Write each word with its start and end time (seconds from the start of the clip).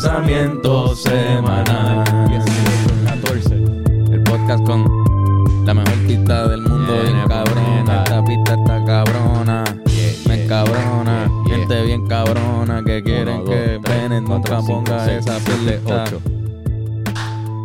pensamiento 0.00 0.94
semanal. 0.94 2.04
14. 3.04 3.54
El 4.12 4.22
podcast 4.22 4.64
con 4.64 4.84
la 5.66 5.74
mejor 5.74 6.06
pista 6.06 6.46
del 6.46 6.62
mundo. 6.62 6.92
Viene, 7.02 7.14
bien 7.14 7.28
cabrona. 7.28 8.04
Esta 8.04 8.24
pista 8.24 8.54
está 8.54 8.84
cabrona. 8.84 9.64
Yeah, 9.86 10.28
Me 10.28 10.36
yeah, 10.36 10.46
cabrona. 10.46 11.26
yeah, 11.26 11.44
yeah. 11.46 11.56
Gente 11.58 11.82
bien 11.82 12.06
cabrona 12.06 12.82
que 12.84 13.02
quieren 13.02 13.40
Uno, 13.40 13.44
que 13.50 13.72
dos, 13.72 13.82
tres, 13.82 14.02
Bennett 14.02 14.22
nunca 14.22 14.60
ponga 14.62 15.04
seis, 15.04 15.26
esa 15.26 15.38
pista. 15.38 16.04
ocho. 16.04 16.20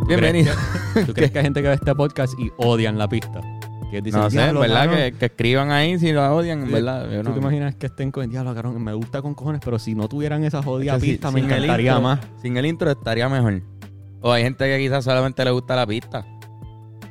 Bienvenido. 0.08 0.52
¿Tú 1.06 1.14
crees 1.14 1.30
que 1.30 1.38
hay 1.38 1.44
gente 1.44 1.62
que 1.62 1.68
ve 1.68 1.74
este 1.74 1.94
podcast 1.94 2.34
y 2.36 2.50
odian 2.56 2.98
la 2.98 3.08
pista? 3.08 3.40
Que 3.94 4.02
dicen, 4.02 4.20
No 4.20 4.28
sé, 4.30 4.36
en 4.38 4.42
"Diablo, 4.42 4.60
verdad 4.60 4.84
cabrón". 4.86 4.96
que, 4.98 5.12
que 5.12 5.26
escriban 5.26 5.70
ahí 5.70 5.98
si 6.00 6.12
lo 6.12 6.34
odian, 6.34 6.66
Sí. 6.66 6.72
verdad. 6.72 7.08
Yo 7.10 7.18
¿Tú 7.22 7.28
no- 7.28 7.34
te 7.34 7.40
imaginas 7.40 7.74
que 7.76 7.86
estén 7.86 8.10
con 8.10 8.28
diablo, 8.28 8.52
cabrón? 8.54 8.82
Me 8.82 8.92
gusta 8.92 9.22
con 9.22 9.34
cojones, 9.34 9.60
pero 9.64 9.78
si 9.78 9.94
no 9.94 10.08
tuvieran 10.08 10.42
esa 10.42 10.62
jodida 10.64 10.94
Es 10.96 11.00
que 11.00 11.06
si- 11.06 11.12
pista, 11.12 11.30
me 11.30 11.40
sin 11.40 11.50
el 11.50 11.56
encantaría 11.56 11.92
intro- 11.92 12.02
más. 12.02 12.20
Sin 12.42 12.56
el 12.56 12.66
intro 12.66 12.90
estaría 12.90 13.28
mejor. 13.28 13.62
O 14.20 14.32
hay 14.32 14.42
gente 14.42 14.64
que 14.64 14.78
quizás 14.78 15.04
solamente 15.04 15.44
le 15.44 15.50
gusta 15.52 15.76
la 15.76 15.86
pista. 15.86 16.26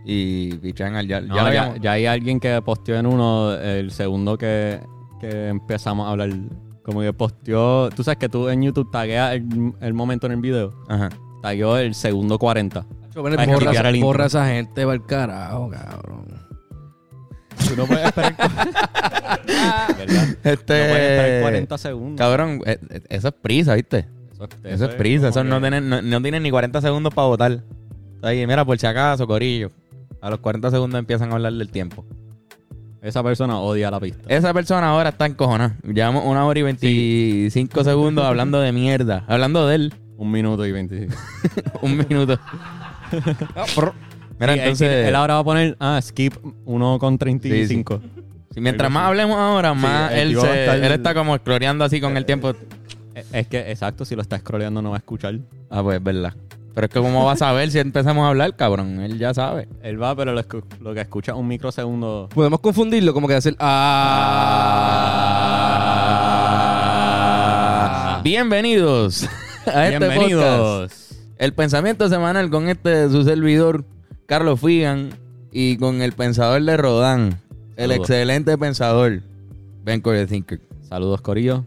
Y 0.05 0.57
pichan 0.57 0.95
al 0.95 1.07
ya, 1.07 1.21
No, 1.21 1.75
ya 1.77 1.91
hay 1.93 2.05
alguien 2.05 2.39
que 2.41 2.61
posteó 2.61 2.97
en 2.97 3.05
uno, 3.05 3.53
el 3.53 3.91
segundo 3.91 4.37
que, 4.37 4.81
que 5.21 5.47
empezamos 5.47 6.05
a 6.07 6.11
hablar. 6.11 6.29
Como 6.83 6.99
que 6.99 7.13
posteó. 7.13 7.89
Tú 7.91 8.03
sabes 8.03 8.17
que 8.17 8.27
tú 8.27 8.49
en 8.49 8.61
YouTube 8.63 8.91
tagueas 8.91 9.35
el, 9.35 9.73
el 9.79 9.93
momento 9.93 10.25
en 10.27 10.33
el 10.33 10.41
video. 10.41 10.73
Ajá. 10.89 11.07
Tagueó 11.41 11.77
el 11.77 11.95
segundo 11.95 12.37
40. 12.37 12.85
Bueno, 13.15 13.37
Hay 13.39 13.45
que 13.47 13.53
borra, 13.53 13.91
borra 14.01 14.25
esa 14.25 14.47
gente 14.47 14.83
va 14.85 14.93
el 14.93 15.05
carajo, 15.05 15.69
cabrón. 15.69 16.25
Tú 17.67 17.75
no 17.77 17.85
puedes 17.85 18.05
esperar. 18.05 18.35
¿Verdad? 19.97 20.27
No 20.43 20.51
Este. 20.51 20.65
puedes 20.65 21.11
esperar 21.11 21.41
40 21.41 21.77
segundos. 21.77 22.17
Cabrón, 22.17 22.61
eh, 22.65 22.77
eh, 22.89 23.01
eso 23.09 23.27
es 23.29 23.33
prisa, 23.33 23.75
¿viste? 23.75 24.05
Eso, 24.33 24.47
Eso, 24.63 24.85
es 24.85 24.95
prisa. 24.95 25.29
Eso 25.29 25.39
como 25.39 25.49
no 25.51 25.55
que- 25.57 25.61
tienen, 25.61 25.89
no, 25.89 26.01
no 26.01 26.21
tienen 26.21 26.43
ni 26.43 26.51
40 26.51 26.81
segundos 26.81 27.13
para 27.13 27.27
votar. 27.27 27.63
Ahí, 28.21 28.45
mira, 28.47 28.65
por 28.65 28.77
si 28.77 28.85
acaso, 28.85 29.25
Corillo. 29.27 29.71
A 30.21 30.29
los 30.29 30.39
40 30.39 30.71
segundos 30.71 30.99
empiezan 30.99 31.31
a 31.31 31.35
hablar 31.35 31.53
del 31.53 31.69
tiempo. 31.69 32.05
Esa 33.01 33.21
persona 33.21 33.59
odia 33.59 33.91
la 33.91 33.99
pista. 33.99 34.21
Esa 34.29 34.53
persona 34.53 34.89
ahora 34.89 35.09
está 35.09 35.25
encojonada. 35.25 35.75
Llevamos 35.83 36.23
una 36.25 36.45
hora 36.45 36.59
y 36.59 36.63
25 36.63 37.83
segundos 37.83 38.23
hablando 38.23 38.61
de 38.61 38.71
mierda. 38.71 39.25
Hablando 39.27 39.67
de 39.67 39.75
él. 39.75 39.93
Un 40.15 40.31
minuto 40.31 40.65
y 40.65 40.71
25. 40.71 41.13
Un 41.81 41.97
minuto. 41.97 42.39
Mira, 44.39 44.53
Sí, 44.53 44.59
él- 44.59 44.63
entonces. 44.65 45.07
Él, 45.07 45.15
ahora 45.15 45.33
va 45.35 45.39
a 45.39 45.43
poner, 45.43 45.75
ah, 45.79 45.99
skip 46.01 46.33
1 46.65 46.99
con 46.99 47.17
35. 47.17 48.01
si 48.53 48.59
mientras 48.61 48.91
más 48.91 49.07
hablemos 49.07 49.37
ahora, 49.37 49.73
más 49.73 50.11
él, 50.13 50.37
se- 50.39 50.65
estar- 50.65 50.77
él 50.83 50.91
está 50.91 51.13
como 51.13 51.35
exploreando 51.35 51.83
así 51.85 51.99
con 52.01 52.17
el 52.17 52.25
tiempo. 52.25 52.51
Es- 53.15 53.25
Es 53.31 53.47
que, 53.47 53.71
exacto, 53.71 54.05
si 54.05 54.15
lo 54.15 54.21
está 54.23 54.37
scrolleando 54.39 54.81
no 54.81 54.89
va 54.89 54.95
a 54.97 54.99
escuchar. 54.99 55.35
Ah, 55.69 55.81
pues 55.83 55.97
es 55.97 56.03
verdad. 56.03 56.33
Pero 56.73 56.85
es 56.87 56.91
que, 56.91 56.99
¿cómo 56.99 57.23
va 57.25 57.33
a 57.33 57.37
saber 57.37 57.69
si 57.69 57.77
empezamos 57.77 58.25
a 58.25 58.29
hablar, 58.29 58.55
cabrón? 58.55 58.99
Él 58.99 59.19
ya 59.19 59.31
sabe. 59.35 59.67
Él 59.83 60.01
va, 60.01 60.15
pero 60.15 60.33
lo, 60.33 60.41
lo 60.81 60.93
que 60.95 61.01
escucha 61.01 61.33
es 61.33 61.37
un 61.37 61.47
microsegundo. 61.47 62.27
Podemos 62.33 62.59
confundirlo 62.61 63.13
como 63.13 63.27
que 63.27 63.35
hacer. 63.35 63.55
Ah. 66.93 68.21
Bienvenidos 68.23 69.27
a 69.67 69.87
este 69.87 69.99
podcast. 69.99 70.19
Bienvenidos. 70.19 70.91
El 71.37 71.53
pensamiento 71.53 72.09
semanal 72.09 72.49
con 72.49 72.67
este 72.69 73.07
su 73.09 73.23
servidor, 73.23 73.85
Carlos 74.33 74.61
Figan, 74.61 75.11
y 75.51 75.77
con 75.77 76.01
el 76.01 76.13
pensador 76.13 76.59
de 76.63 76.75
Rodán, 76.75 77.37
el 77.75 77.91
Saludos. 77.91 77.97
excelente 78.09 78.57
pensador, 78.57 79.21
Ben 79.83 80.01
Corey 80.01 80.25
Thinker. 80.25 80.59
Saludos, 80.81 81.21
Corillo. 81.21 81.63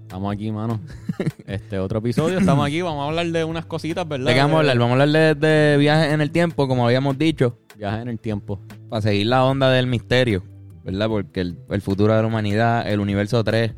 Estamos 0.00 0.32
aquí, 0.32 0.50
mano. 0.50 0.80
Este 1.46 1.78
otro 1.78 1.98
episodio. 1.98 2.38
Estamos 2.38 2.66
aquí. 2.66 2.80
Vamos 2.80 3.04
a 3.04 3.08
hablar 3.08 3.26
de 3.26 3.44
unas 3.44 3.66
cositas, 3.66 4.08
¿verdad? 4.08 4.24
¿De 4.24 4.32
qué 4.32 4.40
vamos 4.40 4.54
a 4.56 4.58
hablar? 4.60 4.78
Vamos 4.78 4.98
a 4.98 5.02
hablar 5.02 5.36
de, 5.36 5.46
de 5.46 5.76
viajes 5.76 6.14
en 6.14 6.22
el 6.22 6.30
tiempo, 6.30 6.66
como 6.66 6.86
habíamos 6.86 7.18
dicho, 7.18 7.58
Viajes 7.76 8.00
en 8.00 8.08
el 8.08 8.18
tiempo. 8.18 8.58
para 8.88 9.02
seguir 9.02 9.26
la 9.26 9.44
onda 9.44 9.70
del 9.70 9.86
misterio, 9.86 10.42
¿verdad? 10.84 11.08
Porque 11.08 11.42
el, 11.42 11.58
el 11.68 11.82
futuro 11.82 12.14
de 12.16 12.22
la 12.22 12.26
humanidad, 12.26 12.90
el 12.90 13.00
universo 13.00 13.44
3, 13.44 13.70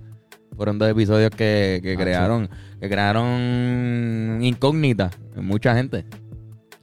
fueron 0.57 0.79
dos 0.79 0.89
episodios 0.89 1.31
que, 1.31 1.81
que 1.83 1.95
Ah, 1.95 2.01
crearon 2.01 2.49
que 2.81 2.89
crearon 2.89 4.39
incógnitas 4.41 5.19
en 5.35 5.45
mucha 5.47 5.75
gente. 5.75 6.05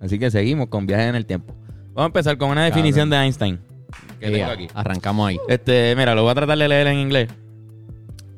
Así 0.02 0.18
que 0.20 0.32
seguimos 0.32 0.68
con 0.68 0.88
viajes 0.88 1.08
en 1.10 1.16
el 1.16 1.26
tiempo. 1.26 1.54
Vamos 1.94 2.04
a 2.04 2.06
empezar 2.08 2.38
con 2.38 2.50
una 2.50 2.66
definición 2.66 3.10
de 3.10 3.18
Einstein. 3.18 3.60
Que 4.20 4.28
tengo 4.28 4.38
Ya, 4.38 4.52
aquí. 4.52 4.68
Arrancamos 4.74 5.30
ahí. 5.30 5.38
Este, 5.48 5.94
mira, 5.96 6.16
lo 6.16 6.24
voy 6.24 6.32
a 6.32 6.36
tratar 6.36 6.58
de 6.58 6.68
leer 6.68 6.88
en 6.88 7.00
inglés. 7.00 7.30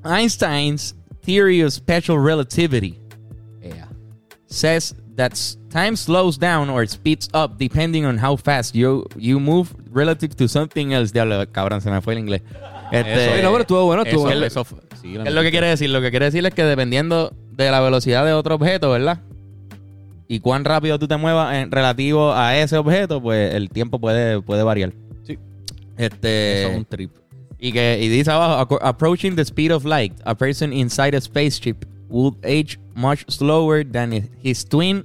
Einstein's 0.04 0.96
theory 1.26 1.62
of 1.64 1.72
special 1.74 2.18
relativity 2.20 3.00
Yeah. 3.62 3.88
says 4.48 4.96
that 5.16 5.34
time 5.70 5.96
slows 5.96 6.38
down 6.38 6.70
or 6.70 6.86
speeds 6.88 7.30
up 7.34 7.58
depending 7.58 8.06
on 8.06 8.18
how 8.18 8.36
fast 8.36 8.76
you, 8.76 9.06
you 9.16 9.40
move 9.40 9.70
relative 9.92 10.36
to 10.36 10.48
something 10.48 10.92
else. 10.92 11.14
Diablo, 11.14 11.46
cabrón, 11.52 11.82
se 11.82 11.90
me 11.90 12.02
fue 12.02 12.14
el 12.14 12.20
inglés. 12.20 12.42
Este, 12.92 13.36
Eso, 13.38 13.44
no, 13.44 13.52
pero 13.52 13.62
estuvo 13.62 13.86
bueno, 13.86 14.04
estuvo 14.04 14.22
Eso, 14.28 14.30
bueno. 14.30 14.46
eso 14.46 14.64
fue- 14.66 14.80
sí, 15.02 15.14
¿Qué 15.14 15.30
es 15.30 15.34
lo 15.34 15.42
que 15.42 15.52
quiere 15.52 15.68
decir? 15.68 15.90
Lo 15.90 16.02
que 16.02 16.10
quiere 16.12 16.26
decir 16.26 16.46
es 16.46 16.54
que 16.54 16.64
dependiendo 16.64 17.34
de 17.52 17.72
la 17.72 17.80
velocidad 17.82 18.26
de 18.26 18.34
otro 18.34 18.56
objeto, 18.56 18.92
¿verdad? 18.92 19.20
Y 20.28 20.40
cuán 20.40 20.64
rápido 20.66 20.98
tú 21.00 21.08
te 21.08 21.18
muevas 21.18 21.54
en 21.56 21.70
relativo 21.72 22.34
a 22.34 22.58
ese 22.58 22.78
objeto, 22.78 23.22
pues 23.22 23.54
el 23.54 23.70
tiempo 23.70 24.00
puede, 24.00 24.42
puede 24.42 24.64
variar. 24.64 24.94
Sí. 25.24 25.38
Este, 25.98 26.62
Eso 26.64 26.72
es 26.72 26.78
un 26.78 26.86
trip. 26.86 27.12
y 27.60 27.72
que 27.72 28.00
y 28.02 28.08
dice 28.10 28.32
abajo, 28.32 28.62
"Acco- 28.62 28.80
approaching 28.82 29.36
the 29.36 29.42
speed 29.44 29.74
of 29.74 29.86
light, 29.86 30.14
a 30.26 30.36
person 30.36 30.74
inside 30.74 31.16
a 31.16 31.22
spaceship 31.22 31.86
would 32.10 32.36
age 32.44 32.80
much 32.96 33.24
slower 33.28 33.86
than 33.90 34.30
his 34.44 34.66
twin 34.68 35.04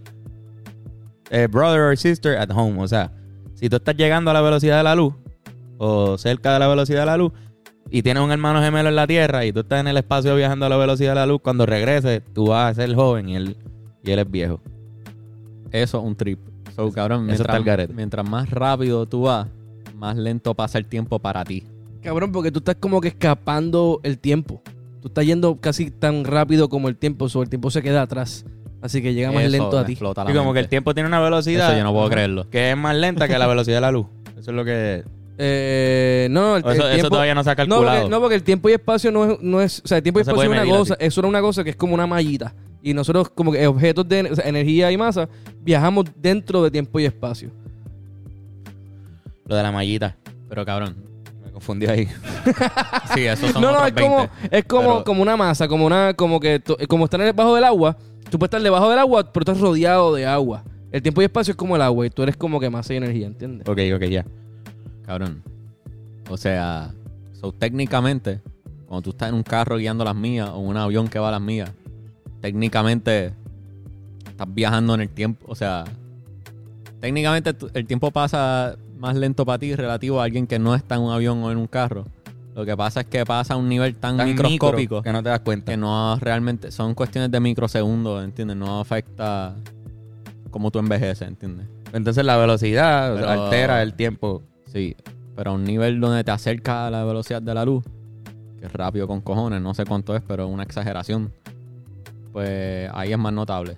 eh, 1.31 1.47
brother 1.47 1.83
or 1.83 1.97
sister 1.97 2.37
at 2.37 2.50
home. 2.50 2.81
O 2.81 2.89
sea, 2.89 3.11
si 3.55 3.69
tú 3.69 3.77
estás 3.77 3.97
llegando 3.97 4.31
a 4.31 4.35
la 4.35 4.41
velocidad 4.41 4.79
de 4.79 4.83
la 4.85 4.95
luz 4.95 5.15
o 5.79 6.17
cerca 6.17 6.53
de 6.55 6.59
la 6.59 6.69
velocidad 6.69 7.00
de 7.00 7.06
la 7.06 7.17
luz 7.17 7.33
y 7.91 8.03
tienes 8.03 8.23
un 8.23 8.31
hermano 8.31 8.62
gemelo 8.62 8.89
en 8.89 8.97
la 8.97 9.06
Tierra 9.06 9.45
y 9.45 9.53
tú 9.53 9.61
estás 9.61 9.81
en 9.81 9.89
el 9.89 9.97
espacio 9.97 10.35
viajando 10.37 10.67
a 10.67 10.69
la 10.69 10.77
velocidad 10.77 11.11
de 11.11 11.15
la 11.17 11.27
luz, 11.27 11.41
cuando 11.43 11.67
regreses 11.67 12.23
tú 12.35 12.47
vas 12.49 12.71
a 12.73 12.75
ser 12.83 12.95
joven 12.95 13.29
y 13.29 13.37
él, 13.37 13.56
y 14.05 14.11
él 14.11 14.19
es 14.21 14.31
viejo. 14.31 14.61
Eso 15.73 15.99
es 15.99 16.05
un 16.05 16.17
trip. 16.17 16.39
So, 16.75 16.91
cabrón, 16.93 17.31
Eso 17.31 17.43
está 17.43 17.53
al 17.55 17.59
mientras, 17.59 17.65
garete. 17.65 17.93
mientras 17.95 18.29
más 18.29 18.51
rápido 18.51 19.06
tú 19.06 19.23
vas, 19.23 19.49
más 19.97 20.17
lento 20.17 20.55
pasa 20.55 20.79
el 20.79 20.87
tiempo 20.87 21.19
para 21.19 21.45
ti. 21.45 21.65
Cabrón, 22.03 22.31
porque 22.33 22.53
tú 22.53 22.59
estás 22.61 22.77
como 22.77 23.01
que 23.01 23.09
escapando 23.09 24.01
el 24.05 24.19
tiempo. 24.19 24.62
Tú 25.01 25.09
estás 25.09 25.27
yendo 25.27 25.56
casi 25.61 25.91
tan 25.91 26.25
rápido 26.25 26.69
como 26.69 26.89
el 26.89 26.97
tiempo, 26.97 27.29
sobre 27.29 27.45
el 27.47 27.51
tiempo 27.51 27.71
se 27.71 27.83
queda 27.83 28.03
atrás. 28.03 28.45
Así 28.81 29.03
que 29.03 29.12
llega 29.12 29.33
más 29.33 29.43
Eso 29.43 29.51
lento 29.51 29.79
a 29.79 29.84
ti. 29.84 29.93
Y 29.95 30.33
como 30.34 30.53
que 30.53 30.61
el 30.61 30.69
tiempo 30.69 30.95
tiene 30.95 31.09
una 31.09 31.21
velocidad 31.21 31.71
Eso 31.71 31.79
yo 31.79 31.85
no 31.85 31.93
puedo 31.93 32.09
creerlo. 32.09 32.49
que 32.49 32.71
es 32.71 32.77
más 32.77 32.95
lenta 32.95 33.27
que 33.27 33.39
la 33.39 33.47
velocidad 33.47 33.79
de 33.79 33.81
la 33.81 33.91
luz. 33.91 34.06
Eso 34.39 34.50
es 34.50 34.56
lo 34.56 34.65
que... 34.65 35.05
Eh, 35.41 36.27
no, 36.33 36.56
el, 36.56 36.62
eso, 36.62 36.71
el 36.71 36.79
eso 36.79 36.89
tiempo, 36.95 37.11
todavía 37.11 37.35
no 37.35 37.45
se 37.45 37.50
ha 37.50 37.53
no 37.53 37.56
calculado. 37.56 37.97
porque, 38.00 38.11
no, 38.11 38.21
porque 38.21 38.35
el 38.35 38.43
tiempo 38.43 38.69
y 38.69 38.73
espacio 38.73 39.12
no 39.12 39.25
es, 39.33 39.41
no 39.41 39.61
es 39.61 39.83
o 39.85 39.87
sea, 39.89 39.99
el 39.99 40.03
tiempo 40.03 40.19
y 40.19 40.25
No 40.25 40.31
espacio 40.33 40.53
es 40.53 40.61
una 40.62 40.67
cosa, 40.67 40.95
así. 40.95 41.05
eso 41.06 41.21
es 41.21 41.27
una 41.27 41.41
cosa 41.41 41.62
que 41.65 41.71
es 41.71 41.77
como 41.77 41.95
una 41.95 42.09
mallita. 42.09 42.55
Y 42.83 42.94
nosotros 42.94 43.28
como 43.31 43.53
que 43.53 43.66
objetos 43.66 44.09
de 44.09 44.31
o 44.31 44.34
sea, 44.37 44.49
energía 44.49 44.91
y 44.93 44.97
masa 44.97 45.28
viajamos 45.62 46.06
dentro 46.16 46.62
de 46.62 46.71
tiempo 46.71 47.00
y 47.00 47.05
espacio. 47.06 47.50
Lo 49.47 49.56
de 49.56 49.62
la 49.62 49.72
mallita. 49.72 50.16
Pero 50.49 50.65
cabrón. 50.65 50.97
Me 51.44 51.50
confundí 51.50 51.87
ahí. 51.87 52.09
Sí, 53.15 53.27
eso 53.27 53.49
son 53.49 53.62
no, 53.62 53.72
no, 53.72 53.78
otros 53.78 53.88
es 53.88 54.03
como, 54.03 54.17
20. 54.19 54.56
es 54.59 54.65
como, 54.65 54.83
Pero- 54.93 55.05
como 55.05 55.22
una 55.22 55.37
masa, 55.37 55.67
como 55.69 55.87
una, 55.87 56.15
como 56.15 56.41
que 56.41 56.62
como 56.88 57.05
estar 57.05 57.21
debajo 57.21 57.55
del 57.55 57.65
agua, 57.65 57.97
tú 58.31 58.38
puedes 58.38 58.49
estar 58.49 58.62
debajo 58.62 58.88
del 58.91 58.99
agua, 58.99 59.33
pero 59.33 59.43
estás 59.43 59.59
rodeado 59.61 60.15
de 60.15 60.25
agua. 60.27 60.62
El 60.93 61.03
tiempo 61.03 61.21
y 61.21 61.25
espacio 61.25 61.53
es 61.53 61.56
como 61.56 61.75
el 61.77 61.83
agua 61.83 62.06
y 62.06 62.11
tú 62.11 62.22
eres 62.22 62.37
como 62.37 62.61
que 62.61 62.71
masa 62.71 62.94
y 62.94 62.99
energía, 62.99 63.27
¿entiendes? 63.27 63.69
ok, 63.69 63.78
ok, 63.97 64.03
ya. 64.05 64.25
Cabrón. 65.05 65.43
O 66.31 66.37
sea, 66.37 66.93
so, 67.38 67.52
técnicamente, 67.52 68.41
cuando 68.87 69.02
tú 69.02 69.11
estás 69.11 69.29
en 69.31 69.35
un 69.35 69.43
carro 69.43 69.76
guiando 69.79 70.05
las 70.05 70.14
mías 70.14 70.49
o 70.50 70.58
un 70.58 70.76
avión 70.76 71.08
que 71.08 71.19
va 71.19 71.29
a 71.29 71.32
las 71.32 71.41
mías, 71.41 71.70
técnicamente 72.40 73.32
estás 74.29 74.46
viajando 74.55 74.94
en 74.94 75.00
el 75.02 75.08
tiempo. 75.08 75.46
O 75.49 75.55
sea, 75.55 75.85
técnicamente 77.00 77.55
el 77.75 77.87
tiempo 77.87 78.11
pasa 78.11 78.76
más 78.99 79.14
lento 79.17 79.44
para 79.46 79.58
ti 79.58 79.75
relativo 79.75 80.20
a 80.20 80.25
alguien 80.25 80.46
que 80.46 80.58
no 80.58 80.75
está 80.75 80.96
en 80.96 81.02
un 81.02 81.12
avión 81.12 81.43
o 81.43 81.50
en 81.52 81.58
un 81.58 81.67
carro. 81.67 82.05
Lo 82.55 82.64
que 82.64 82.76
pasa 82.76 83.02
es 83.02 83.06
que 83.06 83.25
pasa 83.25 83.55
a 83.55 83.56
un 83.56 83.69
nivel 83.69 83.94
tan, 83.96 84.17
Tan 84.17 84.26
microscópico 84.29 84.73
micro 84.76 85.02
que 85.02 85.12
no 85.12 85.23
te 85.23 85.29
das 85.29 85.40
cuenta. 85.40 85.70
que 85.70 85.76
no 85.76 86.17
realmente 86.20 86.73
son 86.73 86.94
cuestiones 86.94 87.31
de 87.31 87.38
microsegundos, 87.38 88.25
¿entiendes? 88.25 88.56
No 88.56 88.81
afecta 88.81 89.55
cómo 90.50 90.70
tú 90.73 90.81
envejeces, 90.81 91.29
¿entiendes? 91.29 91.67
Entonces 91.93 92.25
la 92.25 92.37
velocidad 92.37 93.14
Pero- 93.14 93.29
altera 93.31 93.82
el 93.82 93.94
tiempo. 93.94 94.43
Sí, 94.67 94.96
pero 95.37 95.52
a 95.52 95.55
un 95.55 95.62
nivel 95.64 96.00
donde 96.00 96.25
te 96.25 96.32
acerca 96.32 96.88
a 96.88 96.90
la 96.90 97.05
velocidad 97.05 97.40
de 97.40 97.55
la 97.55 97.64
luz, 97.64 97.85
que 98.58 98.67
es 98.67 98.73
rápido 98.73 99.06
con 99.06 99.20
cojones, 99.20 99.62
no 99.62 99.73
sé 99.73 99.85
cuánto 99.85 100.17
es, 100.17 100.23
pero 100.26 100.46
es 100.49 100.52
una 100.52 100.64
exageración, 100.64 101.31
pues 102.38 102.88
ahí 102.94 103.11
es 103.12 103.19
más 103.19 103.32
notable. 103.32 103.75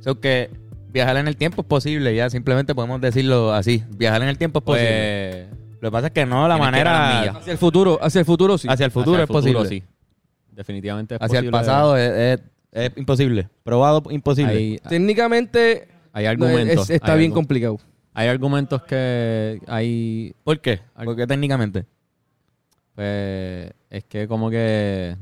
So 0.00 0.20
que 0.20 0.50
viajar 0.90 1.16
en 1.16 1.26
el 1.28 1.36
tiempo 1.38 1.62
es 1.62 1.66
posible, 1.66 2.14
ya 2.14 2.28
simplemente 2.28 2.74
podemos 2.74 3.00
decirlo 3.00 3.54
así. 3.54 3.82
Viajar 3.96 4.20
en 4.22 4.28
el 4.28 4.36
tiempo 4.36 4.58
es 4.58 4.64
posible. 4.66 5.46
Pues, 5.48 5.80
Lo 5.80 5.88
que 5.88 5.92
pasa 5.92 6.06
es 6.08 6.12
que 6.12 6.26
no 6.26 6.46
la 6.46 6.58
manera. 6.58 7.22
Hacia 7.30 7.52
el 7.52 7.56
futuro, 7.58 7.98
hacia 8.02 8.18
el 8.18 8.26
futuro 8.26 8.58
sí. 8.58 8.68
hacia 8.70 8.84
el 8.84 8.92
futuro 8.92 9.14
hacia 9.14 9.24
es 9.24 9.30
posible. 9.30 9.66
sí. 9.66 9.82
Definitivamente 10.52 11.14
es 11.14 11.22
Hacia 11.22 11.38
el 11.38 11.46
posible. 11.46 11.58
pasado 11.58 11.96
es, 11.96 12.38
es- 12.38 12.40
Es 12.72 12.90
imposible. 12.98 13.48
Probado 13.62 14.02
imposible. 14.10 14.52
Hay, 14.52 14.78
Técnicamente 14.86 15.88
hay 16.12 16.26
argumentos. 16.26 16.90
es- 16.90 16.96
está 16.96 17.14
hay 17.14 17.20
bien 17.20 17.32
complicado. 17.32 17.78
Hay 18.12 18.28
argumentos 18.28 18.82
que 18.82 19.58
hay. 19.66 20.34
¿Por 20.44 20.60
qué? 20.60 20.80
Al- 20.94 21.06
Porque 21.06 21.26
técnicamente. 21.26 21.86
Pues 22.94 23.72
es 23.90 24.04
que 24.04 24.28
como 24.28 24.50
que. 24.50 25.16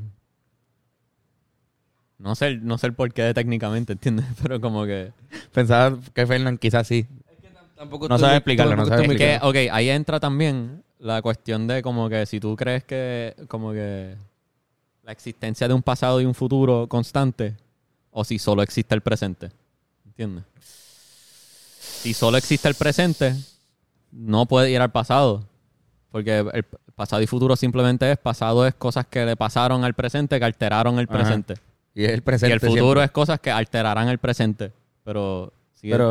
No 2.23 2.35
sé, 2.35 2.55
no 2.55 2.77
sé 2.77 2.87
el 2.87 2.93
porqué 2.93 3.21
de 3.21 3.33
técnicamente, 3.33 3.93
¿entiendes? 3.93 4.25
Pero 4.41 4.61
como 4.61 4.85
que. 4.85 5.11
Pensaba 5.51 5.97
que 6.13 6.25
Fernan 6.25 6.57
quizás 6.57 6.87
sí. 6.87 7.05
Tampoco 7.75 8.07
No 8.07 8.17
sabe 8.17 8.37
explicarlo, 8.37 8.77
no 8.77 8.85
sabe 8.85 9.07
Es 9.07 9.17
que, 9.17 9.39
ok, 9.41 9.73
ahí 9.73 9.89
entra 9.89 10.21
también 10.21 10.83
la 10.99 11.21
cuestión 11.21 11.67
de 11.67 11.81
como 11.81 12.07
que 12.07 12.25
si 12.25 12.39
tú 12.39 12.55
crees 12.55 12.85
que 12.85 13.35
como 13.49 13.73
que 13.73 14.15
la 15.03 15.11
existencia 15.11 15.67
de 15.67 15.73
un 15.73 15.83
pasado 15.83 16.21
y 16.21 16.25
un 16.25 16.33
futuro 16.33 16.87
constante 16.87 17.57
o 18.11 18.23
si 18.23 18.39
solo 18.39 18.61
existe 18.61 18.95
el 18.95 19.01
presente. 19.01 19.51
¿Entiendes? 20.05 20.45
Si 21.77 22.13
solo 22.13 22.37
existe 22.37 22.69
el 22.69 22.75
presente, 22.75 23.35
no 24.13 24.45
puede 24.45 24.71
ir 24.71 24.79
al 24.79 24.91
pasado. 24.93 25.43
Porque 26.09 26.37
el 26.53 26.63
pasado 26.95 27.21
y 27.21 27.27
futuro 27.27 27.57
simplemente 27.57 28.09
es 28.09 28.17
pasado 28.17 28.65
es 28.65 28.75
cosas 28.75 29.07
que 29.07 29.25
le 29.25 29.35
pasaron 29.35 29.83
al 29.83 29.93
presente 29.93 30.39
que 30.39 30.45
alteraron 30.45 30.99
el 30.99 31.07
Ajá. 31.09 31.43
Y 31.95 32.05
es 32.05 32.11
el 32.11 32.17
Y 32.19 32.21
presente 32.21 32.53
el 32.53 32.59
futuro 32.59 32.83
siempre. 32.83 33.03
es 33.05 33.11
cosas 33.11 33.39
que 33.39 33.51
alterarán 33.51 34.09
el 34.09 34.17
presente. 34.17 34.71
Pero 35.03 35.51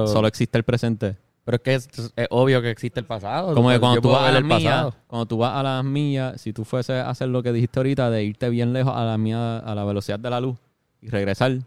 solo 0.06 0.29
existe 0.29 0.58
el 0.58 0.64
presente. 0.64 1.17
Pero 1.44 1.56
es 1.56 1.62
que 1.62 1.75
es, 1.75 1.88
es 2.14 2.29
obvio 2.31 2.62
que 2.62 2.70
existe 2.70 3.00
el 3.00 3.06
pasado. 3.06 3.52
Como 3.55 3.70
que 3.70 3.81
cuando 3.81 4.00
tú 4.00 4.11
vas 4.11 4.29
a 4.29 4.32
las 4.32 4.44
millas, 4.44 4.94
cuando 5.08 5.26
tú 5.26 5.38
vas 5.38 5.55
a 5.56 5.62
las 5.62 5.84
millas, 5.84 6.40
si 6.40 6.52
tú 6.52 6.64
fueses 6.64 6.96
a 6.96 7.11
hacer 7.11 7.29
lo 7.29 7.43
que 7.43 7.52
dijiste 7.52 7.81
ahorita 7.81 8.11
de 8.11 8.23
irte 8.23 8.49
bien 8.49 8.73
lejos 8.73 8.93
a 8.94 9.05
la 9.05 9.19
mía, 9.19 9.58
a 9.58 9.75
la 9.75 9.84
velocidad 9.84 10.20
de 10.20 10.31
la 10.31 10.40
luz 10.40 10.56
y 11.00 11.08
regresar 11.08 11.58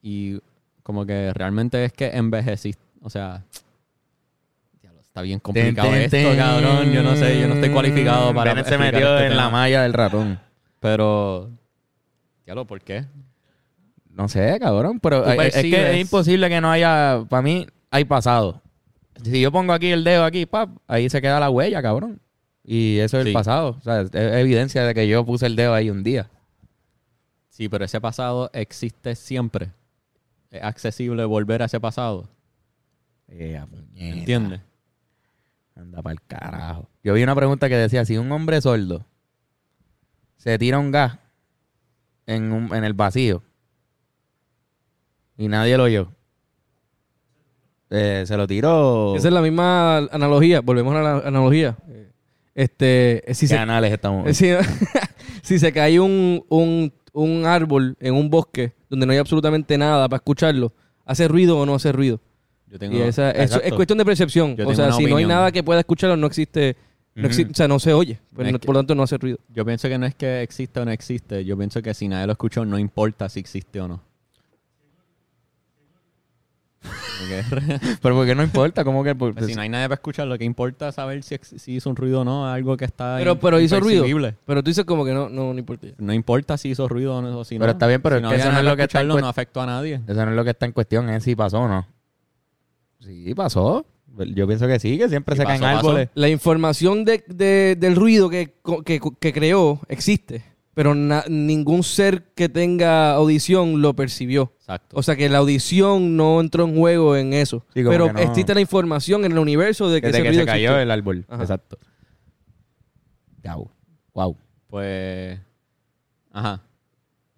y 0.00 0.38
como 0.84 1.04
que 1.04 1.32
realmente 1.34 1.84
es 1.84 1.92
que 1.92 2.08
envejeciste, 2.08 2.82
o 3.02 3.10
sea, 3.10 3.42
está 5.02 5.22
bien 5.22 5.40
complicado 5.40 5.88
Ten, 5.90 6.08
ten, 6.08 6.20
esto, 6.20 6.30
ten. 6.30 6.38
cabrón, 6.38 6.92
yo 6.92 7.02
no 7.02 7.16
sé, 7.16 7.40
yo 7.40 7.48
no 7.48 7.54
estoy 7.54 7.70
cualificado 7.70 8.32
para 8.32 8.64
se 8.64 8.78
metió 8.78 9.18
este 9.18 9.26
en 9.26 9.36
la 9.36 9.50
malla 9.50 9.82
del 9.82 9.92
ratón. 9.92 10.38
pero 10.80 11.50
diablo, 12.48 12.66
¿por 12.66 12.80
qué? 12.80 13.04
No 14.10 14.26
sé, 14.26 14.58
cabrón, 14.58 15.00
pero 15.00 15.26
es, 15.26 15.54
es 15.54 15.62
que 15.62 15.90
es 15.92 16.00
imposible 16.00 16.48
que 16.48 16.62
no 16.62 16.70
haya, 16.70 17.26
para 17.28 17.42
mí, 17.42 17.66
hay 17.90 18.06
pasado. 18.06 18.62
Si 19.22 19.40
yo 19.40 19.52
pongo 19.52 19.74
aquí 19.74 19.88
el 19.90 20.02
dedo 20.02 20.24
aquí, 20.24 20.46
pap, 20.46 20.70
ahí 20.86 21.10
se 21.10 21.20
queda 21.20 21.40
la 21.40 21.50
huella, 21.50 21.82
cabrón. 21.82 22.20
Y 22.64 22.98
eso 22.98 23.20
es 23.20 23.26
el 23.26 23.32
pasado. 23.34 23.76
O 23.78 23.80
sea, 23.82 24.00
es 24.00 24.14
evidencia 24.14 24.82
de 24.84 24.94
que 24.94 25.06
yo 25.06 25.26
puse 25.26 25.44
el 25.44 25.56
dedo 25.56 25.74
ahí 25.74 25.90
un 25.90 26.02
día. 26.02 26.30
Sí, 27.50 27.68
pero 27.68 27.84
ese 27.84 28.00
pasado 28.00 28.50
existe 28.54 29.14
siempre. 29.14 29.70
Es 30.50 30.62
accesible 30.62 31.26
volver 31.26 31.60
a 31.60 31.66
ese 31.66 31.80
pasado, 31.80 32.30
puñeta. 33.26 33.68
¿entiendes? 33.94 34.60
Anda 35.76 36.00
para 36.02 36.14
el 36.14 36.22
carajo. 36.22 36.88
Yo 37.04 37.12
vi 37.12 37.22
una 37.22 37.34
pregunta 37.34 37.68
que 37.68 37.76
decía, 37.76 38.06
si 38.06 38.16
un 38.16 38.32
hombre 38.32 38.60
sordo 38.62 39.04
se 40.38 40.58
tira 40.58 40.78
un 40.78 40.90
gas 40.90 41.18
en, 42.28 42.52
un- 42.52 42.72
en 42.74 42.84
el 42.84 42.92
vacío 42.94 43.42
y 45.36 45.48
nadie 45.48 45.76
lo 45.76 45.84
oyó, 45.84 46.12
eh, 47.90 48.24
se 48.26 48.36
lo 48.36 48.46
tiró... 48.46 49.14
Esa 49.16 49.28
es 49.28 49.34
la 49.34 49.40
misma 49.40 49.98
analogía. 49.98 50.60
Volvemos 50.60 50.94
a 50.94 51.00
la 51.02 51.16
analogía. 51.18 51.76
Este, 52.54 53.22
si 53.28 53.46
¿Qué 53.46 53.54
se, 53.54 53.58
anales 53.58 53.92
estamos? 53.92 54.26
Eh, 54.42 54.60
Si, 55.42 55.54
si 55.54 55.58
se 55.58 55.72
cae 55.72 55.98
un, 56.00 56.44
un, 56.48 56.92
un 57.12 57.46
árbol 57.46 57.96
en 58.00 58.14
un 58.14 58.28
bosque 58.28 58.74
donde 58.90 59.06
no 59.06 59.12
hay 59.12 59.18
absolutamente 59.18 59.78
nada 59.78 60.08
para 60.08 60.18
escucharlo, 60.18 60.72
¿hace 61.04 61.28
ruido 61.28 61.58
o 61.58 61.64
no 61.64 61.76
hace 61.76 61.92
ruido? 61.92 62.20
Yo 62.66 62.78
tengo 62.78 62.96
y 62.96 63.00
esa, 63.00 63.30
es 63.30 63.72
cuestión 63.72 63.96
de 63.98 64.04
percepción. 64.04 64.56
Yo 64.56 64.68
O 64.68 64.74
sea, 64.74 64.92
si 64.92 65.06
no 65.06 65.16
hay 65.16 65.24
nada 65.24 65.50
que 65.52 65.62
pueda 65.62 65.80
escucharlo, 65.80 66.16
no 66.16 66.26
existe, 66.26 66.76
no 67.22 67.28
o 67.28 67.54
sea, 67.54 67.68
no 67.68 67.78
se 67.78 67.92
oye. 67.92 68.18
Pues 68.34 68.52
no- 68.52 68.58
por 68.58 68.74
lo 68.74 68.80
tanto, 68.80 68.94
no 68.94 69.02
hace 69.02 69.18
ruido. 69.18 69.38
Yo 69.54 69.64
pienso 69.64 69.88
que 69.88 69.98
no 69.98 70.06
es 70.06 70.14
que 70.14 70.42
existe 70.42 70.80
o 70.80 70.84
no 70.84 70.90
existe. 70.90 71.44
Yo 71.44 71.56
pienso 71.56 71.82
que 71.82 71.94
si 71.94 72.08
nadie 72.08 72.26
lo 72.26 72.32
escuchó, 72.32 72.64
no 72.64 72.78
importa 72.78 73.28
si 73.28 73.40
existe 73.40 73.80
o 73.80 73.88
no. 73.88 74.00
Pero 78.02 78.14
porque 78.14 78.34
no 78.34 78.42
importa, 78.44 78.84
¿cómo 78.84 79.02
que? 79.02 79.14
por- 79.14 79.34
Pues 79.34 79.46
si 79.46 79.54
no 79.54 79.62
hay 79.62 79.68
nadie 79.68 79.86
para 79.86 79.94
escuchar, 79.96 80.26
lo 80.28 80.38
que 80.38 80.44
importa 80.44 80.88
es 80.88 80.94
saber 80.94 81.22
si, 81.24 81.34
ex- 81.34 81.54
si 81.60 81.72
hizo 81.74 81.90
un 81.90 81.96
ruido 81.96 82.20
o 82.20 82.24
no. 82.24 82.46
Algo 82.46 82.76
que 82.76 82.84
está 82.84 83.16
Pero, 83.18 83.38
pero 83.38 83.58
hizo 83.60 83.78
ruido. 83.80 83.96
impercibible. 84.06 84.36
Pero 84.46 84.62
tú 84.62 84.70
dices 84.70 84.84
como 84.84 85.04
que 85.04 85.12
no, 85.12 85.28
no, 85.28 85.52
no 85.52 85.58
importa. 85.58 85.88
No 85.98 86.12
importa 86.12 86.56
si 86.56 86.70
hizo 86.70 86.88
ruido 86.88 87.16
o 87.16 87.22
no. 87.22 87.38
o 87.40 87.44
si 87.44 87.56
Pero 87.56 87.66
no. 87.66 87.72
está 87.72 87.86
bien, 87.88 88.00
pero 88.00 88.16
Si 88.16 88.18
es 88.18 88.22
que 88.22 88.26
había 88.34 88.38
eso 88.44 88.44
no 88.44 88.50
es 88.50 88.54
nadie 88.64 88.70
lo 88.70 88.76
que 88.76 88.76
para 88.76 88.84
está 88.84 89.00
en 89.00 89.06
escucharlo, 89.06 89.14
cuest- 89.14 89.22
no 89.22 89.28
afectó 89.28 89.60
a 89.60 89.66
nadie. 89.66 89.94
Eso 90.06 90.24
no 90.24 90.30
es 90.30 90.36
lo 90.36 90.44
que 90.44 90.50
está 90.50 90.66
en 90.66 90.72
cuestión, 90.72 91.08
es 91.10 91.24
si 91.24 91.34
pasó 91.34 91.60
o 91.60 91.68
no. 91.68 91.86
Sí, 93.00 93.34
pasó. 93.34 93.84
Yo 94.34 94.46
pienso 94.46 94.66
que 94.66 94.78
sí, 94.80 94.98
que 94.98 95.08
siempre 95.08 95.34
Si 95.36 95.40
se 95.40 95.46
caen 95.46 95.62
árboles. 95.64 96.08
La 96.14 96.28
información 96.28 97.04
de, 97.04 97.24
de- 97.28 97.76
del 97.78 97.94
ruido 97.96 98.28
que, 98.30 98.54
que, 98.84 99.00
que 99.20 99.32
creó 99.32 99.80
existe, 99.88 100.44
pero 100.74 100.94
na- 100.94 101.24
ningún 101.28 101.82
ser 101.82 102.22
que 102.34 102.48
tenga 102.48 103.12
audición 103.12 103.80
lo 103.82 103.94
percibió. 103.94 104.52
Exacto. 104.60 104.96
O 104.98 105.02
sea 105.02 105.16
que 105.16 105.28
la 105.28 105.38
audición 105.38 106.16
no 106.16 106.40
entró 106.40 106.64
en 106.64 106.76
juego 106.76 107.16
en 107.16 107.32
eso. 107.32 107.64
Sí, 107.74 107.82
pero 107.84 108.12
no- 108.12 108.18
existe 108.18 108.54
la 108.54 108.60
información 108.60 109.24
en 109.24 109.32
el 109.32 109.38
universo 109.38 109.88
de 109.90 110.00
que 110.00 110.08
Desde 110.08 110.18
ese 110.18 110.22
que 110.24 110.28
ruido 110.30 110.42
se 110.42 110.46
cayó 110.46 110.68
existe. 110.70 110.82
el 110.82 110.90
árbol. 110.90 111.24
Ajá. 111.28 111.42
Exacto. 111.42 111.78
Wow. 113.44 113.70
Wow. 114.14 114.36
pues. 114.68 115.38
Ajá. 116.32 116.62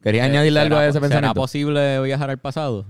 ¿Querías 0.02 0.26
Eh, 0.26 0.30
añadirle 0.30 0.60
algo 0.60 0.76
¿será- 0.76 0.80
a 0.80 0.88
ese 0.88 0.92
¿Será 0.94 1.02
pensamiento? 1.08 1.40
posible 1.40 2.00
viajar 2.02 2.30
al 2.30 2.38
pasado? 2.38 2.86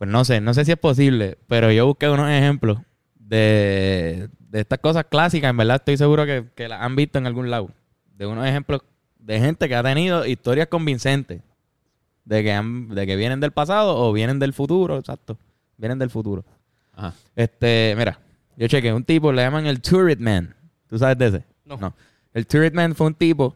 Pues 0.00 0.08
no 0.08 0.24
sé, 0.24 0.40
no 0.40 0.54
sé 0.54 0.64
si 0.64 0.72
es 0.72 0.78
posible, 0.78 1.36
pero 1.46 1.70
yo 1.70 1.84
busqué 1.86 2.08
unos 2.08 2.30
ejemplos 2.30 2.78
de, 3.18 4.30
de 4.48 4.60
estas 4.60 4.78
cosas 4.78 5.04
clásicas. 5.04 5.50
En 5.50 5.56
verdad 5.58 5.76
estoy 5.76 5.98
seguro 5.98 6.24
que, 6.24 6.46
que 6.54 6.68
las 6.68 6.80
han 6.80 6.96
visto 6.96 7.18
en 7.18 7.26
algún 7.26 7.50
lado. 7.50 7.68
De 8.16 8.24
unos 8.26 8.46
ejemplos 8.46 8.80
de 9.18 9.38
gente 9.38 9.68
que 9.68 9.74
ha 9.76 9.82
tenido 9.82 10.24
historias 10.24 10.68
convincentes. 10.68 11.42
De 12.24 12.42
que, 12.42 12.50
han- 12.50 12.88
de 12.88 13.06
que 13.06 13.14
vienen 13.16 13.40
del 13.40 13.50
pasado 13.52 13.94
o 13.96 14.10
vienen 14.12 14.38
del 14.38 14.54
futuro, 14.54 14.96
exacto. 14.98 15.36
Vienen 15.76 15.98
del 15.98 16.08
futuro. 16.08 16.44
Ajá. 16.94 17.12
Este, 17.36 17.94
mira, 17.98 18.18
yo 18.56 18.68
chequé, 18.68 18.92
un 18.94 19.04
tipo 19.04 19.32
le 19.32 19.42
llaman 19.42 19.66
el 19.66 19.82
Turret 19.82 20.18
Man. 20.18 20.54
¿Tú 20.88 20.98
sabes 20.98 21.18
de 21.18 21.26
ese? 21.26 21.44
No. 21.66 21.94
El 22.32 22.46
Turret 22.46 22.72
Man 22.72 22.94
fue 22.94 23.06
un 23.08 23.14
tipo 23.14 23.54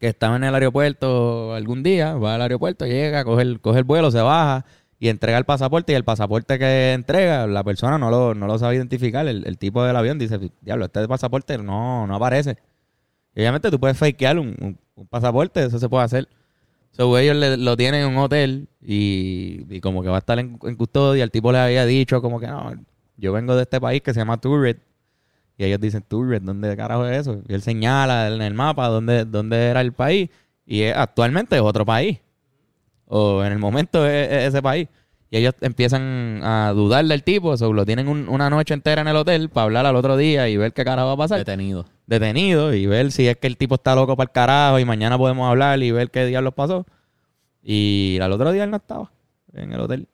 que 0.00 0.08
estaba 0.08 0.34
en 0.36 0.42
el 0.44 0.54
aeropuerto 0.54 1.54
algún 1.54 1.82
día, 1.84 2.14
va 2.14 2.34
al 2.34 2.42
aeropuerto, 2.42 2.86
llega, 2.86 3.24
coge 3.24 3.42
el, 3.42 3.60
coge 3.60 3.78
el 3.78 3.84
vuelo, 3.84 4.10
se 4.10 4.20
baja 4.20 4.64
y 5.04 5.10
entrega 5.10 5.36
el 5.36 5.44
pasaporte. 5.44 5.92
Y 5.92 5.96
el 5.96 6.04
pasaporte 6.04 6.58
que 6.58 6.94
entrega, 6.94 7.46
la 7.46 7.62
persona 7.62 7.98
no 7.98 8.08
lo, 8.10 8.34
no 8.34 8.46
lo 8.46 8.58
sabe 8.58 8.76
identificar. 8.76 9.26
El, 9.28 9.58
tipo 9.58 9.84
del 9.84 9.94
avión 9.96 10.18
dice, 10.18 10.38
diablo, 10.62 10.86
este 10.86 11.06
pasaporte 11.06 11.58
no, 11.58 12.06
no 12.06 12.14
aparece. 12.14 12.56
Obviamente 13.36 13.70
tú 13.70 13.78
puedes 13.78 13.98
fakear 13.98 14.38
un, 14.38 14.78
pasaporte, 15.10 15.62
eso 15.62 15.78
se 15.78 15.90
puede 15.90 16.04
hacer. 16.04 16.26
So, 16.92 17.18
ellos 17.18 17.36
lo 17.58 17.76
tienen 17.76 18.00
en 18.00 18.08
un 18.08 18.16
hotel 18.16 18.68
y, 18.80 19.78
como 19.80 20.02
que 20.02 20.08
va 20.08 20.16
a 20.16 20.18
estar 20.20 20.38
en, 20.38 20.56
custodia. 20.56 21.22
El 21.22 21.30
tipo 21.30 21.52
le 21.52 21.58
había 21.58 21.84
dicho 21.84 22.22
como 22.22 22.40
que 22.40 22.46
no, 22.46 22.72
yo 23.18 23.34
vengo 23.34 23.56
de 23.56 23.62
este 23.64 23.82
país 23.82 24.00
que 24.00 24.14
se 24.14 24.20
llama 24.20 24.40
Turret. 24.40 24.80
Y 25.58 25.64
ellos 25.64 25.80
dicen, 25.80 26.02
Turret, 26.08 26.42
¿dónde 26.42 26.74
carajo 26.78 27.06
es 27.06 27.20
eso? 27.20 27.42
Y 27.46 27.52
él 27.52 27.60
señala 27.60 28.28
en 28.28 28.40
el 28.40 28.54
mapa 28.54 28.88
dónde, 28.88 29.26
dónde 29.26 29.66
era 29.66 29.82
el 29.82 29.92
país. 29.92 30.30
Y 30.64 30.84
actualmente 30.84 31.56
es 31.56 31.62
otro 31.62 31.84
país. 31.84 32.20
O 33.16 33.44
en 33.44 33.52
el 33.52 33.58
momento 33.60 34.04
es, 34.06 34.28
es 34.28 34.48
ese 34.48 34.60
país. 34.60 34.88
Y 35.30 35.36
ellos 35.36 35.54
empiezan 35.60 36.40
a 36.42 36.72
dudar 36.74 37.04
del 37.04 37.22
tipo. 37.22 37.56
So, 37.56 37.72
lo 37.72 37.86
tienen 37.86 38.08
un- 38.08 38.28
una 38.28 38.50
noche 38.50 38.74
entera 38.74 39.02
en 39.02 39.08
el 39.08 39.14
hotel 39.16 39.50
para 39.50 39.64
hablar 39.64 39.86
al 39.86 39.94
otro 39.96 40.16
día 40.16 40.48
y 40.48 40.56
ver 40.56 40.72
qué 40.72 40.84
carajo 40.84 41.08
va 41.08 41.14
a 41.14 41.16
pasar 41.16 41.38
Detenido. 41.38 41.84
detenido 42.06 42.74
y 42.74 42.86
ver 42.86 43.12
si 43.12 43.28
es 43.28 43.36
que 43.36 43.46
el 43.46 43.56
tipo 43.56 43.76
está 43.76 43.94
loco 43.94 44.16
para 44.16 44.24
el 44.28 44.32
carajo 44.32 44.78
y 44.80 44.84
mañana 44.84 45.16
podemos 45.16 45.48
hablar 45.48 45.80
y 45.82 45.92
ver 45.92 46.10
qué 46.10 46.26
diablos 46.26 46.54
pasó. 46.54 46.86
Y 47.62 48.18
al 48.20 48.32
otro 48.32 48.50
día 48.52 48.64
él 48.64 48.70
no 48.70 48.76
estaba 48.78 49.10
en 49.52 49.72
el 49.72 49.80
hotel. 49.80 50.08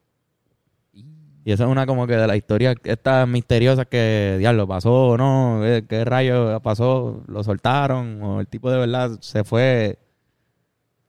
Y 1.42 1.52
esa 1.52 1.64
es 1.64 1.70
una 1.70 1.86
como 1.86 2.06
que 2.06 2.16
de 2.16 2.26
las 2.26 2.36
historias 2.36 2.76
estas 2.84 3.26
misteriosas 3.26 3.86
que 3.86 4.36
diablo 4.38 4.68
pasó 4.68 5.08
o 5.08 5.16
no, 5.16 5.64
eh, 5.66 5.84
qué 5.88 6.04
rayo 6.04 6.60
pasó, 6.60 7.22
lo 7.26 7.42
soltaron 7.42 8.22
o 8.22 8.40
el 8.40 8.46
tipo 8.46 8.70
de 8.70 8.78
verdad 8.78 9.12
se 9.20 9.42
fue. 9.42 9.98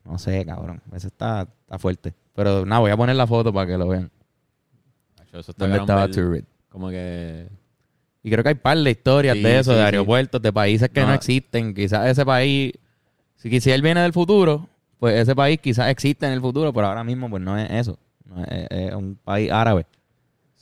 No 0.04 0.18
sé, 0.18 0.44
cabrón. 0.46 0.82
Eso 0.94 1.08
está, 1.08 1.46
está 1.72 1.78
fuerte. 1.78 2.12
Pero 2.34 2.66
nada, 2.66 2.80
voy 2.80 2.90
a 2.90 2.96
poner 2.96 3.16
la 3.16 3.26
foto 3.26 3.50
para 3.52 3.66
que 3.66 3.78
lo 3.78 3.88
vean. 3.88 4.10
Eso 5.32 5.38
está 5.52 5.52
¿Dónde 5.56 5.78
estaba 5.78 6.06
Turret? 6.08 6.44
Como 6.68 6.90
que... 6.90 7.48
Y 8.22 8.30
creo 8.30 8.42
que 8.42 8.50
hay 8.50 8.54
par 8.54 8.76
de 8.76 8.90
historias 8.90 9.36
Sí, 9.36 9.42
de 9.42 9.58
eso, 9.58 9.70
sí, 9.72 9.76
de 9.76 9.82
sí. 9.82 9.86
aeropuertos, 9.86 10.40
de 10.42 10.52
países 10.52 10.90
que 10.90 11.00
no. 11.00 11.08
No. 11.08 11.14
existen. 11.14 11.74
Quizás 11.74 12.06
ese 12.08 12.24
país, 12.26 12.72
si, 13.36 13.60
si 13.60 13.70
él 13.70 13.80
viene 13.80 14.02
del 14.02 14.12
futuro, 14.12 14.68
pues 14.98 15.18
ese 15.18 15.34
país 15.34 15.58
quizás 15.60 15.88
existe 15.88 16.26
en 16.26 16.32
el 16.32 16.40
futuro, 16.42 16.72
pero 16.74 16.88
ahora 16.88 17.02
mismo 17.02 17.28
pues 17.30 17.42
no 17.42 17.58
es 17.58 17.70
eso. 17.70 17.98
No 18.26 18.44
es, 18.44 18.66
es 18.70 18.94
un 18.94 19.16
país 19.16 19.50
árabe. 19.50 19.86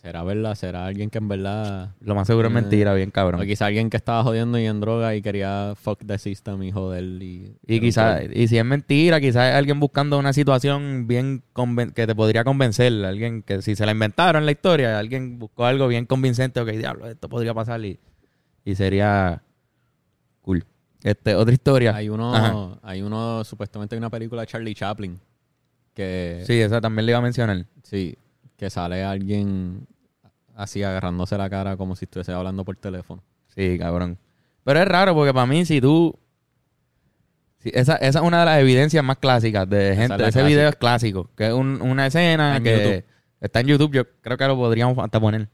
¿Será 0.01 0.23
verdad? 0.25 0.55
¿Será 0.55 0.87
alguien 0.87 1.11
que 1.11 1.19
en 1.19 1.29
verdad... 1.29 1.91
Lo 2.01 2.15
más 2.15 2.27
seguro 2.27 2.49
es 2.49 2.53
Eh, 2.53 2.55
mentira, 2.55 2.95
bien 2.95 3.11
cabrón. 3.11 3.39
O 3.43 3.45
quizá 3.45 3.67
alguien 3.67 3.91
que 3.91 3.99
estaba 3.99 4.23
jodiendo 4.23 4.59
y 4.59 4.65
en 4.65 4.81
droga 4.81 5.15
y 5.15 5.21
quería 5.21 5.75
fuck 5.77 6.03
the 6.07 6.17
system 6.17 6.63
y 6.63 6.73
joder 6.73 7.05
y... 7.05 7.55
Y 7.67 7.81
quizás, 7.81 8.23
y 8.33 8.49
si 8.49 8.57
es 8.57 8.65
mentira, 8.65 9.21
quizás 9.21 9.51
es 9.51 9.55
alguien 9.57 9.79
buscando 9.79 10.19
una 10.19 10.33
situación 10.33 11.07
bien 11.07 11.43
conven- 11.53 11.93
que 11.93 12.07
te 12.07 12.15
podría 12.15 12.45
convencer. 12.45 13.05
Alguien 13.05 13.43
que 13.43 13.61
si 13.61 13.77
se 13.77 13.85
la 13.85 13.93
inventaron 13.93 14.47
la 14.47 14.53
historia, 14.53 14.99
alguien 14.99 15.39
buscó 15.39 15.67
algo 15.67 15.87
bien 15.87 16.07
convincente, 16.07 16.61
ok, 16.61 16.69
diablo, 16.71 17.07
esto 17.07 17.29
podría 17.29 17.53
pasar 17.53 17.85
y, 17.85 18.01
y 18.65 18.75
sería 18.77 19.43
cool. 20.41 20.65
Este, 21.03 21.35
otra 21.35 21.53
historia. 21.53 21.95
Hay 21.95 22.07
Ajá. 22.07 22.15
uno, 22.15 22.79
hay 22.83 23.03
uno, 23.03 23.45
supuestamente 23.45 23.97
hay 23.97 23.99
una 23.99 24.09
película 24.09 24.41
de 24.41 24.47
Charlie 24.47 24.75
Chaplin 24.75 25.21
que... 25.93 26.43
Sí, 26.47 26.55
esa 26.59 26.81
también 26.81 27.05
le 27.05 27.13
iba 27.13 27.19
a 27.19 27.23
mencionar. 27.23 27.67
Sí, 27.83 28.17
que 28.57 28.71
sale 28.71 29.05
alguien 29.05 29.87
así 30.63 30.83
agarrándose 30.83 31.37
la 31.39 31.49
cara 31.51 31.77
como 31.77 31.97
si 31.97 32.05
estuviese 32.05 32.33
hablando 32.33 32.65
por 32.65 32.77
teléfono. 32.77 33.23
Sí, 33.55 33.79
cabrón. 33.79 34.19
Pero 34.65 34.81
es 34.81 34.87
raro 34.89 35.15
porque 35.15 35.33
para 35.35 35.47
mí, 35.47 35.65
si 35.65 35.81
tú. 35.81 36.15
si 37.59 37.71
esa, 37.75 37.97
esa 37.97 38.19
es 38.21 38.25
una 38.25 38.41
de 38.41 38.45
las 38.47 38.61
evidencias 38.61 39.03
más 39.05 39.19
clásicas 39.19 39.69
de 39.69 39.95
gente. 39.97 40.15
es 40.15 40.21
Ese 40.29 40.31
clásica. 40.41 40.45
video 40.47 40.69
es 40.69 40.77
clásico. 40.77 41.31
Que 41.37 41.49
es 41.49 41.53
un- 41.53 41.81
una 41.83 42.07
escena 42.07 42.57
en 42.57 42.63
que 42.65 42.77
YouTube. 42.77 43.05
está 43.41 43.61
en 43.61 43.67
YouTube. 43.67 43.93
Yo 43.93 44.05
creo 44.21 44.37
que 44.37 44.47
lo 44.47 44.57
podríamos 44.57 44.97
hasta 44.99 45.19
poner. 45.21 45.49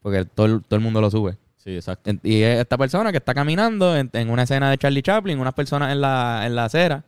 Porque 0.00 0.24
todo, 0.24 0.46
el- 0.46 0.62
todo 0.64 0.76
el 0.76 0.82
mundo 0.82 1.00
lo 1.00 1.10
sube. 1.10 1.36
Sí, 1.56 1.74
exacto. 1.74 2.10
Y 2.22 2.42
es 2.42 2.60
esta 2.60 2.76
persona 2.76 3.10
que 3.10 3.16
está 3.18 3.32
caminando 3.34 3.96
en, 3.96 4.10
en 4.12 4.28
una 4.30 4.42
escena 4.42 4.70
de 4.70 4.76
Charlie 4.78 5.02
Chaplin, 5.02 5.38
unas 5.38 5.54
personas 5.54 5.92
en 5.92 6.00
la, 6.02 6.42
en 6.44 6.54
la 6.54 6.66
acera, 6.66 7.04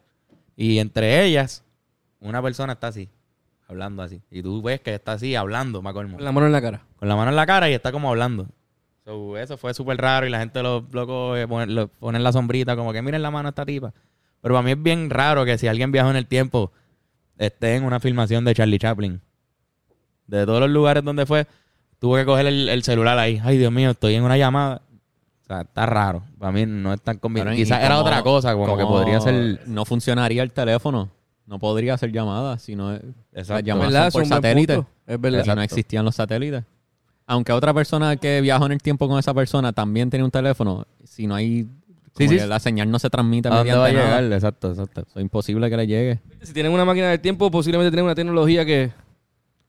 y 0.56 0.78
entre 0.78 1.24
ellas, 1.24 1.62
una 2.20 2.40
persona 2.40 2.72
está 2.72 2.86
así, 2.88 3.10
hablando 3.68 4.02
así. 4.02 4.22
Y 4.30 4.42
tú 4.42 4.62
ves 4.62 4.80
que 4.80 4.94
está 4.94 5.12
así, 5.12 5.34
hablando, 5.34 5.82
colmo. 5.82 6.16
Con 6.16 6.24
la 6.24 6.32
mano 6.32 6.46
en 6.46 6.52
la 6.52 6.62
cara. 6.62 6.82
Con 6.98 7.08
la 7.08 7.16
mano 7.16 7.30
en 7.30 7.36
la 7.36 7.46
cara 7.46 7.68
y 7.70 7.74
está 7.74 7.92
como 7.92 8.08
hablando. 8.08 8.46
So, 9.04 9.36
eso 9.38 9.56
fue 9.56 9.72
súper 9.74 9.98
raro 9.98 10.26
y 10.26 10.30
la 10.30 10.38
gente 10.40 10.62
lo, 10.62 10.84
loco, 10.90 11.36
eh, 11.36 11.46
pone, 11.46 11.66
lo- 11.72 11.88
pone 11.88 12.18
en 12.18 12.24
la 12.24 12.32
sombrita 12.32 12.74
como 12.76 12.92
que 12.92 13.02
miren 13.02 13.22
la 13.22 13.30
mano 13.30 13.48
a 13.48 13.50
esta 13.50 13.64
tipa. 13.64 13.92
Pero 14.40 14.54
para 14.54 14.62
mí 14.64 14.72
es 14.72 14.82
bien 14.82 15.10
raro 15.10 15.44
que 15.44 15.58
si 15.58 15.68
alguien 15.68 15.92
viajó 15.92 16.10
en 16.10 16.16
el 16.16 16.26
tiempo 16.26 16.72
esté 17.38 17.76
en 17.76 17.84
una 17.84 18.00
filmación 18.00 18.44
de 18.44 18.54
Charlie 18.54 18.78
Chaplin. 18.78 19.20
De 20.26 20.44
todos 20.44 20.60
los 20.60 20.70
lugares 20.70 21.04
donde 21.04 21.24
fue, 21.24 21.46
tuvo 22.00 22.16
que 22.16 22.24
coger 22.24 22.46
el, 22.46 22.68
el 22.68 22.82
celular 22.82 23.16
ahí. 23.18 23.40
Ay, 23.44 23.58
Dios 23.58 23.70
mío, 23.72 23.90
estoy 23.90 24.14
en 24.14 24.24
una 24.24 24.36
llamada. 24.36 24.82
O 25.42 25.44
sea, 25.46 25.60
está 25.60 25.86
raro. 25.86 26.24
Para 26.38 26.50
mí 26.50 26.66
no 26.66 26.92
es 26.92 27.00
tan 27.00 27.18
conveniente. 27.18 27.50
Cabrón, 27.50 27.60
¿y 27.60 27.64
Quizás 27.64 27.84
era 27.84 27.98
otra 28.00 28.22
cosa, 28.22 28.52
como 28.54 28.76
que 28.76 28.82
podría 28.84 29.20
ser... 29.20 29.60
No 29.66 29.84
funcionaría 29.84 30.42
el 30.42 30.50
teléfono. 30.52 31.10
No 31.46 31.58
podría 31.58 31.94
hacer 31.94 32.10
llamadas 32.12 32.62
si 32.62 32.74
no... 32.74 32.98
Las 33.32 33.48
llamadas 33.62 33.92
¿Verdad? 33.92 34.10
son 34.10 34.22
por 34.22 34.28
satélite. 34.28 34.84
Es 35.06 35.20
verdad. 35.20 35.44
Si 35.44 35.50
no 35.54 35.62
existían 35.62 36.04
los 36.04 36.14
satélites. 36.16 36.64
Aunque 37.26 37.52
otra 37.52 37.72
persona 37.72 38.16
que 38.16 38.40
viajó 38.40 38.66
en 38.66 38.72
el 38.72 38.82
tiempo 38.82 39.08
con 39.08 39.18
esa 39.18 39.32
persona 39.34 39.72
también 39.72 40.10
tiene 40.10 40.24
un 40.24 40.30
teléfono, 40.30 40.86
si 41.04 41.26
no 41.26 41.34
hay... 41.34 41.66
Sí, 42.16 42.26
La 42.28 42.58
señal 42.58 42.90
no 42.90 42.98
se 42.98 43.10
transmite 43.10 43.48
¿A 43.48 43.56
dónde 43.56 43.74
va 43.74 43.86
a 43.86 43.92
nada. 43.92 44.20
llegar? 44.20 44.32
Exacto, 44.32 44.70
exacto. 44.70 45.02
Eso 45.02 45.18
es 45.18 45.22
imposible 45.22 45.68
que 45.68 45.76
le 45.76 45.86
llegue. 45.86 46.20
Si 46.40 46.54
tienen 46.54 46.72
una 46.72 46.84
máquina 46.86 47.10
del 47.10 47.20
tiempo, 47.20 47.50
posiblemente 47.50 47.90
tienen 47.90 48.06
una 48.06 48.14
tecnología 48.14 48.64
que 48.64 48.90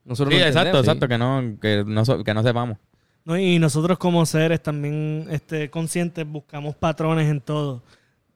nosotros 0.04 0.32
Sí, 0.34 0.40
no 0.40 0.46
exacto, 0.46 0.78
exacto, 0.78 1.08
que 1.08 1.18
no, 1.18 1.56
que 1.60 1.84
no, 1.86 2.04
so- 2.06 2.24
que 2.24 2.32
no 2.32 2.42
sepamos. 2.42 2.78
¿no? 3.26 3.36
Y 3.38 3.58
nosotros 3.58 3.98
como 3.98 4.24
seres 4.24 4.62
también 4.62 5.26
este, 5.30 5.68
conscientes 5.68 6.26
buscamos 6.26 6.74
patrones 6.74 7.28
en 7.28 7.42
todo. 7.42 7.82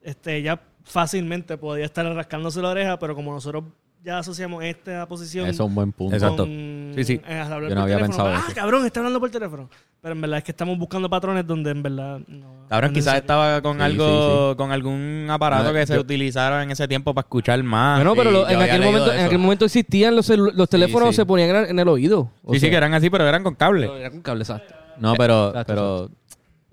Este, 0.02 0.36
ella 0.36 0.60
fácilmente 0.84 1.56
podía 1.58 1.84
estar 1.84 2.04
rascándose 2.14 2.60
la 2.62 2.70
oreja, 2.70 2.98
pero 2.98 3.14
como 3.14 3.32
nosotros 3.32 3.64
ya 4.04 4.18
asociamos 4.18 4.64
esta 4.64 5.06
posición 5.06 5.46
Eso 5.46 5.62
es 5.62 5.68
un 5.68 5.74
buen 5.76 5.92
punto. 5.92 6.16
Exacto. 6.16 6.44
Sí, 6.44 7.04
sí. 7.04 7.20
Yo 7.24 7.44
no 7.44 7.48
por 7.48 7.64
había 7.78 7.96
teléfono, 7.98 8.00
pensado 8.00 8.28
Ah, 8.30 8.42
eso. 8.46 8.54
cabrón, 8.56 8.84
está 8.84 8.98
hablando 8.98 9.20
por 9.20 9.30
teléfono. 9.30 9.70
Pero 10.00 10.14
en 10.14 10.20
verdad 10.20 10.38
es 10.38 10.44
que 10.44 10.50
estamos 10.50 10.76
buscando 10.76 11.08
patrones 11.08 11.46
donde 11.46 11.70
en 11.70 11.82
verdad 11.84 12.18
no. 12.26 12.66
Cabrón, 12.68 12.90
no 12.90 12.94
quizás 12.94 13.14
estaba 13.14 13.62
con 13.62 13.76
Sí, 13.76 13.82
algo, 13.84 14.56
con 14.56 14.72
algún 14.72 15.28
aparato 15.30 15.68
No, 15.68 15.72
que 15.72 15.86
se 15.86 15.96
utilizara 16.00 16.64
en 16.64 16.72
ese 16.72 16.88
tiempo 16.88 17.14
para 17.14 17.24
escuchar 17.26 17.62
más. 17.62 17.98
Bueno, 17.98 18.16
pero 18.16 18.32
lo- 18.32 18.48
en, 18.48 18.60
aquel 18.60 18.82
momento, 18.82 19.12
en 19.12 19.20
aquel 19.24 19.38
momento 19.38 19.64
existían 19.66 20.16
los, 20.16 20.28
los 20.30 20.68
teléfonos, 20.68 21.10
sí. 21.10 21.14
se 21.16 21.24
ponían 21.26 21.66
en, 21.70 21.78
el 21.78 21.86
oído. 21.86 22.28
O 22.42 22.52
sí, 22.54 22.58
sí, 22.58 22.70
que 22.70 22.76
eran 22.76 22.92
así, 22.94 23.08
pero 23.08 23.28
eran 23.28 23.44
con 23.44 23.54
cable. 23.54 23.88
Era 24.00 24.10
con 24.10 24.20
cable, 24.22 24.42
exacto. 24.42 24.74
No, 24.98 25.14
pero... 25.14 25.48
Exacto, 25.50 25.72
pero 25.72 26.10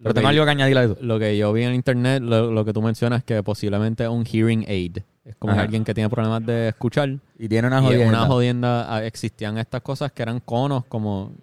Pero 0.01 0.13
tengo 0.13 0.27
algo 0.29 0.45
que 0.45 0.51
añadir 0.51 0.77
a 0.77 0.83
eso. 0.85 0.97
Lo 1.01 1.19
que 1.19 1.37
yo 1.37 1.51
vi 1.53 1.63
en 1.63 1.73
internet, 1.73 2.21
lo, 2.23 2.51
lo 2.51 2.63
que 2.65 2.71
tú 2.73 2.81
mencionas, 2.81 3.23
que 3.23 3.43
posiblemente 3.43 4.07
un 4.07 4.25
hearing 4.25 4.65
aid. 4.67 4.97
Es 5.25 5.35
como 5.35 5.53
Ajá. 5.53 5.61
alguien 5.63 5.83
que 5.83 5.93
tiene 5.93 6.09
problemas 6.09 6.45
de 6.45 6.69
escuchar. 6.69 7.17
Y 7.37 7.47
tiene 7.49 7.67
una 7.67 7.77
Y 7.77 7.79
en 7.79 7.85
jodienda. 7.85 8.07
una 8.09 8.25
jodienda 8.27 8.95
ah, 8.95 9.05
existían 9.05 9.57
estas 9.57 9.81
cosas 9.81 10.11
que 10.11 10.21
eran 10.23 10.39
conos, 10.39 10.85
como 10.85 11.33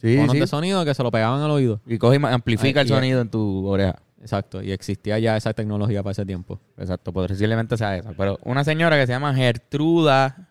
Sí, 0.00 0.16
conos 0.16 0.32
sí. 0.32 0.40
de 0.40 0.46
sonido 0.46 0.84
que 0.84 0.92
se 0.94 1.02
lo 1.02 1.10
pegaban 1.10 1.40
al 1.40 1.50
oído. 1.50 1.80
Y 1.86 1.98
coge 1.98 2.18
y 2.20 2.24
amplifica 2.26 2.80
Ay, 2.80 2.86
el 2.86 2.90
y- 2.92 2.94
sonido 2.94 3.20
en 3.20 3.28
tu 3.30 3.66
oreja. 3.66 3.96
Exacto. 4.20 4.62
Y 4.62 4.72
existía 4.72 5.18
ya 5.18 5.36
esa 5.36 5.54
tecnología 5.54 6.02
para 6.02 6.12
ese 6.12 6.26
tiempo. 6.26 6.60
Exacto, 6.76 7.12
posiblemente 7.12 7.76
sea 7.76 7.96
esa. 7.96 8.12
Pero 8.12 8.38
una 8.44 8.64
señora 8.64 8.96
que 8.98 9.06
se 9.06 9.12
llama 9.12 9.34
Gertruda 9.34 10.48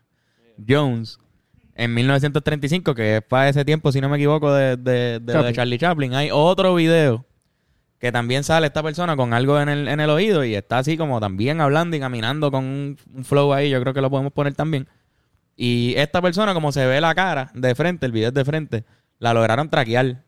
Jones 0.67 1.19
en 1.75 1.93
1935, 1.93 2.93
que 2.95 3.17
es 3.17 3.21
para 3.23 3.49
ese 3.49 3.63
tiempo, 3.63 3.91
si 3.91 4.01
no 4.01 4.09
me 4.09 4.17
equivoco, 4.17 4.51
de, 4.53 4.75
de, 4.77 5.19
de. 5.19 5.53
Charlie 5.53 5.77
Chaplin, 5.77 6.13
hay 6.13 6.29
otro 6.31 6.75
video 6.75 7.25
que 7.99 8.11
también 8.11 8.43
sale 8.43 8.67
esta 8.67 8.81
persona 8.81 9.15
con 9.15 9.33
algo 9.33 9.59
en 9.59 9.69
el, 9.69 9.87
en 9.87 9.99
el 9.99 10.09
oído 10.09 10.43
y 10.45 10.55
está 10.55 10.79
así 10.79 10.97
como 10.97 11.19
también 11.19 11.59
hablando 11.59 11.97
y 11.97 11.99
caminando 11.99 12.49
con 12.49 12.63
un, 12.63 12.97
un 13.13 13.25
flow 13.25 13.53
ahí. 13.53 13.69
Yo 13.69 13.81
creo 13.81 13.93
que 13.93 14.01
lo 14.01 14.09
podemos 14.09 14.31
poner 14.31 14.53
también. 14.53 14.87
Y 15.57 15.93
esta 15.97 16.21
persona, 16.21 16.53
como 16.53 16.71
se 16.71 16.85
ve 16.85 17.01
la 17.01 17.13
cara 17.13 17.51
de 17.53 17.75
frente, 17.75 18.05
el 18.05 18.13
video 18.13 18.29
es 18.29 18.33
de 18.33 18.45
frente, 18.45 18.85
la 19.19 19.33
lograron 19.33 19.69
traquear. 19.69 20.23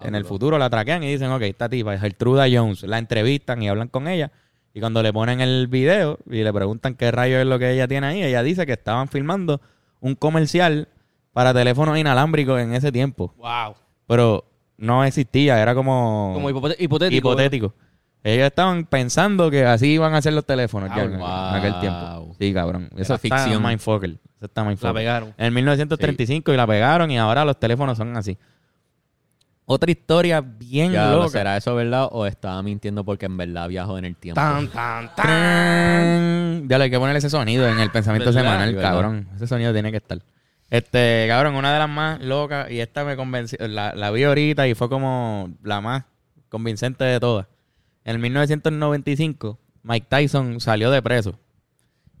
En 0.00 0.14
el 0.14 0.24
futuro 0.24 0.58
la 0.58 0.70
traquean 0.70 1.02
y 1.02 1.10
dicen, 1.10 1.30
ok, 1.30 1.42
esta 1.42 1.68
tipa 1.68 1.94
es 1.94 2.00
Gertruda 2.00 2.46
Jones. 2.50 2.82
La 2.82 2.98
entrevistan 2.98 3.62
y 3.62 3.68
hablan 3.68 3.88
con 3.88 4.06
ella. 4.06 4.30
Y 4.74 4.80
cuando 4.80 5.02
le 5.02 5.12
ponen 5.12 5.40
el 5.40 5.66
video 5.66 6.18
y 6.26 6.42
le 6.42 6.52
preguntan 6.52 6.94
qué 6.94 7.10
rayo 7.10 7.40
es 7.40 7.46
lo 7.46 7.58
que 7.58 7.72
ella 7.72 7.88
tiene 7.88 8.06
ahí, 8.06 8.22
ella 8.22 8.42
dice 8.42 8.66
que 8.66 8.72
estaban 8.72 9.08
filmando 9.08 9.60
un 10.00 10.14
comercial 10.14 10.88
para 11.32 11.52
teléfonos 11.52 11.98
inalámbricos 11.98 12.60
en 12.60 12.74
ese 12.74 12.92
tiempo. 12.92 13.34
Wow. 13.38 13.74
Pero 14.06 14.44
no 14.78 15.04
existía, 15.04 15.60
era 15.60 15.74
como, 15.74 16.34
hipotético. 16.48 17.10
hipotético. 17.10 17.74
Ellos 18.24 18.46
estaban 18.46 18.84
pensando 18.84 19.50
que 19.50 19.64
así 19.64 19.92
iban 19.92 20.12
a 20.14 20.20
ser 20.20 20.32
los 20.32 20.44
teléfonos 20.44 20.90
ya 20.94 21.04
en, 21.04 21.20
aquel 21.22 21.78
tiempo. 21.80 22.34
Sí, 22.38 22.52
cabrón. 22.52 22.88
Eso 22.96 23.14
está 23.14 23.18
ficción. 23.18 23.62
mindfucker. 23.62 24.10
Eso 24.10 24.46
está 24.46 24.62
La 24.62 24.68
mindfucker. 24.68 24.94
pegaron. 24.94 25.34
En 25.38 25.54
1935 25.54 26.52
y 26.52 26.56
la 26.56 26.66
pegaron 26.66 27.10
y 27.10 27.18
ahora 27.18 27.44
los 27.44 27.58
teléfonos 27.58 27.96
son 27.96 28.16
así. 28.16 28.36
Otra 29.70 29.90
historia 29.90 30.40
bien 30.40 30.92
Ya, 30.92 31.10
loca. 31.12 31.28
¿Será 31.28 31.56
eso 31.58 31.74
verdad 31.74 32.08
o 32.10 32.26
estaba 32.26 32.62
mintiendo 32.62 33.04
porque 33.04 33.26
en 33.26 33.36
verdad 33.36 33.68
viajó 33.68 33.98
en 33.98 34.06
el 34.06 34.16
tiempo? 34.16 34.40
Tan, 34.40 34.66
tan, 34.68 35.14
tan. 35.14 35.26
Tan. 35.26 36.68
Ya 36.68 36.78
le 36.78 36.84
hay 36.84 36.90
que 36.90 36.98
ponerle 36.98 37.18
ese 37.18 37.30
sonido 37.30 37.68
en 37.68 37.78
el 37.78 37.90
pensamiento 37.90 38.30
¿Verdad? 38.30 38.42
semanal, 38.50 38.74
¿Verdad? 38.74 38.90
cabrón. 38.90 39.28
Ese 39.36 39.46
sonido 39.46 39.72
tiene 39.72 39.90
que 39.90 39.98
estar. 39.98 40.18
Este, 40.70 41.26
cabrón, 41.28 41.54
una 41.54 41.72
de 41.72 41.78
las 41.78 41.88
más 41.88 42.20
locas, 42.20 42.70
y 42.70 42.80
esta 42.80 43.04
me 43.04 43.16
convenció, 43.16 43.58
la, 43.66 43.94
la 43.94 44.10
vi 44.10 44.24
ahorita 44.24 44.68
y 44.68 44.74
fue 44.74 44.88
como 44.88 45.50
la 45.62 45.80
más 45.80 46.04
convincente 46.48 47.04
de 47.04 47.18
todas. 47.20 47.46
En 48.04 48.20
1995, 48.20 49.58
Mike 49.82 50.06
Tyson 50.08 50.60
salió 50.60 50.90
de 50.90 51.02
preso. 51.02 51.38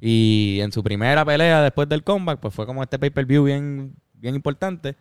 Y 0.00 0.60
en 0.60 0.72
su 0.72 0.82
primera 0.82 1.24
pelea 1.24 1.62
después 1.62 1.88
del 1.88 2.04
comeback, 2.04 2.40
pues 2.40 2.54
fue 2.54 2.66
como 2.66 2.82
este 2.82 2.98
pay-per-view 2.98 3.44
bien, 3.44 3.94
bien 4.14 4.34
importante. 4.34 4.96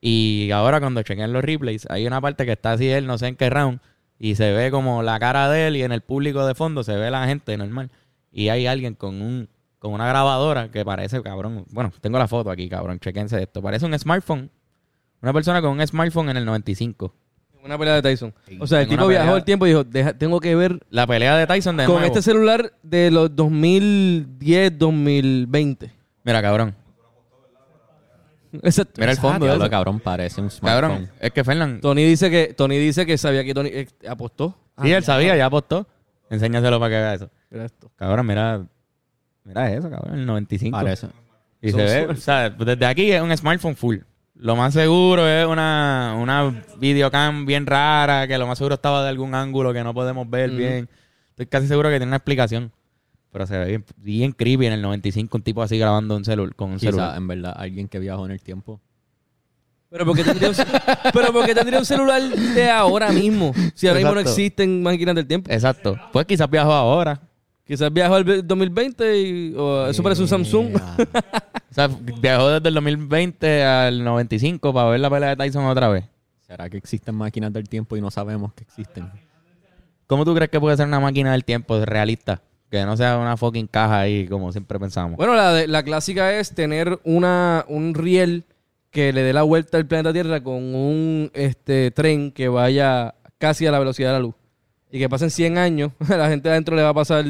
Y 0.00 0.50
ahora 0.52 0.80
cuando 0.80 1.02
chequen 1.02 1.32
los 1.32 1.44
replays, 1.44 1.86
hay 1.90 2.06
una 2.06 2.20
parte 2.20 2.46
que 2.46 2.52
está 2.52 2.72
así 2.72 2.88
él, 2.88 3.06
no 3.06 3.18
sé 3.18 3.28
en 3.28 3.36
qué 3.36 3.50
round, 3.50 3.80
y 4.18 4.34
se 4.34 4.52
ve 4.52 4.70
como 4.70 5.02
la 5.02 5.18
cara 5.18 5.50
de 5.50 5.66
él 5.68 5.76
y 5.76 5.82
en 5.82 5.92
el 5.92 6.00
público 6.00 6.46
de 6.46 6.54
fondo 6.54 6.84
se 6.84 6.96
ve 6.96 7.10
la 7.10 7.26
gente 7.26 7.56
normal. 7.56 7.90
Y 8.32 8.48
hay 8.48 8.66
alguien 8.66 8.94
con 8.94 9.20
un 9.20 9.48
con 9.80 9.92
una 9.92 10.06
grabadora 10.06 10.70
que 10.70 10.84
parece, 10.84 11.20
cabrón. 11.22 11.64
Bueno, 11.72 11.92
tengo 12.00 12.18
la 12.18 12.28
foto 12.28 12.50
aquí, 12.52 12.68
cabrón. 12.68 13.00
Chequense 13.00 13.42
esto. 13.42 13.60
Parece 13.60 13.84
un 13.86 13.98
smartphone. 13.98 14.48
Una 15.22 15.32
persona 15.32 15.60
con 15.60 15.72
un 15.72 15.84
smartphone 15.86 16.28
en 16.30 16.36
el 16.36 16.44
95. 16.44 17.12
Una 17.64 17.76
pelea 17.76 17.94
de 17.96 18.02
Tyson. 18.02 18.32
O 18.58 18.66
sea, 18.66 18.80
el 18.82 18.86
una 18.88 18.96
tipo 18.96 19.08
viajó 19.08 19.24
pelea- 19.32 19.36
el 19.36 19.44
tiempo 19.44 19.66
y 19.66 19.70
dijo, 19.70 19.84
"Deja- 19.84 20.14
tengo 20.16 20.38
que 20.40 20.54
ver 20.54 20.80
La 20.90 21.06
pelea 21.06 21.36
de 21.36 21.46
Tyson 21.46 21.76
de 21.76 21.84
con 21.84 21.96
nuevo. 21.96 22.06
este 22.06 22.22
celular 22.22 22.72
de 22.82 23.10
los 23.10 23.34
2010, 23.36 24.78
2020. 24.78 25.92
Mira, 26.24 26.40
cabrón. 26.40 26.74
Exacto. 28.62 28.94
Mira 28.98 29.12
el 29.12 29.18
fondo 29.18 29.44
de 29.44 29.50
Diablo, 29.50 29.64
eso. 29.64 29.70
cabrón, 29.70 30.00
parece 30.00 30.40
un 30.40 30.50
smartphone. 30.50 30.90
Cabrón, 30.90 31.10
es 31.20 31.30
que 31.32 31.44
Fernán... 31.44 31.80
Tony 31.80 32.02
dice 32.04 32.30
que 32.30 32.52
Tony 32.54 32.78
dice 32.78 33.06
que 33.06 33.16
sabía 33.16 33.44
que 33.44 33.54
Tony 33.54 33.68
eh, 33.72 33.88
apostó. 34.08 34.56
Sí, 34.82 34.90
él 34.92 35.04
sabía, 35.04 35.36
ya 35.36 35.46
apostó. 35.46 35.86
Enséñaselo 36.30 36.80
para 36.80 36.90
que 36.90 36.96
vea 36.96 37.14
eso. 37.14 37.30
Mira 37.50 37.64
esto. 37.66 37.90
Cabrón, 37.96 38.26
mira... 38.26 38.62
Mira 39.44 39.72
eso, 39.72 39.90
cabrón. 39.90 40.18
El 40.18 40.26
95. 40.26 40.76
Parece. 40.76 41.08
Y 41.62 41.70
se 41.72 41.76
ve, 41.76 42.06
o 42.06 42.16
sea, 42.16 42.50
desde 42.50 42.86
aquí 42.86 43.10
es 43.12 43.20
un 43.20 43.36
smartphone 43.36 43.76
full. 43.76 43.98
Lo 44.34 44.56
más 44.56 44.72
seguro 44.72 45.28
es 45.28 45.46
una, 45.46 46.16
una 46.18 46.64
videocam 46.78 47.44
bien 47.44 47.66
rara, 47.66 48.26
que 48.26 48.38
lo 48.38 48.46
más 48.46 48.56
seguro 48.56 48.76
estaba 48.76 49.02
de 49.02 49.10
algún 49.10 49.34
ángulo 49.34 49.72
que 49.72 49.84
no 49.84 49.92
podemos 49.92 50.28
ver 50.30 50.50
bien. 50.50 50.88
Estoy 51.30 51.46
casi 51.46 51.66
seguro 51.66 51.88
que 51.90 51.96
tiene 51.96 52.06
una 52.06 52.16
explicación. 52.16 52.72
Pero 53.32 53.46
se 53.46 53.58
ve 53.58 53.66
bien, 53.66 53.84
bien 53.96 54.32
creepy 54.32 54.66
en 54.66 54.72
el 54.72 54.82
95 54.82 55.36
un 55.36 55.42
tipo 55.42 55.62
así 55.62 55.78
grabando 55.78 56.16
un 56.16 56.24
celu 56.24 56.50
con 56.56 56.70
un 56.70 56.78
Quizá, 56.78 56.90
celular. 56.90 57.16
en 57.16 57.28
verdad, 57.28 57.54
alguien 57.56 57.86
que 57.86 57.98
viajó 57.98 58.24
en 58.24 58.32
el 58.32 58.40
tiempo. 58.40 58.80
Pero 59.90 60.06
porque 60.06 60.24
tendría 60.24 60.48
un, 60.50 60.56
pero 61.12 61.32
porque 61.32 61.54
tendría 61.54 61.78
un 61.78 61.84
celular 61.84 62.22
de 62.22 62.70
ahora 62.70 63.12
mismo. 63.12 63.52
Si 63.74 63.86
ahora 63.86 63.98
mismo 64.00 64.14
no 64.14 64.20
existen 64.20 64.82
máquinas 64.82 65.14
del 65.14 65.26
tiempo. 65.26 65.50
Exacto. 65.52 65.96
Pues 66.12 66.26
quizás 66.26 66.48
viajó 66.50 66.72
ahora. 66.72 67.20
Quizás 67.70 67.92
viajó 67.92 68.16
al 68.16 68.24
2020 68.48 69.20
y 69.20 69.54
eso 69.90 70.02
parece 70.02 70.22
un 70.22 70.26
Samsung. 70.28 70.74
O 71.70 71.72
sea, 71.72 71.86
viajó 71.86 72.48
desde 72.48 72.66
el 72.66 72.74
2020 72.74 73.62
al 73.62 74.02
95 74.02 74.74
para 74.74 74.88
ver 74.90 74.98
la 74.98 75.08
pelea 75.08 75.28
de 75.28 75.36
Tyson 75.36 75.64
otra 75.66 75.88
vez. 75.88 76.04
¿Será 76.44 76.68
que 76.68 76.76
existen 76.76 77.14
máquinas 77.14 77.52
del 77.52 77.68
tiempo 77.68 77.96
y 77.96 78.00
no 78.00 78.10
sabemos 78.10 78.52
que 78.54 78.64
existen? 78.64 79.08
¿Cómo 80.08 80.24
tú 80.24 80.34
crees 80.34 80.50
que 80.50 80.58
puede 80.58 80.76
ser 80.76 80.88
una 80.88 80.98
máquina 80.98 81.30
del 81.30 81.44
tiempo 81.44 81.78
realista? 81.84 82.42
Que 82.72 82.84
no 82.84 82.96
sea 82.96 83.18
una 83.18 83.36
fucking 83.36 83.68
caja 83.68 84.00
ahí 84.00 84.26
como 84.26 84.50
siempre 84.50 84.80
pensamos. 84.80 85.16
Bueno, 85.16 85.36
la, 85.36 85.52
de- 85.52 85.68
la 85.68 85.84
clásica 85.84 86.36
es 86.40 86.52
tener 86.56 86.98
una, 87.04 87.64
un 87.68 87.94
riel 87.94 88.42
que 88.90 89.12
le 89.12 89.22
dé 89.22 89.32
la 89.32 89.42
vuelta 89.42 89.76
al 89.78 89.86
planeta 89.86 90.12
Tierra 90.12 90.42
con 90.42 90.74
un 90.74 91.30
este, 91.34 91.92
tren 91.92 92.32
que 92.32 92.48
vaya 92.48 93.14
casi 93.38 93.64
a 93.68 93.70
la 93.70 93.78
velocidad 93.78 94.08
de 94.08 94.14
la 94.14 94.20
luz. 94.22 94.34
Y 94.90 94.98
que 94.98 95.08
pasen 95.08 95.30
100 95.30 95.56
años, 95.56 95.92
a 96.08 96.16
la 96.16 96.28
gente 96.28 96.50
adentro 96.50 96.74
le 96.74 96.82
va 96.82 96.88
a 96.88 96.94
pasar 96.94 97.24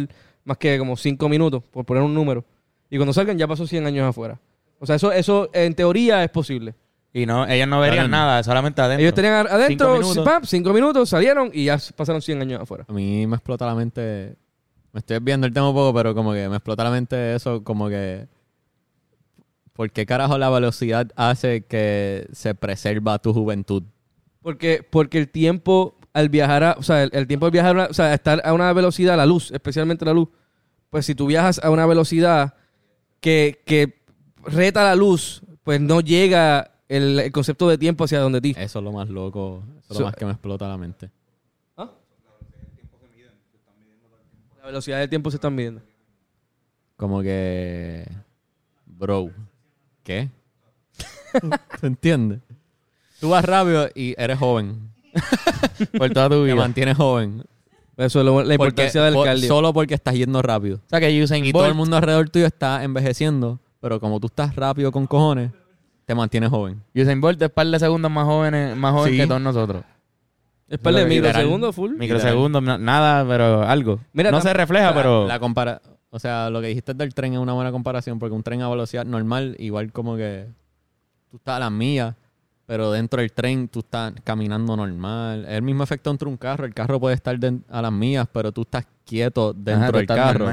más 0.51 0.59
que 0.59 0.77
como 0.81 0.97
5 0.97 1.29
minutos, 1.29 1.63
por 1.71 1.85
poner 1.85 2.03
un 2.03 2.13
número. 2.13 2.45
Y 2.91 2.97
cuando 2.97 3.13
salgan 3.13 3.39
ya 3.39 3.47
pasó 3.47 3.69
100 3.69 3.87
años 3.87 4.05
afuera. 4.09 4.41
O 4.81 4.87
sea, 4.87 4.97
eso, 4.97 5.13
eso 5.13 5.49
en 5.53 5.75
teoría 5.75 6.25
es 6.25 6.31
posible. 6.31 6.75
Y 7.13 7.25
no, 7.25 7.47
ellos 7.47 7.69
no 7.69 7.79
verían 7.79 8.11
nada, 8.11 8.43
solamente 8.43 8.83
adentro. 8.83 9.01
Ellos 9.01 9.15
tenían 9.15 9.47
adentro, 9.47 9.69
Cinco 9.69 9.93
minutos. 9.93 10.25
5 10.25 10.41
cinco 10.47 10.73
minutos, 10.73 11.09
salieron 11.09 11.51
y 11.53 11.67
ya 11.67 11.79
pasaron 11.95 12.21
100 12.21 12.43
años 12.43 12.61
afuera. 12.63 12.85
A 12.89 12.93
mí 12.93 13.29
me 13.29 13.37
explota 13.37 13.65
la 13.65 13.77
mente. 13.77 14.35
Me 14.93 14.99
estoy 14.99 15.19
viendo 15.21 15.47
el 15.47 15.53
tema 15.53 15.69
un 15.69 15.75
poco, 15.75 15.95
pero 15.95 16.17
como 16.17 16.33
que 16.33 16.49
me 16.49 16.57
explota 16.57 16.83
la 16.83 16.91
mente 16.91 17.37
eso, 17.37 17.63
como 17.63 17.89
que. 17.89 18.27
¿Por 19.73 19.93
qué 19.93 20.05
carajo 20.05 20.37
la 20.37 20.51
velocidad 20.51 21.09
hace 21.15 21.65
que 21.65 22.27
se 22.33 22.57
preserva 22.57 23.21
tu 23.21 23.33
juventud? 23.33 23.85
Porque, 24.43 24.85
porque 24.89 25.19
el 25.19 25.29
tiempo 25.29 25.97
al 26.13 26.29
viajar, 26.29 26.65
a- 26.65 26.77
o 26.77 26.83
sea, 26.83 27.05
el, 27.05 27.11
el 27.13 27.27
tiempo 27.29 27.47
al 27.47 27.53
viajar, 27.53 27.79
a 27.79 27.85
o 27.87 27.95
sea, 27.95 28.13
estar 28.15 28.43
a 28.45 28.53
una 28.53 28.73
velocidad, 28.73 29.17
la 29.17 29.27
luz, 29.27 29.53
especialmente 29.53 30.05
la 30.05 30.13
luz, 30.13 30.29
pues 30.91 31.07
si 31.07 31.15
tú 31.15 31.27
viajas 31.27 31.61
a 31.63 31.71
una 31.71 31.87
velocidad 31.87 32.55
que, 33.21 33.63
que 33.65 34.01
reta 34.45 34.85
la 34.85 34.95
luz, 34.97 35.43
pues 35.63 35.81
no 35.81 36.01
llega 36.01 36.73
el, 36.89 37.19
el 37.21 37.33
concepto 37.33 37.69
de 37.69 37.79
tiempo 37.79 38.05
hacia 38.05 38.19
donde 38.21 38.41
ti. 38.41 38.55
Eso 38.59 38.79
es 38.81 38.85
lo 38.85 38.93
más 38.93 39.09
loco, 39.09 39.63
eso 39.79 39.93
es 39.93 39.97
So- 39.97 40.01
lo 40.01 40.07
más 40.07 40.17
que 40.17 40.25
me 40.27 40.33
explota 40.33 40.69
la 40.69 40.77
mente. 40.77 41.11
La 44.61 44.67
velocidad 44.67 44.99
del 44.99 45.09
tiempo 45.09 45.31
se 45.31 45.37
están 45.39 45.55
midiendo. 45.55 45.81
Como 46.97 47.23
que. 47.23 48.07
Bro. 48.87 49.31
¿Qué? 50.03 50.29
¿Te 51.81 51.87
entiendes? 51.87 52.41
Tú 53.21 53.31
vas 53.31 53.45
rápido 53.45 53.89
y 53.95 54.15
eres 54.19 54.39
joven. 54.39 54.91
por 55.99 56.11
toda 56.11 56.29
tu 56.29 56.35
Te 56.37 56.45
vida. 56.45 56.55
mantienes 56.57 56.97
joven. 56.97 57.45
Eso 58.01 58.21
es 58.21 58.25
lo- 58.27 58.43
la 58.43 58.43
Porque- 58.43 58.53
importancia 58.55 59.03
del 59.03 59.15
por- 59.15 59.27
cardio. 59.27 59.49
Solo 59.49 59.73
porque 59.73 59.95
estás 59.95 60.15
yendo 60.15 60.41
rápido. 60.43 60.77
O 60.79 60.89
sea, 60.89 61.01
que 61.01 61.23
Usain 61.23 61.45
Y 61.45 61.53
Bolt... 61.53 61.63
todo 61.63 61.69
el 61.71 61.75
mundo 61.77 61.97
alrededor 61.97 62.29
tuyo 62.31 62.47
está 62.47 62.83
envejeciendo. 62.85 63.59
Pero 63.81 64.01
como 64.01 64.21
tú 64.21 64.27
estás 64.27 64.55
rápido 64.57 64.93
con 64.93 65.07
cojones, 65.07 65.51
te 66.07 66.15
mantienes 66.15 66.51
joven. 66.51 66.83
Usain 66.95 67.21
Bolt 67.21 67.41
es 67.41 67.51
par 67.51 67.67
de 67.67 67.79
segundos 67.79 68.11
más 68.11 68.25
jóvenes, 68.25 68.77
más 68.77 68.93
joven 68.93 69.13
Sí. 69.13 69.19
que 69.19 69.27
todos 69.27 69.41
nosotros. 69.41 69.85
es 70.69 70.79
para 70.79 71.01
el 71.01 71.09
Literal. 71.09 71.33
microsegundo 71.33 71.73
full. 71.73 71.95
Microsegundos, 71.97 72.63
na- 72.63 72.79
nada, 72.79 73.27
pero 73.27 73.63
algo. 73.63 73.99
Mira, 74.13 74.31
no 74.31 74.39
tam- 74.39 74.43
se 74.43 74.53
refleja, 74.53 74.95
pero... 74.95 75.27
La 75.27 75.41
compara 75.41 75.83
o 76.11 76.19
sea, 76.21 76.49
lo 76.51 76.61
que 76.61 76.69
dijiste 76.69 76.95
del 76.95 77.13
tren 77.15 77.33
es 77.35 77.39
una 77.41 77.53
buena 77.55 77.71
comparación 77.73 78.19
porque 78.21 78.35
un 78.35 78.43
tren 78.45 78.63
a 78.63 78.69
velocidad 78.69 79.05
normal, 79.05 79.57
igual 79.59 79.91
como 79.93 80.17
que 80.17 80.47
tú 81.31 81.37
estás 81.39 81.57
a 81.57 81.59
las 81.61 81.71
millas, 81.73 82.15
pero 82.71 82.93
dentro 82.93 83.21
del 83.21 83.33
tren 83.33 83.67
tú 83.67 83.81
estás 83.81 84.13
caminando 84.23 84.77
normal. 84.77 85.45
Es 85.45 85.55
el 85.55 85.63
mismo 85.63 85.83
efecto 85.83 86.09
entre 86.09 86.29
un 86.29 86.37
carro. 86.37 86.65
El 86.65 86.73
carro 86.73 87.01
puede 87.01 87.17
estar 87.17 87.37
a 87.69 87.83
las 87.83 87.91
millas, 87.91 88.29
pero 88.33 88.53
tú 88.53 88.63
estás 88.63 88.87
quieto 89.05 89.53
dentro 89.53 89.89
Ajá, 89.89 89.99
del 89.99 90.07
carro. 90.07 90.51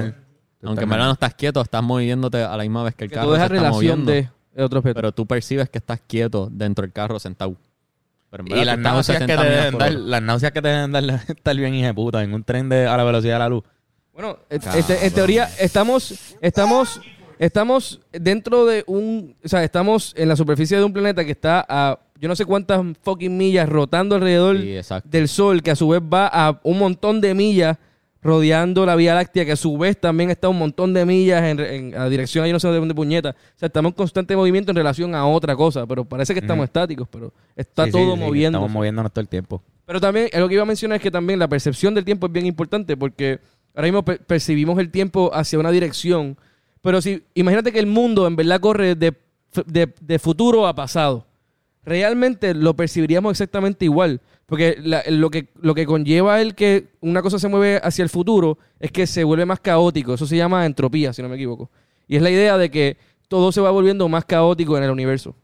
Aunque 0.64 0.82
en 0.82 0.90
verdad 0.90 1.04
no 1.06 1.12
estás 1.12 1.34
quieto, 1.34 1.60
estás 1.60 1.80
moviéndote 1.80 2.42
a 2.42 2.56
la 2.56 2.64
misma 2.64 2.82
vez 2.82 2.96
que 2.96 3.04
el 3.04 3.10
Que 3.10 3.14
carro 3.14 3.28
tú 3.28 3.34
dejas 3.34 3.48
se 3.48 3.54
está 3.54 3.68
relación 3.68 4.00
moviendo. 4.00 4.30
de, 4.52 4.64
otro 4.64 4.80
objeto. 4.80 4.94
Pero 4.96 5.12
tú 5.12 5.26
percibes 5.26 5.70
que 5.70 5.78
estás 5.78 6.00
quieto 6.08 6.48
dentro 6.50 6.82
del 6.82 6.92
carro 6.92 7.20
sentado. 7.20 7.54
Pero 8.30 8.44
en 8.48 8.56
Y 8.56 8.64
las 8.64 8.78
náuseas, 8.80 9.18
que 9.18 9.26
60 9.26 9.40
te 9.44 9.48
deben 9.48 9.78
dar, 9.78 9.92
las 9.92 10.22
náuseas 10.22 10.50
que 10.50 10.60
te 10.60 10.68
deben 10.70 10.90
dar 10.90 11.04
estar 11.28 11.54
bien 11.54 11.72
hija 11.72 11.86
de 11.86 11.94
puta 11.94 12.24
en 12.24 12.34
un 12.34 12.42
tren 12.42 12.68
de, 12.68 12.88
a 12.88 12.96
la 12.96 13.04
velocidad 13.04 13.34
de 13.34 13.38
la 13.38 13.48
luz. 13.48 13.62
Bueno, 14.12 14.40
este, 14.50 15.06
en 15.06 15.14
teoría 15.14 15.48
estamos, 15.60 16.34
estamos, 16.40 17.00
estamos 17.38 18.00
dentro 18.10 18.66
de 18.66 18.82
un, 18.88 19.36
o 19.44 19.48
sea, 19.48 19.62
estamos 19.62 20.12
en 20.16 20.28
la 20.28 20.34
superficie 20.34 20.76
de 20.76 20.82
un 20.82 20.92
planeta 20.92 21.24
que 21.24 21.30
está 21.30 21.64
a 21.68 22.00
yo 22.20 22.28
no 22.28 22.34
sé 22.36 22.44
cuántas 22.44 22.80
fucking 23.02 23.36
millas 23.36 23.68
rotando 23.68 24.14
alrededor 24.16 24.58
Sí, 24.58 24.74
del 25.04 25.28
Sol, 25.28 25.62
que 25.62 25.70
a 25.70 25.76
su 25.76 25.88
vez 25.88 26.00
va 26.02 26.26
a 26.28 26.60
un 26.64 26.78
montón 26.78 27.20
de 27.20 27.34
millas 27.34 27.78
rodeando 28.20 28.84
la 28.84 28.96
Vía 28.96 29.14
Láctea, 29.14 29.44
que 29.44 29.52
a 29.52 29.56
su 29.56 29.78
vez 29.78 29.98
también 30.00 30.28
está 30.30 30.48
un 30.48 30.58
montón 30.58 30.92
de 30.92 31.04
millas 31.06 31.44
en, 31.44 31.60
en- 31.60 31.94
a 31.96 32.08
dirección 32.08 32.44
a 32.44 32.48
yo 32.48 32.52
no 32.52 32.58
sé 32.60 32.68
de 32.68 32.78
dónde 32.78 32.94
puñeta. 32.94 33.30
O 33.30 33.58
sea, 33.58 33.66
estamos 33.68 33.90
en 33.90 33.94
constante 33.96 34.34
movimiento 34.34 34.72
en 34.72 34.76
relación 34.76 35.14
a 35.14 35.24
otra 35.24 35.54
cosa, 35.54 35.86
pero 35.86 36.04
parece 36.04 36.34
que 36.34 36.40
estamos 36.40 36.64
estáticos, 36.64 37.06
pero 37.10 37.32
está 37.54 37.84
Sí, 37.84 37.92
todo 37.92 38.14
sí, 38.14 38.20
moviendo. 38.20 38.58
Estamos 38.58 38.72
moviéndonos 38.72 39.12
todo 39.12 39.20
el 39.20 39.28
tiempo. 39.28 39.62
Pero 39.86 40.00
también, 40.00 40.28
eh, 40.32 40.40
lo 40.40 40.48
que 40.48 40.54
iba 40.54 40.64
a 40.64 40.66
mencionar 40.66 40.96
es 40.96 41.02
que 41.02 41.10
también 41.12 41.38
la 41.38 41.48
percepción 41.48 41.94
del 41.94 42.04
tiempo 42.04 42.26
es 42.26 42.32
bien 42.32 42.44
importante 42.46 42.96
porque 42.96 43.38
ahora 43.74 43.86
mismo 43.86 44.04
per- 44.04 44.18
percibimos 44.26 44.78
el 44.80 44.90
tiempo 44.90 45.30
hacia 45.32 45.58
una 45.58 45.70
dirección. 45.70 46.36
Pero 46.82 47.00
si, 47.00 47.22
imagínate 47.34 47.70
que 47.72 47.78
el 47.78 47.86
mundo 47.86 48.26
en 48.26 48.34
verdad 48.34 48.58
corre 48.60 48.96
de, 48.96 49.14
de- 49.64 49.94
de 50.00 50.18
futuro 50.18 50.66
a 50.66 50.74
pasado. 50.74 51.24
Realmente 51.88 52.52
lo 52.52 52.76
percibiríamos 52.76 53.30
exactamente 53.30 53.86
igual. 53.86 54.20
Porque 54.44 54.76
lo, 55.08 55.30
que, 55.30 55.48
lo 55.60 55.74
que 55.74 55.86
conlleva 55.86 56.40
el 56.40 56.54
que 56.54 56.88
una 57.00 57.22
cosa 57.22 57.38
se 57.38 57.48
mueve 57.48 57.80
hacia 57.82 58.02
el 58.02 58.08
futuro 58.10 58.58
es 58.78 58.92
que 58.92 59.06
se 59.06 59.24
vuelve 59.24 59.46
más 59.46 59.60
caótico. 59.60 60.14
Eso 60.14 60.26
se 60.26 60.36
llama 60.36 60.66
entropía, 60.66 61.12
si 61.12 61.22
no 61.22 61.28
me 61.28 61.36
equivoco. 61.36 61.70
Y 62.06 62.16
es 62.16 62.22
la 62.22 62.30
idea 62.30 62.58
de 62.58 62.70
que 62.70 62.98
todo 63.28 63.52
se 63.52 63.60
va 63.60 63.70
volviendo 63.70 64.06
más 64.08 64.26
caótico 64.26 64.76
en 64.76 64.84
el 64.84 64.90
universo. 64.90 65.34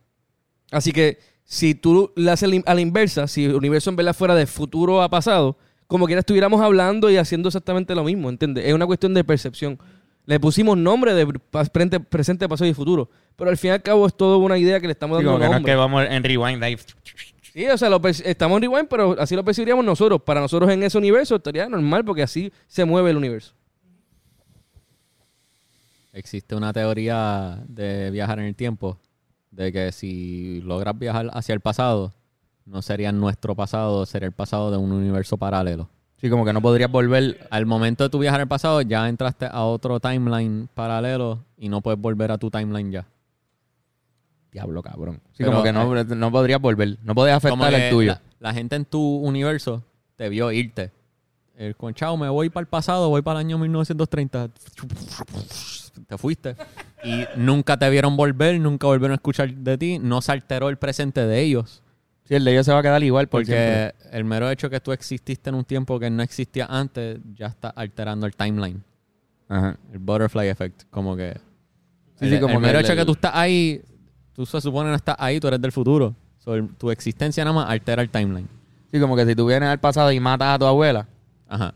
Así 0.70 0.92
que 0.92 1.18
si 1.44 1.74
tú 1.74 2.12
le 2.14 2.30
haces 2.30 2.50
a 2.66 2.74
la 2.74 2.80
inversa, 2.80 3.26
si 3.26 3.44
el 3.46 3.54
universo 3.54 3.90
en 3.90 3.96
verdad 3.96 4.14
fuera 4.14 4.34
de 4.34 4.46
futuro 4.46 5.02
a 5.02 5.08
pasado, 5.08 5.56
como 5.86 6.06
quiera 6.06 6.20
estuviéramos 6.20 6.60
hablando 6.60 7.10
y 7.10 7.16
haciendo 7.16 7.48
exactamente 7.48 7.94
lo 7.94 8.04
mismo, 8.04 8.28
¿entiendes? 8.28 8.66
Es 8.66 8.74
una 8.74 8.86
cuestión 8.86 9.14
de 9.14 9.24
percepción. 9.24 9.78
Le 10.26 10.40
pusimos 10.40 10.76
nombre 10.76 11.12
de 11.12 11.26
presente, 11.26 12.00
presente, 12.00 12.48
pasado 12.48 12.68
y 12.68 12.74
futuro. 12.74 13.10
Pero 13.36 13.50
al 13.50 13.56
fin 13.56 13.68
y 13.68 13.72
al 13.72 13.82
cabo 13.82 14.06
es 14.06 14.14
todo 14.14 14.38
una 14.38 14.56
idea 14.56 14.80
que 14.80 14.86
le 14.86 14.92
estamos 14.92 15.18
dando 15.18 15.32
como 15.32 15.40
que 15.40 15.44
no 15.44 15.50
es 15.50 15.56
nombre. 15.56 15.72
que 15.72 15.76
vamos 15.76 16.06
en 16.08 16.24
rewind 16.24 16.62
ahí. 16.62 16.76
Sí, 17.52 17.66
o 17.68 17.76
sea, 17.76 17.88
lo 17.88 18.00
estamos 18.06 18.56
en 18.56 18.62
rewind, 18.62 18.88
pero 18.88 19.16
así 19.20 19.36
lo 19.36 19.44
percibiríamos 19.44 19.84
nosotros. 19.84 20.22
Para 20.22 20.40
nosotros 20.40 20.70
en 20.70 20.82
ese 20.82 20.96
universo 20.98 21.36
estaría 21.36 21.68
normal 21.68 22.04
porque 22.04 22.22
así 22.22 22.52
se 22.66 22.84
mueve 22.84 23.10
el 23.10 23.16
universo. 23.16 23.54
Existe 26.12 26.54
una 26.54 26.72
teoría 26.72 27.62
de 27.66 28.10
viajar 28.10 28.38
en 28.38 28.46
el 28.46 28.54
tiempo, 28.54 28.98
de 29.50 29.72
que 29.72 29.92
si 29.92 30.60
logras 30.62 30.98
viajar 30.98 31.28
hacia 31.32 31.52
el 31.52 31.60
pasado, 31.60 32.14
no 32.64 32.82
sería 32.82 33.12
nuestro 33.12 33.54
pasado, 33.54 34.06
sería 34.06 34.28
el 34.28 34.32
pasado 34.32 34.70
de 34.70 34.76
un 34.76 34.92
universo 34.92 35.36
paralelo. 35.36 35.90
Sí, 36.24 36.30
como 36.30 36.46
que 36.46 36.54
no 36.54 36.62
podrías 36.62 36.90
volver. 36.90 37.46
Al 37.50 37.66
momento 37.66 38.02
de 38.02 38.08
tu 38.08 38.18
viajar 38.18 38.40
al 38.40 38.48
pasado, 38.48 38.80
ya 38.80 39.10
entraste 39.10 39.44
a 39.44 39.64
otro 39.64 40.00
timeline 40.00 40.70
paralelo 40.72 41.44
y 41.58 41.68
no 41.68 41.82
puedes 41.82 42.00
volver 42.00 42.32
a 42.32 42.38
tu 42.38 42.50
timeline 42.50 42.90
ya. 42.90 43.06
Diablo, 44.50 44.82
cabrón. 44.82 45.20
Sí, 45.32 45.44
Pero, 45.44 45.50
como 45.50 45.62
que 45.62 45.72
no, 45.74 46.02
no 46.02 46.32
podrías 46.32 46.62
volver. 46.62 46.96
No 47.02 47.14
podías 47.14 47.36
afectar 47.36 47.74
el 47.74 47.90
tuyo. 47.90 48.12
La, 48.12 48.22
la 48.40 48.54
gente 48.54 48.74
en 48.74 48.86
tu 48.86 49.18
universo 49.18 49.84
te 50.16 50.30
vio 50.30 50.50
irte. 50.50 50.92
El 51.58 51.76
con 51.76 51.92
chao, 51.92 52.16
me 52.16 52.30
voy 52.30 52.48
para 52.48 52.62
el 52.62 52.68
pasado, 52.68 53.10
voy 53.10 53.20
para 53.20 53.40
el 53.40 53.46
año 53.46 53.58
1930. 53.58 54.48
Te 56.08 56.16
fuiste. 56.16 56.56
Y 57.04 57.26
nunca 57.36 57.78
te 57.78 57.90
vieron 57.90 58.16
volver, 58.16 58.58
nunca 58.58 58.86
volvieron 58.86 59.12
a 59.12 59.16
escuchar 59.16 59.52
de 59.52 59.76
ti. 59.76 59.98
No 59.98 60.22
se 60.22 60.32
alteró 60.32 60.70
el 60.70 60.78
presente 60.78 61.26
de 61.26 61.42
ellos. 61.42 61.82
Sí, 62.26 62.34
el 62.34 62.44
de 62.44 62.52
ellos 62.52 62.64
se 62.66 62.72
va 62.72 62.78
a 62.78 62.82
quedar 62.82 63.02
igual 63.02 63.28
por 63.28 63.44
siempre. 63.44 63.92
Porque 63.98 64.16
el 64.16 64.24
mero 64.24 64.48
hecho 64.50 64.70
que 64.70 64.80
tú 64.80 64.92
exististe 64.92 65.50
en 65.50 65.56
un 65.56 65.64
tiempo 65.64 65.98
que 66.00 66.08
no 66.10 66.22
existía 66.22 66.66
antes, 66.66 67.18
ya 67.34 67.46
está 67.48 67.68
alterando 67.68 68.26
el 68.26 68.34
timeline. 68.34 68.82
Ajá. 69.48 69.76
El 69.92 69.98
butterfly 69.98 70.48
effect. 70.48 70.84
Como 70.90 71.16
que. 71.16 71.34
Sí, 72.18 72.24
el, 72.26 72.30
sí, 72.30 72.40
como 72.40 72.54
el 72.54 72.60
que 72.60 72.66
mero 72.66 72.78
el- 72.78 72.84
hecho 72.84 72.96
que 72.96 73.04
tú 73.04 73.12
estás 73.12 73.32
ahí, 73.34 73.82
tú 74.32 74.46
se 74.46 74.60
supone 74.60 74.88
no 74.88 74.96
estás 74.96 75.16
ahí, 75.18 75.38
tú 75.38 75.48
eres 75.48 75.60
del 75.60 75.72
futuro. 75.72 76.14
So, 76.38 76.54
el- 76.54 76.68
tu 76.76 76.90
existencia 76.90 77.44
nada 77.44 77.54
más 77.54 77.68
altera 77.70 78.00
el 78.02 78.08
timeline. 78.08 78.48
Sí, 78.90 78.98
como 79.00 79.16
que 79.16 79.26
si 79.26 79.34
tú 79.34 79.46
vienes 79.46 79.68
al 79.68 79.80
pasado 79.80 80.10
y 80.12 80.18
matas 80.20 80.54
a 80.54 80.58
tu 80.58 80.64
abuela, 80.66 81.06
Ajá. 81.48 81.74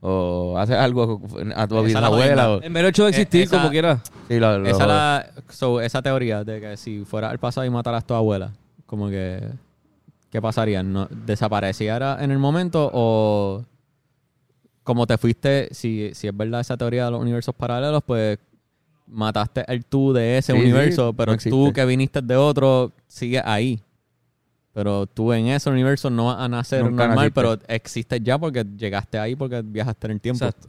o 0.00 0.56
haces 0.56 0.76
algo 0.76 1.20
a 1.54 1.66
tu 1.68 1.82
bisabuela. 1.82 2.60
El 2.62 2.70
mero 2.70 2.88
hecho 2.88 3.04
de 3.04 3.10
existir, 3.10 3.40
Eh, 3.42 3.44
esa- 3.44 3.58
como 3.58 3.70
quiera. 3.70 4.00
Sí, 4.28 4.38
lo, 4.38 4.58
lo- 4.58 4.68
Esa, 4.68 4.86
la, 4.86 5.26
so, 5.50 5.80
esa 5.82 6.00
teoría 6.00 6.44
de 6.44 6.60
que 6.60 6.76
si 6.78 7.04
fuera 7.04 7.28
al 7.28 7.38
pasado 7.38 7.66
y 7.66 7.70
mataras 7.70 8.04
a 8.04 8.06
tu 8.06 8.14
abuela, 8.14 8.52
como 8.86 9.10
que. 9.10 9.42
¿Qué 10.32 10.40
pasaría? 10.40 10.82
¿No, 10.82 11.06
¿Desapareciera 11.10 12.16
en 12.24 12.30
el 12.30 12.38
momento 12.38 12.90
o.? 12.92 13.62
Como 14.82 15.06
te 15.06 15.18
fuiste, 15.18 15.68
si, 15.72 16.10
si 16.14 16.26
es 16.26 16.34
verdad 16.36 16.60
esa 16.62 16.76
teoría 16.76 17.04
de 17.04 17.10
los 17.10 17.20
universos 17.20 17.54
paralelos, 17.54 18.02
pues 18.04 18.38
mataste 19.06 19.62
el 19.68 19.84
tú 19.84 20.12
de 20.14 20.38
ese 20.38 20.54
Sí, 20.54 20.58
universo, 20.58 21.06
no 21.08 21.12
pero 21.12 21.36
tú 21.36 21.70
que 21.74 21.84
viniste 21.84 22.22
de 22.22 22.34
otro, 22.34 22.92
sigue 23.06 23.40
ahí. 23.44 23.78
Pero 24.72 25.06
tú 25.06 25.34
en 25.34 25.48
ese 25.48 25.68
universo 25.68 26.08
no 26.08 26.26
vas 26.28 26.38
a 26.40 26.48
nacer 26.48 26.82
Nunca 26.82 27.06
normal, 27.06 27.16
naciste. 27.16 27.34
pero 27.34 27.58
existes 27.68 28.20
ya 28.24 28.38
porque 28.38 28.64
llegaste 28.76 29.18
ahí 29.18 29.36
porque 29.36 29.60
viajaste 29.62 30.06
en 30.06 30.10
el 30.12 30.20
tiempo. 30.20 30.46
Exacto. 30.46 30.68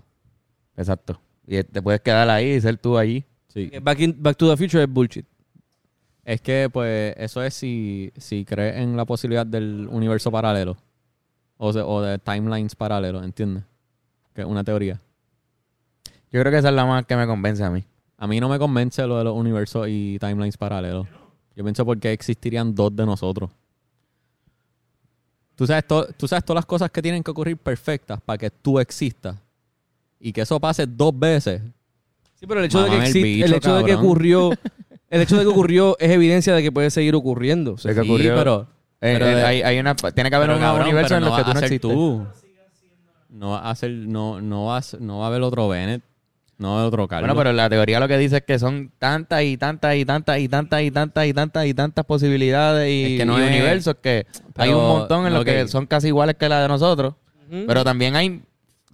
Exacto. 0.76 1.22
Y 1.48 1.64
te 1.64 1.82
puedes 1.82 2.02
quedar 2.02 2.30
ahí 2.30 2.52
y 2.56 2.62
ser 2.62 2.78
tú 2.78 2.98
allí. 2.98 3.24
Sí. 3.48 3.72
Back, 3.82 4.00
in- 4.02 4.16
Back 4.22 4.36
to 4.36 4.50
the 4.50 4.58
Future 4.58 4.84
es 4.84 4.90
bullshit. 4.90 5.26
Es 6.26 6.42
que, 6.42 6.70
pues, 6.72 7.14
eso 7.18 7.44
es 7.44 7.54
si, 7.54 8.12
si 8.18 8.46
crees 8.46 8.78
en 8.78 8.96
la 8.96 9.06
posibilidad 9.06 9.46
del 9.46 9.88
universo 9.92 10.32
paralelo. 10.32 10.78
O 11.58 11.72
de, 11.74 11.82
o 11.82 12.02
de 12.02 12.18
timelines 12.18 12.76
paralelos, 12.76 13.24
¿entiendes? 13.24 13.64
Que 14.34 14.42
es 14.42 14.48
una 14.48 14.64
teoría. 14.64 15.00
Yo 16.32 16.40
creo 16.42 16.52
que 16.52 16.58
esa 16.58 16.70
es 16.70 16.76
la 16.76 16.86
más 16.86 17.06
que 17.06 17.16
me 17.16 17.28
convence 17.28 17.64
a 17.64 17.70
mí. 17.70 17.84
A 18.18 18.28
mí 18.28 18.40
no 18.40 18.50
me 18.50 18.58
convence 18.58 19.06
lo 19.06 19.18
de 19.18 19.24
los 19.26 19.36
universos 19.36 19.88
y 19.90 20.18
timelines 20.20 20.58
paralelos. 20.58 21.08
Yo 21.56 21.64
pienso 21.64 21.86
porque 21.86 22.12
existirían 22.12 22.74
dos 22.74 22.96
de 22.96 23.06
nosotros. 23.06 23.52
Tú 25.56 25.68
sabes, 25.68 25.86
to- 25.88 26.08
tú 26.18 26.28
sabes 26.28 26.44
todas 26.44 26.58
las 26.62 26.66
cosas 26.66 26.90
que 26.90 27.02
tienen 27.02 27.24
que 27.24 27.32
ocurrir 27.32 27.58
perfectas 27.58 28.20
para 28.22 28.38
que 28.38 28.50
tú 28.50 28.80
existas. 28.80 29.38
Y 30.20 30.34
que 30.34 30.42
eso 30.42 30.60
pase 30.60 30.88
dos 30.88 31.18
veces. 31.18 31.62
Sí, 32.36 32.48
pero 32.48 32.60
el 32.62 32.66
hecho 32.66 32.80
de 32.80 32.86
que 32.86 32.90
Mamame 32.92 33.06
el 33.10 33.18
existe, 33.18 33.30
el 33.30 33.44
bicho, 33.44 33.56
hecho 33.58 33.76
de 33.76 33.84
que 33.86 33.94
ocurrió, 33.96 34.50
el 35.16 35.22
hecho 35.22 35.38
de 35.38 35.44
que 35.44 35.50
ocurrió 35.50 35.96
es 36.00 36.12
evidencia 36.12 36.54
de 36.54 36.62
que 36.62 36.72
puede 36.72 36.90
seguir 36.90 37.16
ocurriendo. 37.16 37.74
O 37.74 37.78
sea, 37.78 37.90
De 37.94 37.96
que 38.00 38.04
Sí, 38.04 38.10
ocurrió- 38.10 38.36
pero... 38.36 38.68
Eh, 39.02 39.16
pero 39.20 39.28
eh, 39.28 39.36
de- 39.36 39.44
hay, 39.44 39.62
hay 39.62 39.80
una, 39.80 39.96
tiene 39.96 40.30
que 40.30 40.36
haber 40.38 40.48
pero, 40.48 40.58
un 40.58 40.64
cabrón, 40.64 40.88
universo 40.88 41.10
pero 41.10 41.18
en 41.18 41.24
el 41.24 41.30
no 41.30 41.36
que 41.36 41.42
vas 41.42 41.46
tú 41.46 41.52
a 41.52 41.54
no 41.54 41.60
ser 41.60 41.66
existes. 41.74 41.92
tú. 41.92 42.26
No 43.30 43.50
va 43.52 43.70
a 43.70 43.76
ser, 43.76 43.92
no, 43.92 44.42
no 44.42 44.66
vas, 44.68 44.98
no 45.00 45.20
va 45.20 45.26
a 45.26 45.28
haber 45.28 45.42
otro 45.42 45.68
Bennett. 45.68 46.02
No 46.58 46.70
va 46.70 46.76
a 46.76 46.78
haber 46.82 46.88
otro 46.88 47.08
Carlos. 47.08 47.28
Bueno, 47.28 47.38
pero 47.38 47.52
la 47.52 47.68
teoría 47.70 48.00
lo 48.00 48.08
que 48.08 48.18
dice 48.18 48.38
es 48.38 48.44
que 48.44 48.60
son 48.60 48.92
tantas 49.00 49.44
y 49.44 49.58
tantas 49.58 49.96
y 49.96 50.06
tantas 50.06 50.40
y 50.40 50.48
tantas 50.48 50.82
y 50.84 50.92
tantas 50.92 51.26
y 51.26 51.34
tantas 51.34 51.66
y 51.66 51.74
tantas 51.74 52.06
posibilidades 52.06 52.90
y, 52.90 53.14
Es 53.16 53.20
que 53.20 53.26
no 53.26 53.40
y 53.40 53.44
es- 53.44 53.50
universos 53.50 53.96
que 54.02 54.26
hay 54.56 54.70
un 54.70 54.76
montón 54.88 55.26
en 55.26 55.34
lo 55.34 55.40
los 55.40 55.46
que 55.46 55.52
que- 55.64 55.68
son 55.68 55.86
casi 55.88 56.08
iguales 56.08 56.36
que 56.38 56.48
la 56.48 56.62
de 56.62 56.68
nosotros. 56.68 57.16
Pero 57.50 57.84
también 57.84 58.16
hay 58.16 58.42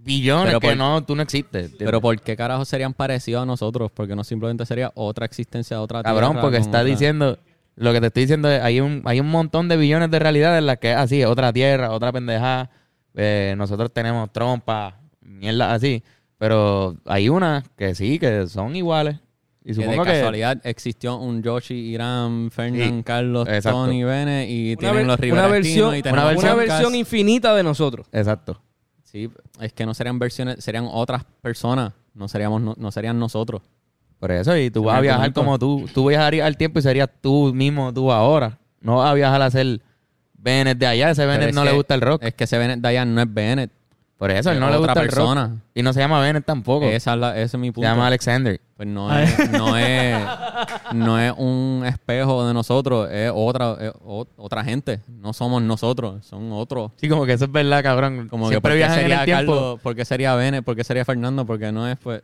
billones 0.03 0.47
Pero 0.47 0.59
que 0.59 0.67
por- 0.69 0.77
no, 0.77 1.03
tú 1.03 1.15
no 1.15 1.21
existes. 1.21 1.63
¿entiendes? 1.63 1.85
Pero 1.85 2.01
¿por 2.01 2.19
qué 2.21 2.35
carajo 2.35 2.65
serían 2.65 2.93
parecidos 2.93 3.43
a 3.43 3.45
nosotros? 3.45 3.91
Porque 3.93 4.15
no 4.15 4.23
simplemente 4.23 4.65
sería 4.65 4.91
otra 4.95 5.25
existencia 5.25 5.77
de 5.77 5.83
otra 5.83 6.03
Cabrón, 6.03 6.31
tierra 6.31 6.41
porque 6.41 6.57
está 6.57 6.69
otra- 6.79 6.83
diciendo, 6.83 7.37
lo 7.75 7.93
que 7.93 8.01
te 8.01 8.07
estoy 8.07 8.23
diciendo 8.23 8.49
es, 8.49 8.61
hay 8.61 8.79
un, 8.81 9.01
hay 9.05 9.19
un 9.19 9.27
montón 9.29 9.67
de 9.67 9.77
billones 9.77 10.09
de 10.11 10.19
realidades 10.19 10.59
en 10.59 10.65
las 10.67 10.77
que 10.77 10.91
es 10.91 10.97
así, 10.97 11.23
otra 11.23 11.51
tierra, 11.53 11.91
otra 11.91 12.11
pendejada. 12.11 12.69
eh, 13.15 13.53
nosotros 13.57 13.91
tenemos 13.91 14.31
trompas, 14.31 14.93
mierda 15.21 15.73
así. 15.73 16.03
Pero 16.37 16.95
hay 17.05 17.27
unas 17.27 17.67
que 17.77 17.93
sí, 17.95 18.17
que 18.19 18.47
son 18.47 18.75
iguales. 18.75 19.17
Y 19.61 19.69
Que 19.69 19.73
supongo 19.73 20.05
de 20.05 20.11
que... 20.11 20.17
casualidad 20.19 20.61
existió 20.63 21.17
un 21.17 21.43
Yoshi, 21.43 21.73
Irán, 21.75 22.49
Fernand, 22.49 22.97
Sí, 22.99 23.03
Carlos, 23.03 23.45
exacto. 23.49 23.85
Tony, 23.85 24.03
Bennett 24.05 24.49
y 24.49 24.71
una, 24.71 24.77
tienen 24.79 24.95
los 24.99 25.03
una 25.05 25.15
Rivera 25.17 25.47
versión, 25.47 25.95
y 25.97 25.99
una 26.07 26.55
versión, 26.55 26.95
infinita 26.95 27.53
de 27.53 27.63
nosotros. 27.63 28.07
Exacto. 28.13 28.61
Sí, 29.11 29.27
es 29.59 29.73
que 29.73 29.87
no 29.87 29.95
serían 29.95 30.19
versiones, 30.19 30.63
serían 30.63 30.87
otras 30.87 31.23
personas, 31.41 31.93
no 32.13 32.27
seríamos 32.27 32.61
no, 32.61 32.75
no 32.77 32.91
serían 32.91 33.17
nosotros. 33.17 33.63
Por 34.19 34.31
eso, 34.31 34.55
y 34.55 34.69
tú 34.69 34.83
vas 34.83 34.99
a 34.99 35.01
viajar 35.01 35.33
como 35.33 35.57
tú. 35.57 35.89
Tú 35.91 36.09
viajarías 36.09 36.45
al 36.45 36.57
tiempo 36.57 36.77
y 36.77 36.83
serías 36.83 37.09
tú 37.19 37.51
mismo, 37.51 37.91
tú 37.91 38.11
ahora. 38.11 38.59
No 38.81 38.97
vas 38.97 39.09
a 39.09 39.13
viajar 39.15 39.41
a 39.41 39.49
ser 39.49 39.81
Bennett 40.33 40.77
de 40.77 40.85
allá. 40.85 41.09
Ese 41.09 41.25
Bennett 41.25 41.55
no 41.55 41.65
le 41.65 41.71
gusta 41.71 41.95
el 41.95 42.01
rock. 42.01 42.21
Es 42.23 42.35
que 42.35 42.43
ese 42.43 42.59
Bennett 42.59 42.81
Diane 42.81 43.11
no 43.11 43.21
es 43.21 43.33
Bennett, 43.33 43.71
Por 44.19 44.29
eso, 44.31 44.51
él 44.51 44.59
no 44.59 44.69
le 44.69 44.75
otra 44.75 44.93
gusta 44.93 45.01
rock. 45.01 45.09
persona. 45.09 45.61
Y 45.73 45.81
no 45.81 45.93
se 45.93 46.01
llama 46.01 46.19
Bennett 46.19 46.45
tampoco. 46.45 46.85
Esa 46.85 47.13
es 47.13 47.19
la- 47.19 47.37
ese 47.39 47.55
es 47.55 47.59
mi 47.59 47.67
se 47.69 47.73
punto. 47.73 47.89
llama 47.89 48.05
Alexander. 48.05 48.59
Pues 48.75 48.87
no 48.87 49.17
es, 49.17 49.49
no 49.51 49.77
es, 49.77 50.17
no 50.93 51.17
es 51.19 51.33
un 51.37 51.83
espejo 51.85 52.45
de 52.45 52.53
nosotros, 52.53 53.09
es 53.09 53.31
otra, 53.33 53.77
es 53.79 53.93
otra 54.37 54.63
gente. 54.63 54.99
No 55.07 55.31
somos 55.33 55.61
nosotros, 55.61 56.25
son 56.25 56.51
otros. 56.51 56.91
Sí, 56.97 57.07
como 57.07 57.25
que 57.25 57.31
eso 57.33 57.45
es 57.45 57.51
verdad, 57.51 57.81
cabrón. 57.81 58.27
Como 58.27 58.45
que 58.49 58.55
Siempre 58.55 58.77
¿por 58.77 58.87
qué 58.89 58.93
sería. 58.93 59.25
Carlos? 59.25 59.79
¿Por 59.81 59.95
qué 59.95 60.03
sería 60.05 60.35
Bennett? 60.35 60.65
¿Por 60.65 60.75
qué 60.75 60.83
sería 60.83 61.05
Fernando? 61.05 61.45
Porque 61.45 61.71
no 61.71 61.87
es 61.87 61.97
pues 61.97 62.21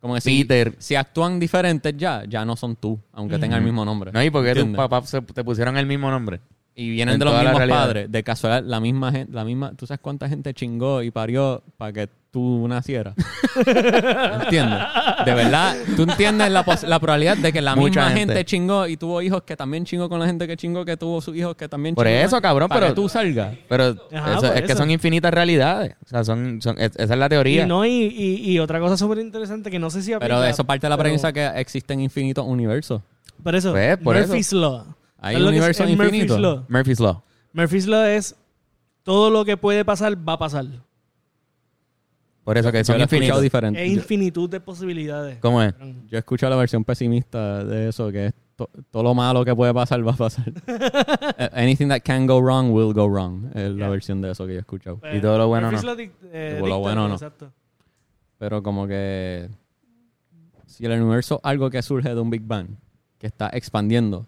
como 0.00 0.14
que 0.16 0.20
si, 0.20 0.44
Peter. 0.44 0.74
si 0.78 0.96
actúan 0.96 1.38
diferentes 1.38 1.94
ya, 1.96 2.22
ya 2.28 2.44
no 2.44 2.56
son 2.56 2.74
tú, 2.76 2.98
aunque 3.12 3.38
tengan 3.38 3.58
el 3.60 3.64
mismo 3.64 3.84
nombre. 3.84 4.10
No, 4.12 4.22
y 4.22 4.30
porque 4.30 4.54
tus 4.56 4.68
papás 4.76 5.08
se- 5.08 5.22
te 5.22 5.44
pusieron 5.44 5.76
el 5.76 5.86
mismo 5.86 6.10
nombre. 6.10 6.40
Y 6.80 6.90
vienen 6.90 7.14
en 7.14 7.18
de 7.18 7.24
los 7.24 7.34
mismos 7.42 7.60
padres. 7.68 8.10
De 8.12 8.22
casualidad, 8.22 8.62
la 8.64 8.78
misma 8.78 9.10
gente, 9.10 9.32
la 9.32 9.44
misma, 9.44 9.72
¿tú 9.74 9.84
sabes 9.86 10.00
cuánta 10.00 10.28
gente 10.28 10.54
chingó 10.54 11.02
y 11.02 11.10
parió 11.10 11.60
para 11.76 11.92
que 11.92 12.08
tú 12.30 12.68
nacieras? 12.68 13.14
¿Entiendes? 13.66 14.78
De 15.24 15.34
verdad, 15.34 15.76
tú 15.96 16.02
entiendes 16.02 16.50
la, 16.50 16.64
pos- 16.64 16.84
la 16.84 16.98
probabilidad 17.00 17.36
de 17.36 17.52
que 17.52 17.60
la 17.60 17.74
Mucha 17.74 18.02
misma 18.02 18.16
gente. 18.16 18.34
gente. 18.34 18.44
chingó 18.44 18.86
y 18.86 18.96
tuvo 18.96 19.20
hijos 19.22 19.42
que 19.42 19.56
también 19.56 19.84
chingó 19.84 20.08
con 20.08 20.20
la 20.20 20.26
gente 20.26 20.46
que 20.46 20.56
chingó, 20.56 20.84
que 20.84 20.96
tuvo 20.96 21.20
sus 21.20 21.34
hijos 21.36 21.56
que 21.56 21.68
también 21.68 21.94
Por 21.94 22.06
chingó. 22.06 22.18
eso, 22.18 22.40
cabrón, 22.40 22.68
para 22.68 22.80
pero- 22.82 22.94
que 22.94 23.00
tú 23.00 23.08
salgas. 23.08 23.56
Pero 23.68 23.96
Ajá, 24.12 24.32
eso, 24.38 24.40
por 24.48 24.56
es 24.56 24.62
que 24.62 24.76
son 24.76 24.90
infinitas 24.90 25.32
realidades. 25.34 25.94
O 26.04 26.08
sea, 26.08 26.24
son, 26.24 26.60
son- 26.62 26.78
es- 26.78 26.92
esa 26.96 27.14
es 27.14 27.18
la 27.18 27.28
teoría. 27.28 27.64
Y, 27.64 27.66
no, 27.66 27.84
y, 27.84 27.90
y, 27.90 28.50
y 28.52 28.58
otra 28.60 28.78
cosa 28.80 28.96
súper 28.96 29.18
interesante 29.18 29.70
que 29.70 29.78
no 29.78 29.90
sé 29.90 30.02
si 30.02 30.12
aplica. 30.12 30.28
Pero 30.28 30.40
de 30.40 30.50
eso 30.50 30.64
parte 30.64 30.86
de 30.86 30.90
la 30.90 30.96
pero- 30.96 31.04
premisa 31.08 31.32
que 31.32 31.44
existen 31.56 32.00
infinitos 32.00 32.44
universos. 32.46 33.02
Por 33.42 33.54
eso, 33.54 33.72
Pues, 33.72 33.96
por 33.98 34.16
Murphy's 34.16 34.52
Law. 34.52 34.84
Hay 35.18 35.34
¿Sabes 35.36 35.44
lo 35.46 35.50
que 35.50 35.70
es- 35.70 35.80
es 35.80 35.96
Murphy's. 35.96 36.30
Law? 36.38 36.64
Murphy's 36.68 37.00
Law. 37.00 37.22
Murphy's 37.52 37.86
Law 37.86 38.04
es 38.04 38.36
todo 39.02 39.30
lo 39.30 39.44
que 39.44 39.56
puede 39.56 39.84
pasar, 39.84 40.16
va 40.28 40.34
a 40.34 40.38
pasar. 40.38 40.66
Por 42.44 42.56
eso 42.56 42.72
que 42.72 42.82
son 42.82 42.96
lo 42.96 43.02
infinitos. 43.04 43.42
diferente. 43.42 43.84
Es 43.84 43.92
infinitud 43.92 44.48
de 44.48 44.60
posibilidades. 44.60 45.38
¿Cómo 45.40 45.62
es? 45.62 45.74
Yo 46.06 46.16
he 46.16 46.18
escuchado 46.18 46.50
la 46.50 46.56
versión 46.56 46.82
pesimista 46.84 47.62
de 47.62 47.90
eso, 47.90 48.10
que 48.10 48.26
es 48.28 48.34
to- 48.56 48.70
todo 48.90 49.02
lo 49.02 49.14
malo 49.14 49.44
que 49.44 49.54
puede 49.54 49.74
pasar 49.74 50.06
va 50.06 50.12
a 50.12 50.16
pasar. 50.16 50.46
Anything 51.52 51.88
that 51.88 52.00
can 52.02 52.26
go 52.26 52.40
wrong 52.40 52.70
will 52.72 52.94
go 52.94 53.06
wrong. 53.06 53.46
Es 53.54 53.70
la 53.72 53.76
Yeah. 53.76 53.88
versión 53.90 54.22
de 54.22 54.30
eso 54.30 54.46
que 54.46 54.52
yo 54.52 54.58
he 54.58 54.60
escuchado. 54.60 54.98
Y 55.12 55.20
todo 55.20 55.36
lo 55.36 55.48
bueno 55.48 55.66
Murphy's 55.70 55.84
no. 55.84 55.90
Law 55.90 55.96
dic- 55.98 56.12
eh, 56.32 56.56
Lo 56.58 56.64
dicta, 56.66 56.76
bueno 56.78 57.08
no. 57.08 57.14
Exacto. 57.14 57.52
Pero 58.38 58.62
como 58.62 58.86
que 58.86 59.50
si 60.64 60.86
el 60.86 60.92
universo 61.02 61.34
es 61.36 61.40
algo 61.44 61.68
que 61.68 61.82
surge 61.82 62.14
de 62.14 62.20
un 62.20 62.30
Big 62.30 62.42
Bang, 62.46 62.68
que 63.18 63.26
está 63.26 63.50
expandiendo, 63.52 64.26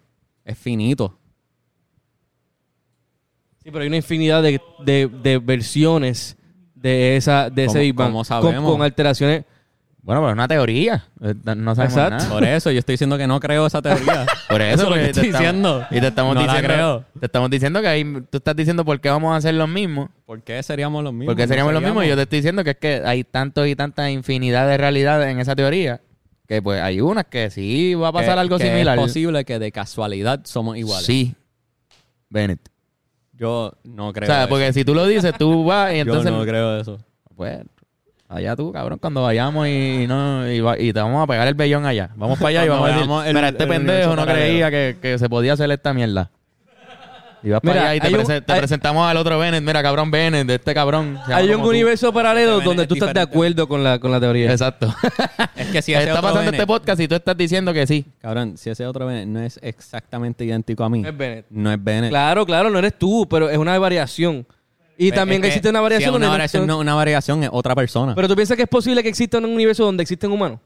es 0.51 0.57
finito. 0.57 1.17
Sí, 3.63 3.69
pero 3.71 3.81
hay 3.81 3.87
una 3.87 3.97
infinidad 3.97 4.41
de, 4.41 4.59
de- 4.83 5.09
de 5.21 5.37
versiones 5.37 6.35
de 6.73 7.15
esa 7.15 7.49
de 7.49 7.65
ese 7.65 7.73
¿Cómo- 7.73 7.81
Big 7.81 7.93
Bang 7.93 8.07
cómo 8.07 8.17
con, 8.19 8.25
sabemos? 8.25 8.71
con 8.71 8.81
alteraciones. 8.81 9.45
Bueno, 10.03 10.21
pero 10.21 10.29
es 10.29 10.33
una 10.33 10.47
teoría. 10.47 11.05
Eh, 11.21 11.35
No 11.43 11.75
sabemos 11.75 11.95
Exacto. 11.95 12.17
nada. 12.17 12.29
Por 12.29 12.43
eso 12.43 12.71
yo 12.71 12.79
estoy 12.79 12.93
diciendo 12.93 13.19
que 13.19 13.27
no 13.27 13.39
creo 13.39 13.67
esa 13.67 13.83
teoría. 13.83 14.25
Por 14.49 14.59
eso, 14.59 14.73
Eso 14.73 14.83
es 14.85 14.89
lo 14.89 14.95
que 14.95 15.01
te 15.01 15.09
estoy 15.11 15.25
estamos- 15.27 15.39
diciendo. 15.45 15.85
Y 15.91 15.99
te 16.01 16.07
estamos 16.07 16.33
No 16.35 16.41
la 16.41 16.53
diciendo. 16.53 16.73
creo. 16.73 17.05
Te 17.19 17.25
estamos 17.27 17.49
diciendo 17.51 17.81
que 17.81 17.87
ahí 17.87 18.03
tú 18.31 18.37
estás 18.37 18.55
diciendo 18.55 18.83
por 18.83 18.99
qué 18.99 19.09
vamos 19.09 19.31
a 19.31 19.35
hacer 19.35 19.53
los 19.53 19.69
mismos. 19.69 20.09
¿Por 20.25 20.41
qué 20.41 20.63
seríamos 20.63 21.03
los 21.03 21.13
mismos? 21.13 21.27
Porque 21.27 21.43
No 21.43 21.47
seríamos 21.49 21.73
los 21.73 21.83
mismos. 21.83 22.03
Y 22.03 22.07
yo 22.07 22.15
te 22.15 22.21
seríamos. 22.21 22.23
estoy 22.23 22.37
diciendo 22.39 22.63
que 22.63 22.69
es 22.71 22.77
que 22.77 23.01
hay 23.07 23.23
tantos 23.23 23.67
y 23.67 23.75
tantas 23.75 24.09
infinidad 24.09 24.67
de 24.67 24.77
realidades 24.77 25.31
en 25.31 25.39
esa 25.39 25.55
teoría. 25.55 26.01
Que 26.51 26.61
pues 26.61 26.81
hay 26.81 26.99
unas 26.99 27.23
que 27.27 27.49
sí 27.49 27.95
va 27.95 28.09
a 28.09 28.11
pasar 28.11 28.33
Que- 28.33 28.39
algo 28.41 28.57
que 28.57 28.65
similar. 28.65 28.97
Es 28.97 29.01
posible 29.05 29.45
que 29.45 29.57
de 29.57 29.71
casualidad 29.71 30.41
somos 30.43 30.75
iguales. 30.75 31.05
Sí. 31.05 31.33
Bennett. 32.29 32.59
Yo 33.31 33.71
no 33.85 34.11
creo. 34.11 34.27
o 34.27 34.33
sea, 34.33 34.41
eso. 34.41 34.49
porque 34.49 34.73
si 34.73 34.83
tú 34.83 34.93
lo 34.93 35.07
dices, 35.07 35.33
tú 35.39 35.63
vas 35.65 35.93
y 35.93 35.99
entonces. 35.99 36.29
yo 36.29 36.37
no 36.37 36.43
creo 36.43 36.77
eso. 36.77 36.99
Pues, 37.37 37.61
allá 38.27 38.53
tú, 38.57 38.69
cabrón, 38.73 38.99
cuando 38.99 39.21
vayamos 39.23 39.65
y 39.69 40.05
no 40.09 40.45
y, 40.51 40.59
va- 40.59 40.77
y 40.77 40.91
te 40.91 40.99
vamos 40.99 41.23
a 41.23 41.27
pegar 41.27 41.47
el 41.47 41.53
vellón 41.53 41.85
allá. 41.85 42.09
Vamos 42.17 42.37
para 42.37 42.49
allá 42.49 42.65
y 42.65 42.67
vamos 42.69 42.83
a 42.83 42.87
decir, 42.89 43.07
veamos 43.07 43.25
el- 43.27 43.33
mira, 43.33 43.47
este 43.47 43.63
el 43.63 43.69
pendejo 43.69 44.09
no 44.09 44.15
paralelo". 44.25 44.45
creía 44.45 44.71
que, 44.71 44.97
que 45.01 45.17
se 45.19 45.29
podía 45.29 45.53
hacer 45.53 45.71
esta 45.71 45.93
mierda. 45.93 46.31
Y 47.43 47.49
vas 47.49 47.59
para 47.61 47.73
Mira, 47.73 47.83
allá 47.89 47.95
y 47.95 47.99
te, 47.99 48.07
hay 48.07 48.13
un- 48.13 48.19
prese- 48.21 48.41
te 48.45 48.53
hay- 48.53 48.59
presentamos 48.59 49.09
al 49.09 49.17
otro 49.17 49.39
Bennett. 49.39 49.63
Mira, 49.63 49.81
cabrón 49.81 50.11
Bennett, 50.11 50.45
de 50.47 50.55
este 50.55 50.73
cabrón. 50.75 51.13
se 51.15 51.21
llama 51.31 51.35
Hay 51.37 51.45
un 51.47 51.53
como 51.53 51.63
tú. 51.65 51.69
universo 51.71 52.13
paralelo 52.13 52.53
Este 52.57 52.65
donde 52.65 52.83
es 52.83 52.87
tú 52.87 52.93
estás 52.95 53.07
de 53.07 53.13
diferente. 53.13 53.35
acuerdo 53.35 53.67
con 53.67 53.83
la, 53.83 53.99
con 53.99 54.11
la 54.11 54.19
teoría. 54.19 54.51
Exacto. 54.51 54.93
Es 55.55 55.67
que 55.67 55.81
si 55.81 55.93
ese 55.93 56.01
Está 56.03 56.13
otro 56.13 56.21
pasando 56.21 56.41
Bennett- 56.41 56.53
este 56.53 56.67
podcast 56.67 57.01
y 57.01 57.07
tú 57.07 57.15
estás 57.15 57.35
diciendo 57.37 57.73
que 57.73 57.87
sí. 57.87 58.05
Cabrón, 58.19 58.57
si 58.57 58.69
ese 58.69 58.85
otro 58.85 59.05
Bennett 59.07 59.27
no 59.27 59.39
es 59.41 59.59
exactamente 59.63 60.45
idéntico 60.45 60.83
a 60.83 60.89
mí, 60.89 61.03
Es 61.05 61.17
Bennett. 61.17 61.45
no 61.49 61.71
es 61.71 61.83
Bennett. 61.83 62.09
Claro, 62.11 62.45
claro, 62.45 62.69
no 62.69 62.77
eres 62.79 62.97
tú, 62.97 63.27
pero 63.29 63.49
es 63.49 63.57
una 63.57 63.77
variación. 63.79 64.45
Y 64.97 65.09
Es 65.09 65.15
también 65.15 65.41
que 65.41 65.47
existe 65.47 65.67
una 65.69 65.79
si 65.79 65.83
variación 65.83 66.09
es 66.09 66.11
donde 66.13 66.25
una 66.27 66.27
no- 66.27 66.31
variación, 66.33 66.67
no 66.67 66.77
una 66.79 66.93
variación, 66.93 67.43
es 67.43 67.49
otra 67.51 67.73
persona. 67.73 68.13
Pero 68.13 68.27
tú 68.27 68.35
piensas 68.35 68.55
que 68.55 68.63
es 68.63 68.69
posible 68.69 69.01
que 69.01 69.09
exista 69.09 69.39
un 69.39 69.45
universo 69.45 69.83
donde 69.83 70.03
existen 70.03 70.31
humanos. 70.31 70.59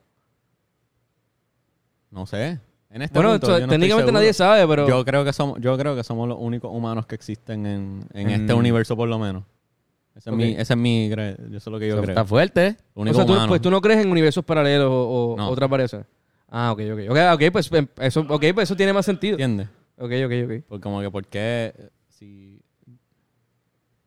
no 2.11 2.25
sé. 2.25 2.59
En 2.95 3.01
este 3.01 3.19
bueno, 3.19 3.31
punto, 3.31 3.60
yo 3.60 3.67
no 3.67 3.71
técnicamente 3.73 4.10
nadie 4.13 4.31
sabe, 4.31 4.65
pero 4.65 4.88
Yo 4.88 5.03
creo 5.03 5.25
que 5.25 5.34
somos, 5.34 5.60
yo 5.60 5.77
creo 5.77 5.97
que 5.97 6.03
somos 6.05 6.29
los 6.29 6.38
únicos 6.39 6.71
humanos 6.73 7.05
que 7.05 7.15
existen 7.15 7.65
en, 7.65 8.05
en 8.13 8.29
En- 8.29 8.41
este 8.41 8.53
universo 8.53 8.95
por 8.95 9.10
lo 9.10 9.19
menos. 9.19 9.43
Ese 10.15 10.29
es 10.29 10.36
mi, 10.38 10.51
ese 10.53 10.73
es 10.73 10.77
mi 10.77 11.10
yo 11.10 11.60
sé 11.60 11.69
lo 11.69 11.77
que 11.77 11.89
yo 11.89 11.95
Eso 11.95 12.03
creo. 12.03 12.13
está 12.13 12.23
fuerte. 12.23 12.67
¿eh? 12.67 12.77
Lo 12.95 12.99
o 12.99 13.01
único 13.01 13.17
sea, 13.17 13.25
tú, 13.25 13.47
pues 13.49 13.62
tú 13.62 13.69
no 13.69 13.81
crees 13.81 13.99
en 13.99 14.10
universos 14.10 14.45
paralelos 14.45 14.88
o, 14.89 15.34
o 15.34 15.36
No. 15.36 15.49
otras 15.49 15.69
variaciones. 15.69 16.08
Ah, 16.49 16.71
ok, 16.71 16.79
ok. 16.93 16.99
Ok, 17.12 17.17
ok, 17.34 17.51
pues 17.51 17.69
em, 17.73 17.86
eso, 17.99 18.25
okay, 18.29 18.53
pues 18.53 18.69
eso 18.69 18.77
tiene 18.77 18.93
más 18.93 19.05
sentido. 19.05 19.34
¿Entiendes? 19.34 19.67
Ok, 19.97 20.12
ok, 20.25 20.31
ok. 20.45 20.63
Porque 20.69 20.81
como 20.81 21.01
que 21.01 21.12
por 21.12 21.27
qué 21.27 21.73
si 22.08 22.62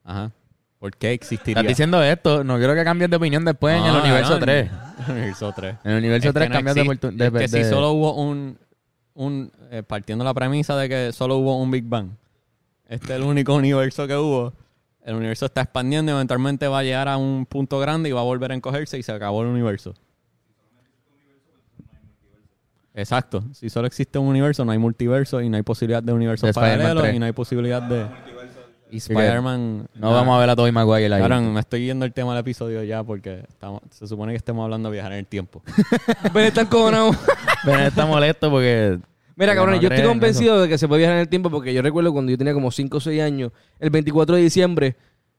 Ajá. 0.03 0.31
¿Por 0.79 0.96
qué 0.96 1.12
existiría? 1.12 1.61
Estás 1.61 1.68
diciendo 1.68 2.03
esto. 2.03 2.42
No 2.42 2.57
quiero 2.57 2.74
que 2.74 2.85
cambies 2.85 3.11
de 3.11 3.16
opinión 3.16 3.44
después 3.44 3.77
en 3.77 3.85
el 3.85 3.92
No, 3.92 4.01
universo 4.01 4.38
cabrón. 4.38 4.46
3. 4.46 4.70
El 5.09 5.12
universo 5.14 5.53
3. 5.55 5.77
En 5.85 5.90
el 5.90 5.98
universo 5.98 6.29
Es 6.29 6.33
que 6.33 6.38
3 6.38 6.48
no 6.48 6.55
cambias 6.55 6.74
de 6.74 6.81
oportunidad. 6.83 7.37
Es 7.42 7.53
que 7.53 7.64
si 7.64 7.68
solo 7.68 7.90
hubo 7.90 8.14
un, 8.14 8.59
un 9.18 9.50
eh, 9.70 9.83
partiendo 9.83 10.24
la 10.24 10.33
premisa 10.33 10.76
de 10.76 10.88
que 10.88 11.12
solo 11.12 11.37
hubo 11.37 11.61
un 11.61 11.70
Big 11.70 11.85
Bang, 11.85 12.11
Este 12.88 13.07
es 13.07 13.11
el 13.18 13.22
único 13.22 13.54
universo 13.57 14.07
que 14.07 14.16
hubo. 14.16 14.52
El 15.04 15.16
universo 15.16 15.46
está 15.46 15.62
expandiendo 15.62 16.12
y 16.12 16.14
eventualmente 16.14 16.68
va 16.68 16.81
a 16.81 16.83
llegar 16.83 17.09
a 17.09 17.16
un 17.16 17.44
punto 17.46 17.78
grande 17.78 18.09
y 18.09 18.12
va 18.12 18.20
a 18.20 18.24
volver 18.24 18.52
a 18.52 18.54
encogerse 18.54 18.98
y 18.98 19.02
se 19.02 19.11
acabó 19.11 19.42
el 19.42 19.48
universo. 19.48 19.94
Exacto. 22.94 23.42
Si 23.52 23.70
solo 23.70 23.87
existe 23.87 24.18
un 24.18 24.26
universo, 24.26 24.64
no 24.64 24.72
hay 24.72 24.78
multiverso 24.78 25.40
y 25.40 25.48
no 25.48 25.57
hay 25.57 25.62
posibilidad 25.62 26.02
de 26.02 26.12
universos 26.12 26.52
paralelos 26.52 27.02
3. 27.02 27.14
y 27.14 27.18
no 27.18 27.26
hay 27.26 27.33
posibilidad 27.33 27.83
de... 27.83 28.07
Y 28.90 28.98
Spider-Man... 28.98 29.88
No 29.94 30.12
vamos 30.12 30.37
a 30.37 30.40
ver 30.40 30.50
a 30.50 30.57
Tobey 30.57 30.72
Maguire 30.72 31.12
ahí. 31.12 31.20
Cabrón, 31.20 31.52
me 31.52 31.61
estoy 31.61 31.87
yendo 31.87 32.04
el 32.04 32.12
tema 32.12 32.33
del 32.33 32.40
episodio 32.40 32.83
ya 32.85 33.02
porque 33.02 33.44
estamos, 33.48 33.83
se 33.90 34.07
supone 34.07 34.33
que 34.33 34.37
estemos 34.37 34.64
hablando 34.64 34.90
de 34.90 34.94
viajar 34.94 35.12
en 35.12 35.18
el 35.18 35.26
tiempo. 35.26 35.62
Ben 36.33 36.46
está 36.46 36.62
encojonado. 36.62 37.12
Está 37.66 38.07
molesto 38.07 38.51
porque... 38.51 38.99
Mira, 39.37 39.55
cabrón, 39.55 39.77
no 39.77 39.81
yo 39.81 39.88
estoy 39.88 40.01
en 40.01 40.09
convencido 40.11 40.61
de 40.62 40.68
que 40.68 40.79
se 40.79 40.88
puede 40.88 41.01
viajar 41.01 41.16
en 41.16 41.21
el 41.23 41.29
tiempo 41.29 41.49
porque 41.51 41.73
yo 41.73 41.81
recuerdo 41.81 42.12
cuando 42.12 42.31
yo 42.31 42.38
tenía 42.38 42.53
como 42.55 42.71
5 42.73 42.97
o 42.97 43.01
6 43.01 43.23
años, 43.23 43.53
el 43.79 43.90
24 43.90 44.35
de 44.37 44.42
diciembre, 44.42 44.97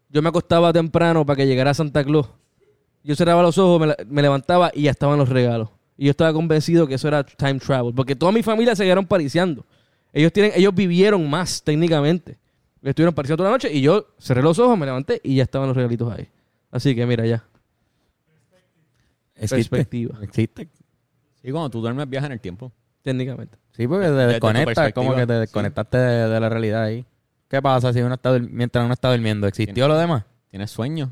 yo 0.10 0.22
me 0.22 0.30
acostaba 0.30 0.72
temprano 0.72 1.26
para 1.26 1.38
que 1.38 1.46
llegara 1.48 1.74
Santa 1.74 2.04
Claus. 2.04 2.28
Yo 3.04 3.16
cerraba 3.16 3.42
los 3.42 3.58
ojos, 3.58 3.80
me, 3.82 3.88
la- 3.88 3.98
me 4.08 4.22
levantaba 4.22 4.72
y 4.74 4.84
ya 4.84 4.92
estaban 4.92 5.18
los 5.20 5.28
regalos. 5.30 5.70
Y 5.98 6.06
yo 6.06 6.12
estaba 6.12 6.32
convencido 6.32 6.88
que 6.88 6.94
eso 6.96 7.08
era 7.10 7.24
time 7.26 7.60
travel, 7.60 7.94
porque 7.94 8.16
toda 8.16 8.32
mi 8.32 8.42
familia 8.42 8.74
se 8.76 8.84
quedaron 8.84 9.06
pariciando. 9.06 9.66
Ellos 10.14 10.32
tienen, 10.32 10.54
ellos 10.56 10.74
vivieron 10.74 11.30
más 11.30 11.62
técnicamente. 11.62 12.38
Estuvieron 12.82 13.14
pariciando 13.14 13.42
toda 13.44 13.50
la 13.50 13.56
noche 13.56 13.70
y 13.74 13.82
yo 13.82 14.08
cerré 14.18 14.42
los 14.42 14.58
ojos, 14.60 14.78
me 14.78 14.86
levanté 14.86 15.20
y 15.24 15.36
ya 15.36 15.44
estaban 15.44 15.68
los 15.68 15.76
regalitos 15.76 16.12
ahí. 16.18 16.28
Así 16.72 16.96
que 16.96 17.06
mira 17.06 17.26
ya. 17.26 17.44
Existe. 19.36 19.70
Perspectiva. 19.70 20.18
Existe. 20.22 20.70
Y 21.44 21.52
cuando 21.52 21.70
tú 21.70 21.82
duermes, 21.82 22.10
viajas 22.10 22.28
en 22.28 22.34
el 22.34 22.42
tiempo. 22.42 22.72
Técnicamente. 23.02 23.58
Sí, 23.72 23.88
porque 23.88 24.08
te 24.08 24.12
desconectas, 24.12 24.94
como 24.94 25.16
que 25.16 25.26
te 25.26 25.34
desconectaste 25.34 25.98
de, 25.98 26.30
de 26.30 26.40
la 26.40 26.50
realidad 26.50 26.84
ahí. 26.84 27.06
¿Qué 27.48 27.62
pasa 27.62 27.92
si 27.94 28.02
uno 28.02 28.16
está 28.16 28.38
mientras 28.38 28.84
uno 28.84 28.94
está 28.94 29.10
durmiendo? 29.12 29.48
¿Existió 29.48 29.88
lo 29.88 29.98
demás? 29.98 30.24
Tienes 30.50 30.70
sueño. 30.70 31.12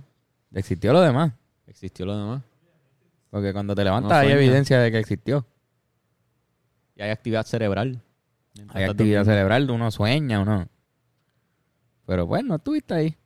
Existió 0.54 0.94
lo 0.94 1.02
demás. 1.02 1.34
Existió 1.66 2.06
lo 2.06 2.18
demás. 2.18 2.44
Porque 3.30 3.54
cuando 3.54 3.76
te 3.76 3.84
levantas 3.84 4.12
No 4.12 4.18
hay 4.18 4.32
evidencia 4.32 4.80
de 4.80 4.92
que 4.92 5.00
existió. 5.00 5.46
Y 6.96 7.02
hay 7.02 7.10
actividad 7.12 7.46
cerebral. 7.46 8.02
Hay 8.70 8.84
actividad 8.84 9.22
durmiendo. 9.22 9.26
cerebral, 9.26 9.70
uno 9.72 9.92
sueña, 9.92 10.40
uno. 10.40 10.68
Pero 12.06 12.26
bueno, 12.26 12.56
estuviste 12.56 12.94
ahí. 12.94 13.18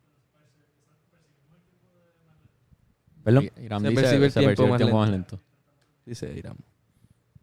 Perdón. 3.23 3.49
Irán 3.57 3.81
Se 3.81 3.89
dice, 3.89 4.01
percibe 4.01 4.25
el 4.25 4.31
se 4.31 4.39
tiempo 4.39 4.49
percibe 4.49 4.65
el 4.65 4.71
más 4.71 4.77
tiempo 4.77 4.97
más 4.97 5.09
lento. 5.09 5.39
Dice 6.05 6.33
Irán. 6.33 6.57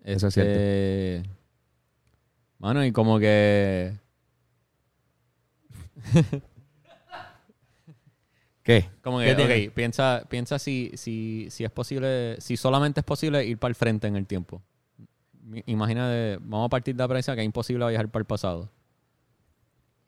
Eso 0.05 0.29
es 0.29 0.35
cierto. 0.35 0.51
Este, 0.53 1.23
Mano, 2.59 2.85
y 2.85 2.93
como 2.93 3.19
que... 3.19 3.93
¿Qué? 8.63 8.87
Como 9.03 9.21
¿Qué 9.21 9.35
que, 9.35 9.71
piensa, 9.75 10.25
piensa 10.29 10.59
si, 10.59 10.91
si, 10.95 11.47
si 11.51 11.65
es 11.65 11.71
posible, 11.71 12.37
si 12.41 12.57
solamente 12.57 13.01
es 13.01 13.05
posible 13.05 13.45
ir 13.47 13.57
para 13.59 13.71
el 13.71 13.75
frente 13.75 14.07
en 14.07 14.17
el 14.17 14.27
tiempo. 14.27 14.61
Imagina, 15.65 16.09
de- 16.11 16.39
vamos 16.43 16.67
a 16.67 16.69
partir 16.69 16.95
de 16.95 17.03
la 17.03 17.09
premisa 17.09 17.35
que 17.35 17.41
es 17.41 17.47
imposible 17.47 17.87
viajar 17.89 18.09
para 18.09 18.21
el 18.21 18.27
pasado. 18.27 18.69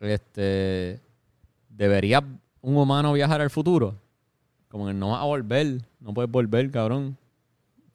Este, 0.00 1.00
¿debería 1.70 2.22
un 2.61 2.76
humano 2.76 3.12
viajar 3.14 3.40
al 3.40 3.48
futuro? 3.50 3.96
Como 4.68 4.87
que 4.87 4.92
no 4.94 5.11
vas 5.12 5.22
a 5.22 5.24
volver, 5.24 5.81
no 5.98 6.12
puedes 6.12 6.31
volver, 6.31 6.70
cabrón. 6.70 7.16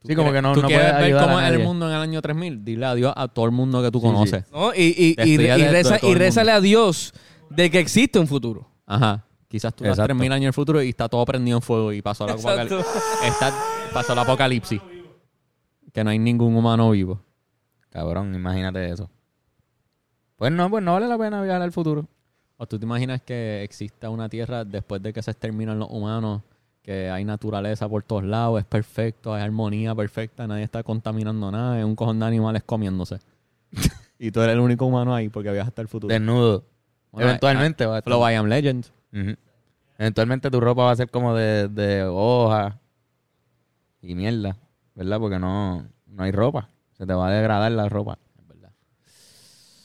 ¿Tú 0.06 0.12
Sí, 0.12 0.16
como 0.16 0.32
que 0.32 0.42
no- 0.42 0.54
¿Tú 0.54 0.62
no 0.62 0.68
quieres 0.68 0.86
puedes 0.86 0.98
ver 0.98 1.06
ayudar 1.06 1.24
cómo 1.26 1.38
a 1.38 1.42
es 1.44 1.48
el 1.48 1.54
nadie. 1.56 1.66
mundo 1.66 1.88
en 1.90 1.96
el 1.96 2.02
año 2.02 2.22
3000? 2.22 2.64
Dile 2.64 2.86
adiós 2.86 3.14
a 3.16 3.28
todo 3.28 3.46
el 3.46 3.52
mundo 3.52 3.82
que 3.82 3.92
tú 3.92 4.00
Sí, 4.00 4.06
sí. 4.08 4.14
conoces. 4.14 4.52
¿No? 4.52 4.74
Y, 4.74 4.78
y, 4.82 4.84
y, 4.88 5.16
Despídete 5.16 5.60
y 5.60 5.62
de- 5.64 5.72
reza, 5.72 5.94
de 5.94 6.00
todo 6.00 6.10
y 6.10 6.14
el 6.14 6.20
rézale 6.20 6.52
a 6.52 6.62
Dios 6.62 7.14
de 7.50 7.72
que 7.72 7.80
existe 7.80 8.20
un 8.20 8.28
futuro. 8.28 8.68
Ajá. 8.86 9.26
Quizás 9.48 9.74
tú 9.76 9.84
vas 9.84 9.92
Exacto. 9.92 10.08
3000 10.08 10.32
años 10.32 10.42
en 10.44 10.48
el 10.48 10.54
futuro 10.54 10.82
y 10.82 10.90
está 10.90 11.08
todo 11.10 11.24
prendido 11.26 11.58
en 11.58 11.62
fuego 11.62 11.92
y 11.94 12.02
pasó 12.02 12.26
la 12.28 12.34
Exacto. 12.34 12.80
Está, 13.24 13.54
pasó 13.94 14.14
el 14.14 14.20
apocalipsis. 14.20 14.82
Que 15.94 16.04
no 16.04 16.10
hay 16.10 16.20
ningún 16.20 16.56
humano 16.56 16.92
vivo. 16.92 17.22
Cabrón, 17.90 18.36
imagínate 18.36 18.90
eso. 18.92 19.10
Pues 20.36 20.52
no, 20.52 20.70
pues 20.70 20.84
no 20.84 20.94
vale 20.94 21.08
la 21.08 21.18
pena 21.18 21.42
viajar 21.42 21.62
al 21.62 21.72
futuro. 21.72 22.06
¿O 22.58 22.66
tú 22.68 22.78
te 22.78 22.86
imaginas 22.86 23.22
que 23.22 23.64
exista 23.64 24.10
una 24.10 24.28
tierra 24.30 24.66
después 24.66 25.02
de 25.02 25.14
que 25.14 25.22
se 25.22 25.32
exterminan 25.32 25.80
los 25.80 25.90
humanos? 25.90 26.42
Que 26.86 27.10
hay 27.10 27.26
naturaleza 27.26 27.90
por 27.90 28.04
todos 28.04 28.24
lados, 28.24 28.60
es 28.60 28.66
perfecto, 28.66 29.34
hay 29.34 29.42
armonía 29.42 29.96
perfecta, 29.96 30.46
nadie 30.46 30.64
está 30.64 30.84
contaminando 30.84 31.50
nada, 31.50 31.80
es 31.80 31.84
un 31.84 31.96
cojón 31.96 32.20
de 32.20 32.28
animales 32.28 32.62
comiéndose. 32.64 33.18
y 34.20 34.30
tú 34.30 34.40
eres 34.42 34.54
el 34.54 34.60
único 34.60 34.86
humano 34.86 35.16
ahí 35.16 35.30
porque 35.30 35.52
viajaste 35.52 35.82
al 35.82 35.88
futuro. 35.88 36.14
Desnudo. 36.14 36.64
Bueno, 37.12 37.30
Eventualmente 37.30 37.88
va 37.88 37.96
a 37.96 37.98
estar. 37.98 38.14
Flow 38.14 38.30
I 38.30 38.36
Am 38.36 38.46
Legend. 38.46 38.86
Eventualmente 39.98 40.52
tu 40.52 40.60
ropa 40.60 40.84
va 40.84 40.92
a 40.92 40.96
ser 40.96 41.10
como 41.10 41.34
de, 41.34 41.70
de 41.70 42.04
hoja 42.04 42.80
y 44.00 44.14
mierda, 44.14 44.56
¿verdad? 44.94 45.20
Porque 45.20 45.40
no, 45.40 45.88
no 46.06 46.24
hay 46.24 46.32
ropa. 46.32 46.70
Se 46.94 47.08
te 47.08 47.14
va 47.16 47.30
a 47.30 47.32
degradar 47.32 47.72
la 47.72 47.90
ropa. 47.90 48.20
Es 48.38 48.48
verdad. 48.48 48.72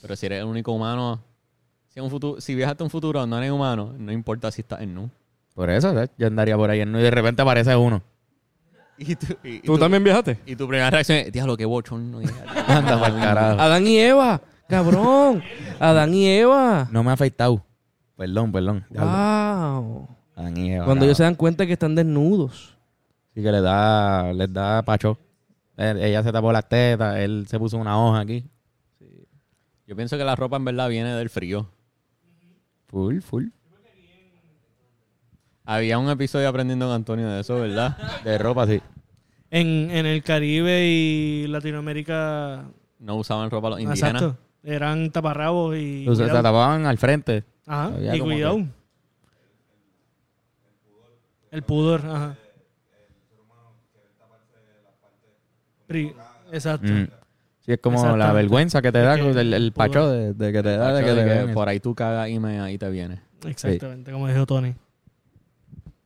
Pero 0.02 0.16
si 0.16 0.26
eres 0.26 0.40
el 0.40 0.46
único 0.46 0.72
humano, 0.72 1.22
si, 1.88 2.00
un 2.00 2.10
futuro, 2.10 2.42
si 2.42 2.54
viajaste 2.54 2.82
a 2.82 2.84
un 2.84 2.90
futuro 2.90 3.26
no 3.26 3.38
eres 3.38 3.52
humano, 3.52 3.94
no 3.96 4.12
importa 4.12 4.50
si 4.50 4.60
estás 4.60 4.82
en 4.82 4.94
nu. 4.94 5.10
Por 5.54 5.68
eso, 5.70 5.92
¿sabes? 5.92 6.10
Yo 6.18 6.26
andaría 6.26 6.56
por 6.56 6.70
ahí 6.70 6.80
en- 6.80 6.94
y 6.94 7.02
de 7.02 7.10
repente 7.10 7.42
aparece 7.42 7.74
uno. 7.76 8.02
Y 8.98 9.16
tú, 9.16 9.26
y- 9.42 9.48
y 9.56 9.60
¿Tú 9.60 9.78
también 9.78 10.04
viajaste? 10.04 10.38
Y 10.44 10.54
tu 10.56 10.68
primera 10.68 10.90
reacción 10.90 11.18
es, 11.18 11.32
diablo, 11.32 11.56
qué 11.56 11.64
bochorno. 11.64 12.18
Anda 12.66 13.00
para 13.00 13.14
el 13.14 13.20
carajo. 13.20 13.60
Adán 13.60 13.86
y 13.86 13.98
Eva, 13.98 14.40
cabrón. 14.68 15.42
Adán 15.78 16.12
y 16.12 16.26
Eva. 16.28 16.86
No 16.92 17.02
me 17.02 17.10
ha 17.10 17.14
afeitado. 17.14 17.64
Perdón, 18.16 18.52
perdón. 18.52 18.84
Diablo. 18.90 19.10
Wow. 19.10 20.08
Adán 20.36 20.56
y 20.58 20.72
Eva, 20.74 20.84
Cuando 20.84 21.04
ellos 21.06 21.16
se 21.16 21.22
dan 21.22 21.34
cuenta 21.34 21.64
que 21.66 21.72
están 21.72 21.94
desnudos. 21.94 22.76
Sí 23.34 23.42
que 23.42 23.50
le 23.50 23.60
da, 23.62 24.32
les 24.34 24.52
da 24.52 24.82
pacho. 24.82 25.16
Él- 25.78 26.02
ella 26.02 26.22
se 26.22 26.30
tapó 26.30 26.52
las 26.52 26.68
tetas, 26.68 27.16
él 27.20 27.46
se 27.48 27.58
puso 27.58 27.78
una 27.78 27.98
hoja 27.98 28.20
aquí. 28.20 28.44
Yo 29.86 29.96
pienso 29.96 30.18
que 30.18 30.24
la 30.24 30.36
ropa 30.36 30.58
en 30.58 30.64
verdad 30.66 30.90
viene 30.90 31.14
del 31.14 31.30
frío. 31.30 31.66
Full, 32.88 33.20
full. 33.20 33.46
Había 35.64 35.98
un 35.98 36.08
episodio 36.10 36.48
aprendiendo 36.48 36.86
con 36.86 36.94
Antonio 36.94 37.28
de 37.28 37.40
eso, 37.40 37.60
¿verdad? 37.60 37.96
De 38.24 38.38
ropa, 38.38 38.66
sí. 38.66 38.80
En, 39.50 39.90
en 39.90 40.06
el 40.06 40.22
Caribe 40.22 40.86
y 40.86 41.46
Latinoamérica. 41.48 42.64
No 42.98 43.16
usaban 43.16 43.50
ropa 43.50 43.70
los 43.70 43.80
indígenas. 43.80 44.22
Exacto. 44.22 44.38
Eran 44.62 45.10
taparrabos 45.10 45.76
y. 45.76 46.06
O 46.08 46.14
sea, 46.14 46.26
se 46.26 46.32
tapaban 46.32 46.86
al 46.86 46.98
frente. 46.98 47.44
Ajá. 47.66 47.86
Había 47.86 48.16
Y 48.16 48.20
cuidado. 48.20 48.66
El 51.50 51.62
pudor, 51.62 52.02
ajá. 52.06 52.36
Pri- 55.86 56.14
Exacto. 56.52 56.92
Mm. 56.92 57.08
Sí, 57.60 57.72
es 57.72 57.80
como 57.80 58.16
la 58.16 58.32
vergüenza 58.32 58.80
que 58.80 58.92
te 58.92 59.00
da, 59.00 59.16
que 59.16 59.30
el, 59.30 59.52
el 59.52 59.72
pacho 59.72 60.08
de, 60.08 60.32
de 60.34 60.52
que 60.52 60.62
te 60.62 60.76
da, 60.76 60.92
de 60.94 61.04
que 61.04 61.12
de 61.14 61.46
que 61.46 61.52
por 61.52 61.68
ahí 61.68 61.80
tú 61.80 61.94
cagas 61.94 62.28
y 62.28 62.38
me 62.38 62.60
ahí 62.60 62.78
te 62.78 62.88
viene. 62.90 63.20
Exactamente, 63.44 64.12
como 64.12 64.28
dijo 64.28 64.46
Tony. 64.46 64.74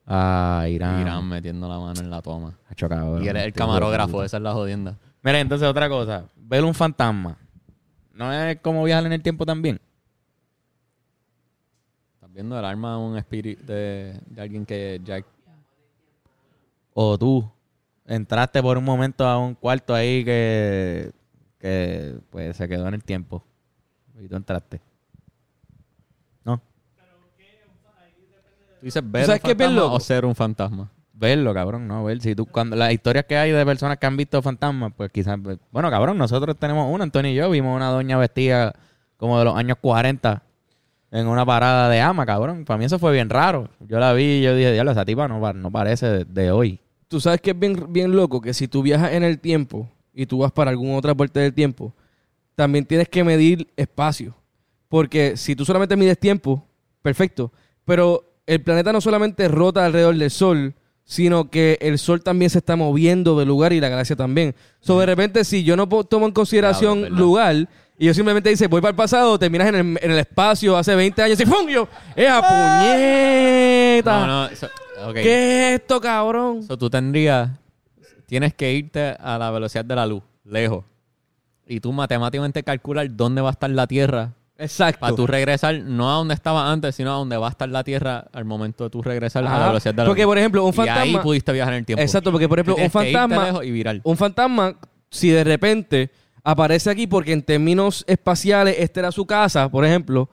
Ah, 0.07 0.67
Irán. 0.69 1.01
Irán 1.01 1.29
metiendo 1.29 1.69
la 1.69 1.79
mano 1.79 2.01
en 2.01 2.11
la 2.11 2.21
toma. 2.21 2.59
Hacho, 2.69 2.89
cabrón. 2.89 3.25
y 3.25 3.29
eres 3.29 3.45
el 3.45 3.53
camarógrafo, 3.53 4.23
esa 4.23 4.37
es 4.37 4.43
la 4.43 4.53
jodienda. 4.53 4.97
Mira, 5.23 5.41
entonces 5.41 5.67
otra 5.67 5.89
cosa. 5.89 6.25
Ver 6.37 6.65
un 6.65 6.75
fantasma. 6.75 7.39
¿No 8.13 8.33
es 8.33 8.61
como 8.61 8.85
viajar 8.85 9.07
en 9.07 9.13
el 9.13 9.23
tiempo 9.23 9.47
también? 9.47 9.81
Estás 12.15 12.33
viendo 12.33 12.59
el 12.59 12.65
arma 12.65 12.93
de 12.93 12.99
un 12.99 13.17
espíritu 13.17 13.65
de, 13.65 14.21
de 14.27 14.43
alguien 14.43 14.67
que 14.67 15.01
ya 15.03 15.21
O 16.93 17.19
tú 17.19 17.51
entraste 18.07 18.63
por 18.63 18.77
un 18.77 18.85
momento 18.85 19.27
a 19.27 19.39
un 19.39 19.55
cuarto 19.55 19.95
ahí 19.95 20.25
que, 20.25 21.13
que 21.59 22.19
pues 22.31 22.57
se 22.57 22.69
quedó 22.69 22.87
en 22.87 22.95
el 22.95 23.03
tiempo. 23.03 23.43
Y 24.21 24.29
tú 24.29 24.37
entraste. 24.37 24.81
Tú 28.85 28.89
dices 28.89 29.03
ver 29.11 29.25
sabes 29.25 29.41
un 29.43 29.49
qué 29.49 29.57
fantasma 29.57 29.85
o 29.87 29.99
ser 29.99 30.27
un 30.27 30.35
fantasma. 30.35 30.91
Verlo, 31.15 31.55
cabrón, 31.55 31.89
no, 31.89 32.05
ver. 32.05 32.21
Si 32.21 32.35
tú, 32.35 32.45
cuando 32.45 32.77
las 32.77 32.93
historias 32.93 33.25
que 33.25 33.35
hay 33.35 33.51
de 33.51 33.65
personas 33.65 33.97
que 33.97 34.05
han 34.05 34.15
visto 34.15 34.43
fantasmas, 34.43 34.93
pues 34.95 35.11
quizás. 35.11 35.39
pues, 35.43 35.57
bueno, 35.71 35.91
cabrón, 35.91 36.19
nosotros 36.19 36.55
tenemos 36.59 36.93
una, 36.93 37.05
Antonio 37.05 37.33
y 37.33 37.35
yo, 37.35 37.49
vimos 37.49 37.75
una 37.75 37.89
doña 37.89 38.19
vestida 38.19 38.75
como 39.17 39.39
de 39.39 39.47
los 39.47 39.57
años 39.57 39.79
40 39.81 40.43
en 41.13 41.27
una 41.27 41.47
parada 41.47 41.89
de 41.89 42.03
ama, 42.03 42.27
cabrón. 42.27 42.67
Para 42.67 42.77
mí 42.77 42.85
eso 42.85 42.99
fue 42.99 43.11
bien 43.11 43.31
raro. 43.31 43.71
Yo 43.89 43.99
la 43.99 44.13
vi 44.13 44.25
y 44.25 44.43
yo 44.43 44.55
dije, 44.55 44.71
diablo, 44.73 44.93
esa 44.93 45.07
tipa 45.07 45.29
no, 45.29 45.53
no 45.55 45.71
parece 45.71 46.07
de, 46.07 46.25
de 46.27 46.51
hoy. 46.51 46.79
Tú 47.09 47.21
sabes 47.21 47.41
que 47.41 47.53
es 47.53 47.59
bien, 47.59 47.91
bien 47.91 48.15
loco 48.15 48.43
que 48.43 48.53
si 48.53 48.69
tú 48.69 48.83
viajas 48.83 49.13
en 49.13 49.23
el 49.23 49.39
tiempo 49.39 49.89
y 50.13 50.27
tú 50.27 50.41
vas 50.41 50.53
para 50.53 50.73
alguna 50.73 50.99
otra 50.99 51.15
parte 51.15 51.41
del 51.41 51.55
tiempo, 51.55 51.95
también 52.55 52.85
tienes 52.85 53.09
que 53.09 53.25
medir 53.25 53.67
espacio. 53.77 54.35
Porque 54.91 55.39
si 55.39 55.57
tú 55.57 55.65
solamente 55.65 55.97
mides 55.97 56.19
tiempo, 56.19 56.63
perfecto. 57.01 57.51
Pero 57.87 58.34
el 58.47 58.63
planeta 58.63 58.93
no 58.93 59.01
solamente 59.01 59.49
rota 59.49 59.85
alrededor 59.85 60.17
del 60.17 60.31
Sol, 60.31 60.75
sino 61.05 61.51
que 61.51 61.79
el 61.83 61.99
sol 61.99 62.23
también 62.23 62.51
se 62.51 62.59
está 62.59 62.77
moviendo 62.77 63.39
del 63.39 63.49
lugar 63.49 63.73
y 63.73 63.81
la 63.81 63.89
galaxia 63.89 64.17
también. 64.17 64.55
So, 64.81 64.99
de 64.99 65.07
repente, 65.07 65.45
si 65.45 65.63
yo 65.63 65.77
no 65.77 65.87
tomo 65.87 66.27
en 66.27 66.33
consideración 66.33 67.01
Claro, 67.01 67.15
lugar 67.15 67.69
y 67.99 68.07
yo 68.07 68.15
simplemente 68.15 68.51
dice, 68.51 68.67
voy 68.67 68.81
para 68.81 68.91
el 68.91 68.97
pasado, 68.97 69.39
terminas 69.39 69.69
en 69.69 69.75
el, 69.75 69.99
en 70.01 70.11
el 70.11 70.19
espacio 70.19 70.77
hace 70.77 70.95
20 70.95 71.23
años 71.23 71.39
y 71.41 71.47
¡pum! 71.47 71.69
Yo, 71.69 71.87
¡ea 72.17 72.41
puñeta! 72.41 74.27
No, 74.27 74.49
no, 74.49 74.57
so-. 74.57 74.69
¿Qué 75.13 75.75
es 75.75 75.81
esto, 75.81 76.01
cabrón? 76.01 76.63
So, 76.63 76.79
tú 76.79 76.89
tendrías, 76.89 77.51
tienes 78.27 78.55
que 78.55 78.73
irte 78.73 79.17
a 79.21 79.39
la 79.39 79.51
velocidad 79.51 79.85
de 79.85 79.95
la 79.95 80.07
luz, 80.07 80.23
lejos. 80.45 80.85
Y 81.67 81.81
tú 81.81 81.93
matemáticamente 81.93 82.63
calcular 82.63 83.07
dónde 83.15 83.43
va 83.43 83.49
a 83.49 83.53
estar 83.53 83.71
la 83.71 83.87
Tierra 83.87 84.33
Exacto. 84.57 85.01
para 85.01 85.17
tú 85.17 85.27
regresar, 85.27 85.75
no 85.83 86.11
a 86.11 86.15
donde 86.17 86.35
estaba 86.35 86.71
antes, 86.71 86.95
sino 86.95 87.13
a 87.13 87.17
donde 87.17 87.37
va 87.37 87.49
a 87.49 87.51
estar 87.51 87.69
la 87.69 87.83
Tierra 87.83 88.27
al 88.33 88.45
momento 88.45 88.85
de 88.85 88.91
tú 88.91 89.03
regresar 89.03 89.45
a 89.47 89.59
la 89.59 89.67
velocidad 89.69 89.95
de 89.95 90.03
la 90.03 90.07
Porque, 90.09 90.23
luz. 90.23 90.31
por 90.31 90.39
ejemplo, 90.39 90.65
un 90.65 90.75
Y 90.75 90.81
ahí 90.83 90.87
fantasma... 90.87 91.23
pudiste 91.23 91.53
viajar 91.53 91.75
en 91.75 91.79
el 91.81 91.85
tiempo. 91.87 92.03
Exacto, 92.03 92.31
porque, 92.31 92.49
por 92.49 92.59
ejemplo, 92.61 92.77
un 92.83 92.91
fantasma... 92.91 93.65
y. 93.65 94.01
Un 94.05 94.17
fantasma, 94.17 94.77
si 95.11 95.31
de 95.31 95.43
repente 95.45 96.11
aparece 96.45 96.91
aquí 96.91 97.07
porque 97.07 97.33
en 97.33 97.43
términos 97.43 98.05
espaciales 98.07 98.77
esta 98.79 99.01
era 99.01 99.13
su 99.13 99.27
casa, 99.27 99.69
por 99.69 99.85
ejemplo, 99.85 100.29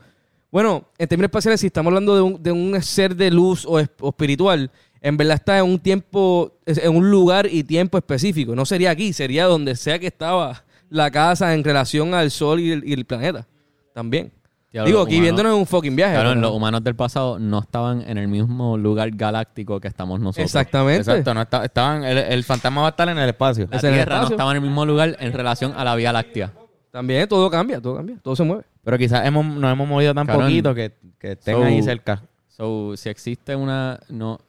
bueno, 0.51 0.84
en 0.97 1.07
términos 1.07 1.29
espaciales 1.29 1.62
si 1.62 1.67
estamos 1.67 1.89
hablando 1.91 2.13
de 2.15 2.21
un, 2.21 2.43
de 2.43 2.51
un 2.51 2.81
ser 2.84 3.15
de 3.15 3.31
luz 3.31 3.65
o, 3.65 3.79
es- 3.79 3.89
o 4.01 4.10
espiritual, 4.10 4.69
en 5.01 5.17
verdad 5.17 5.36
está 5.36 5.57
en 5.57 5.63
un 5.65 5.79
tiempo, 5.79 6.51
en 6.65 6.95
un 6.95 7.10
lugar 7.10 7.47
y 7.49 7.63
tiempo 7.63 7.97
específico. 7.97 8.53
No 8.55 8.65
sería 8.65 8.91
aquí, 8.91 9.13
sería 9.13 9.45
donde 9.45 9.75
sea 9.75 9.97
que 9.97 10.07
estaba 10.07 10.63
la 10.89 11.10
casa 11.10 11.53
en 11.55 11.63
relación 11.63 12.13
al 12.13 12.29
sol 12.29 12.60
y 12.60 12.71
el, 12.71 12.84
y 12.86 12.93
el 12.93 13.05
planeta. 13.05 13.47
También. 13.93 14.32
Ya, 14.73 14.86
Digo, 14.86 15.01
aquí 15.01 15.19
viéndonos 15.19 15.51
en 15.51 15.60
un 15.60 15.65
fucking 15.65 15.95
viaje. 15.97 16.13
Claro, 16.13 16.30
pero- 16.30 16.41
los 16.41 16.51
humanos 16.54 16.82
del 16.82 16.95
pasado 16.95 17.38
no 17.38 17.60
estaban 17.60 18.01
en 18.08 18.17
el 18.17 18.30
mismo 18.30 18.77
lugar 18.77 19.12
galáctico 19.12 19.82
que 19.82 19.89
estamos 19.89 20.19
nosotros. 20.21 20.45
Exactamente. 20.45 21.01
Exacto, 21.01 21.34
no 21.34 21.41
está- 21.41 21.65
estaban, 21.65 22.06
el, 22.06 22.17
el 22.17 22.43
fantasma 22.45 22.80
va 22.82 22.88
a 22.88 22.89
estar 22.91 23.10
en 23.10 23.17
el 23.17 23.27
espacio. 23.27 23.67
La 23.69 23.77
Es 23.77 23.84
en 23.84 23.89
el 23.89 23.95
Tierra 23.95 24.21
no 24.21 24.27
estaba 24.30 24.51
en 24.51 24.56
el 24.58 24.63
mismo 24.63 24.86
lugar 24.86 25.17
en 25.19 25.34
relación 25.34 25.73
a 25.75 25.84
la 25.84 25.93
Vía 25.95 26.13
Láctea. 26.13 26.54
También 26.89 27.27
todo 27.27 27.49
cambia, 27.49 27.82
todo 27.82 27.97
cambia, 27.97 28.17
todo 28.23 28.34
se 28.36 28.43
mueve. 28.43 28.63
Pero 28.84 28.97
quizás 28.97 29.25
hemos, 29.25 29.45
nos 29.45 29.71
hemos 29.73 29.88
movido 29.88 30.13
tan 30.13 30.25
poquito 30.25 30.73
que, 30.73 30.93
que 31.19 31.34
estén 31.34 31.56
So- 31.56 31.63
ahí 31.63 31.82
cerca. 31.82 32.23
So, 32.47 32.95
si 32.95 33.10
existe 33.10 33.56
una. 33.56 33.99
No, 34.10 34.39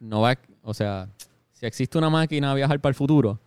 no 0.00 0.20
va. 0.20 0.36
O 0.62 0.74
sea, 0.74 1.08
si 1.52 1.66
existe 1.66 1.96
una 1.96 2.10
máquina 2.10 2.50
a 2.50 2.54
viajar 2.54 2.80
para 2.80 2.90
el 2.90 2.94
futuro, 2.96 3.38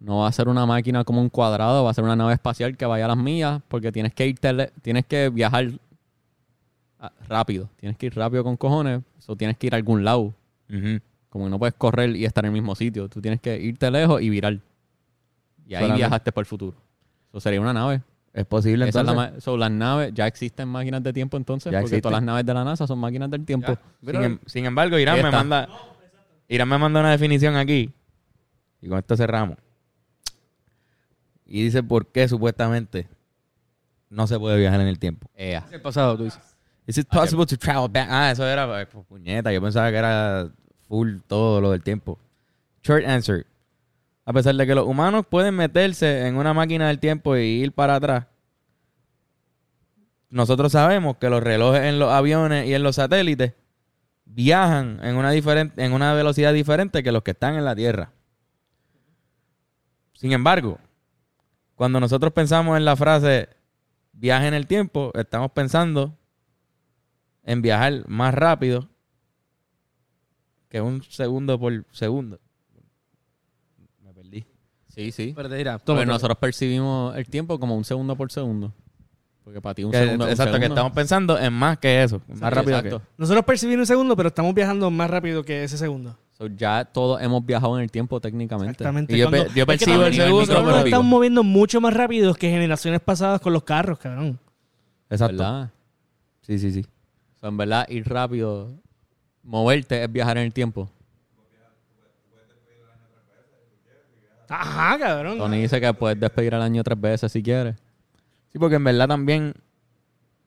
no 0.00 0.18
va 0.18 0.28
a 0.28 0.32
ser 0.32 0.48
una 0.48 0.66
máquina 0.66 1.04
como 1.04 1.20
un 1.20 1.28
cuadrado, 1.28 1.84
va 1.84 1.90
a 1.90 1.94
ser 1.94 2.04
una 2.04 2.16
nave 2.16 2.34
espacial 2.34 2.76
que 2.76 2.84
vaya 2.86 3.06
a 3.06 3.08
las 3.08 3.16
millas, 3.16 3.62
porque 3.68 3.90
tienes 3.92 4.12
que 4.14 4.26
ir 4.26 4.38
tele- 4.38 4.70
tienes 4.82 5.06
que 5.06 5.30
viajar 5.30 5.70
ah, 7.00 7.12
rápido. 7.28 7.68
Tienes 7.76 7.96
que 7.96 8.06
ir 8.06 8.14
rápido 8.16 8.44
con 8.44 8.56
cojones. 8.56 9.02
O 9.26 9.34
tienes 9.36 9.56
que 9.56 9.66
ir 9.66 9.74
a 9.74 9.76
algún 9.76 10.04
lado. 10.04 10.32
Como 11.28 11.46
que 11.46 11.50
no 11.50 11.58
puedes 11.58 11.74
correr 11.74 12.14
y 12.14 12.24
estar 12.24 12.44
en 12.44 12.50
el 12.50 12.52
mismo 12.52 12.74
sitio. 12.74 13.08
Tú 13.08 13.20
tienes 13.20 13.40
que 13.40 13.58
irte 13.60 13.90
lejos 13.90 14.22
y 14.22 14.30
virar. 14.30 14.52
Y 15.66 15.74
ahí 15.74 15.80
Solamente. 15.82 15.96
viajaste 15.96 16.32
para 16.32 16.42
el 16.42 16.46
futuro. 16.46 16.76
Eso 17.30 17.40
sería 17.40 17.60
una 17.60 17.72
nave. 17.72 18.02
Es 18.32 18.44
posible 18.46 18.86
Esa 18.88 19.02
la 19.02 19.10
entonces. 19.12 19.34
ma- 19.34 19.40
so, 19.40 19.56
las 19.56 19.70
naves, 19.70 20.12
ya 20.14 20.26
existen 20.26 20.68
máquinas 20.68 21.02
de 21.02 21.12
tiempo 21.12 21.36
entonces, 21.38 21.72
Ya 21.72 21.80
porque 21.80 21.96
existen. 21.96 22.02
todas 22.02 22.12
las 22.20 22.22
naves 22.22 22.44
de 22.46 22.54
la 22.54 22.64
NASA 22.64 22.86
son 22.86 22.98
máquinas 22.98 23.30
del 23.30 23.44
tiempo. 23.44 23.76
Sin, 24.04 24.14
em- 24.22 24.38
sin 24.46 24.66
embargo, 24.66 24.98
Irán 24.98 25.14
me 25.16 25.20
está. 25.22 25.36
manda 25.38 25.68
Irán 26.48 26.68
me 26.68 26.78
manda 26.78 27.00
una 27.00 27.10
definición 27.10 27.56
aquí 27.56 27.90
y 28.82 28.88
con 28.88 28.98
esto 28.98 29.16
cerramos. 29.16 29.56
Y 31.46 31.64
dice 31.64 31.82
por 31.82 32.08
qué 32.08 32.28
supuestamente 32.28 33.08
no 34.10 34.26
se 34.26 34.38
puede 34.38 34.58
viajar 34.58 34.80
en 34.80 34.88
el 34.88 34.98
tiempo. 34.98 35.30
Ea. 35.34 35.66
El 35.70 35.80
pasado, 35.80 36.16
tú 36.16 36.24
dices. 36.24 36.56
Is 36.86 36.98
it 36.98 37.08
possible 37.08 37.44
to 37.46 37.56
travel 37.56 37.88
back? 37.88 38.08
Ah, 38.10 38.30
eso 38.30 38.46
era 38.46 38.66
pues, 38.66 39.04
puñeta. 39.06 39.52
Yo 39.52 39.60
pensaba 39.60 39.90
que 39.90 39.96
era 39.96 40.48
full 40.88 41.18
todo 41.26 41.60
lo 41.60 41.72
del 41.72 41.82
tiempo. 41.82 42.18
Short 42.82 43.04
answer. 43.04 43.46
A 44.24 44.32
pesar 44.32 44.54
de 44.54 44.66
que 44.66 44.74
los 44.74 44.86
humanos 44.86 45.26
pueden 45.28 45.54
meterse 45.54 46.26
en 46.26 46.36
una 46.36 46.54
máquina 46.54 46.88
del 46.88 46.98
tiempo 46.98 47.36
y 47.36 47.42
ir 47.42 47.72
para 47.72 47.96
atrás, 47.96 48.26
nosotros 50.30 50.72
sabemos 50.72 51.16
que 51.16 51.30
los 51.30 51.42
relojes 51.42 51.82
en 51.82 51.98
los 51.98 52.10
aviones 52.10 52.66
y 52.66 52.74
en 52.74 52.82
los 52.82 52.96
satélites 52.96 53.54
viajan 54.24 55.00
en 55.02 55.16
una, 55.16 55.30
diferente, 55.30 55.84
en 55.84 55.92
una 55.92 56.12
velocidad 56.14 56.52
diferente 56.52 57.02
que 57.02 57.12
los 57.12 57.22
que 57.22 57.30
están 57.32 57.54
en 57.54 57.64
la 57.64 57.76
Tierra. 57.76 58.10
Sin 60.14 60.32
embargo, 60.32 60.78
cuando 61.76 62.00
nosotros 62.00 62.32
pensamos 62.32 62.76
en 62.76 62.84
la 62.84 62.96
frase 62.96 63.48
viaje 64.12 64.48
en 64.48 64.54
el 64.54 64.66
tiempo, 64.66 65.12
estamos 65.14 65.52
pensando 65.52 66.18
en 67.44 67.62
viajar 67.62 68.02
más 68.08 68.34
rápido 68.34 68.88
que 70.68 70.80
un 70.80 71.02
segundo 71.04 71.58
por 71.60 71.84
segundo. 71.92 72.40
Me 74.02 74.12
perdí. 74.12 74.44
Sí, 74.88 75.12
sí. 75.12 75.32
Pero 75.36 75.48
te 75.48 75.54
dirá, 75.56 75.78
toma, 75.78 75.98
Porque 75.98 76.06
toma. 76.06 76.12
nosotros 76.14 76.38
percibimos 76.38 77.16
el 77.16 77.28
tiempo 77.28 77.60
como 77.60 77.76
un 77.76 77.84
segundo 77.84 78.16
por 78.16 78.32
segundo. 78.32 78.72
Porque 79.44 79.60
para 79.60 79.74
ti 79.74 79.84
un 79.84 79.92
Que- 79.92 79.98
segundo 79.98 80.24
un 80.24 80.30
exacto, 80.30 80.58
que 80.58 80.66
estamos 80.66 80.92
pensando 80.92 81.38
en 81.38 81.52
más 81.52 81.78
que 81.78 82.02
eso. 82.02 82.20
Más 82.26 82.38
Sí, 82.38 82.44
rápido 82.46 82.78
exacto. 82.78 83.02
Nosotros 83.16 83.44
percibimos 83.44 83.82
un 83.82 83.86
segundo, 83.86 84.16
pero 84.16 84.28
estamos 84.30 84.52
viajando 84.54 84.90
más 84.90 85.08
rápido 85.08 85.44
que 85.44 85.62
ese 85.62 85.78
segundo. 85.78 86.18
So, 86.36 86.48
ya 86.48 86.84
todos 86.84 87.22
hemos 87.22 87.44
viajado 87.46 87.76
en 87.78 87.84
el 87.84 87.90
tiempo 87.90 88.20
técnicamente. 88.20 88.72
Exactamente. 88.72 89.14
Y 89.14 89.18
yo 89.18 89.30
pe- 89.30 89.46
percibo 89.66 90.04
el 90.04 90.12
segundo, 90.14 90.40
nosotros 90.40 90.64
nos 90.64 90.74
pero- 90.74 90.84
estamos 90.86 91.06
moviendo 91.06 91.42
mucho 91.42 91.80
más 91.80 91.94
rápido 91.94 92.34
que 92.34 92.50
generaciones 92.50 93.00
pasadas 93.00 93.40
con 93.40 93.54
los 93.54 93.62
carros, 93.64 93.98
cabrón. 93.98 94.38
Exacto. 95.08 95.36
¿Verdad? 95.38 95.70
Sí, 96.42 96.58
sí, 96.58 96.72
sí. 96.72 96.84
So, 97.40 97.48
en 97.48 97.56
verdad, 97.56 97.88
ir 97.88 98.06
rápido, 98.06 98.70
moverte 99.42 100.04
es 100.04 100.12
viajar 100.12 100.36
en 100.36 100.44
el 100.44 100.52
tiempo. 100.52 100.90
Ajá, 104.48 104.98
cabrón. 104.98 105.38
Tony 105.38 105.60
dice 105.62 105.80
que 105.80 105.92
puedes 105.94 106.18
despedir 106.20 106.54
al 106.54 106.62
año 106.62 106.84
tres 106.84 107.00
veces 107.00 107.32
si 107.32 107.42
quieres. 107.42 107.74
Sí, 108.52 108.58
porque 108.58 108.76
en 108.76 108.84
verdad 108.84 109.08
también, 109.08 109.54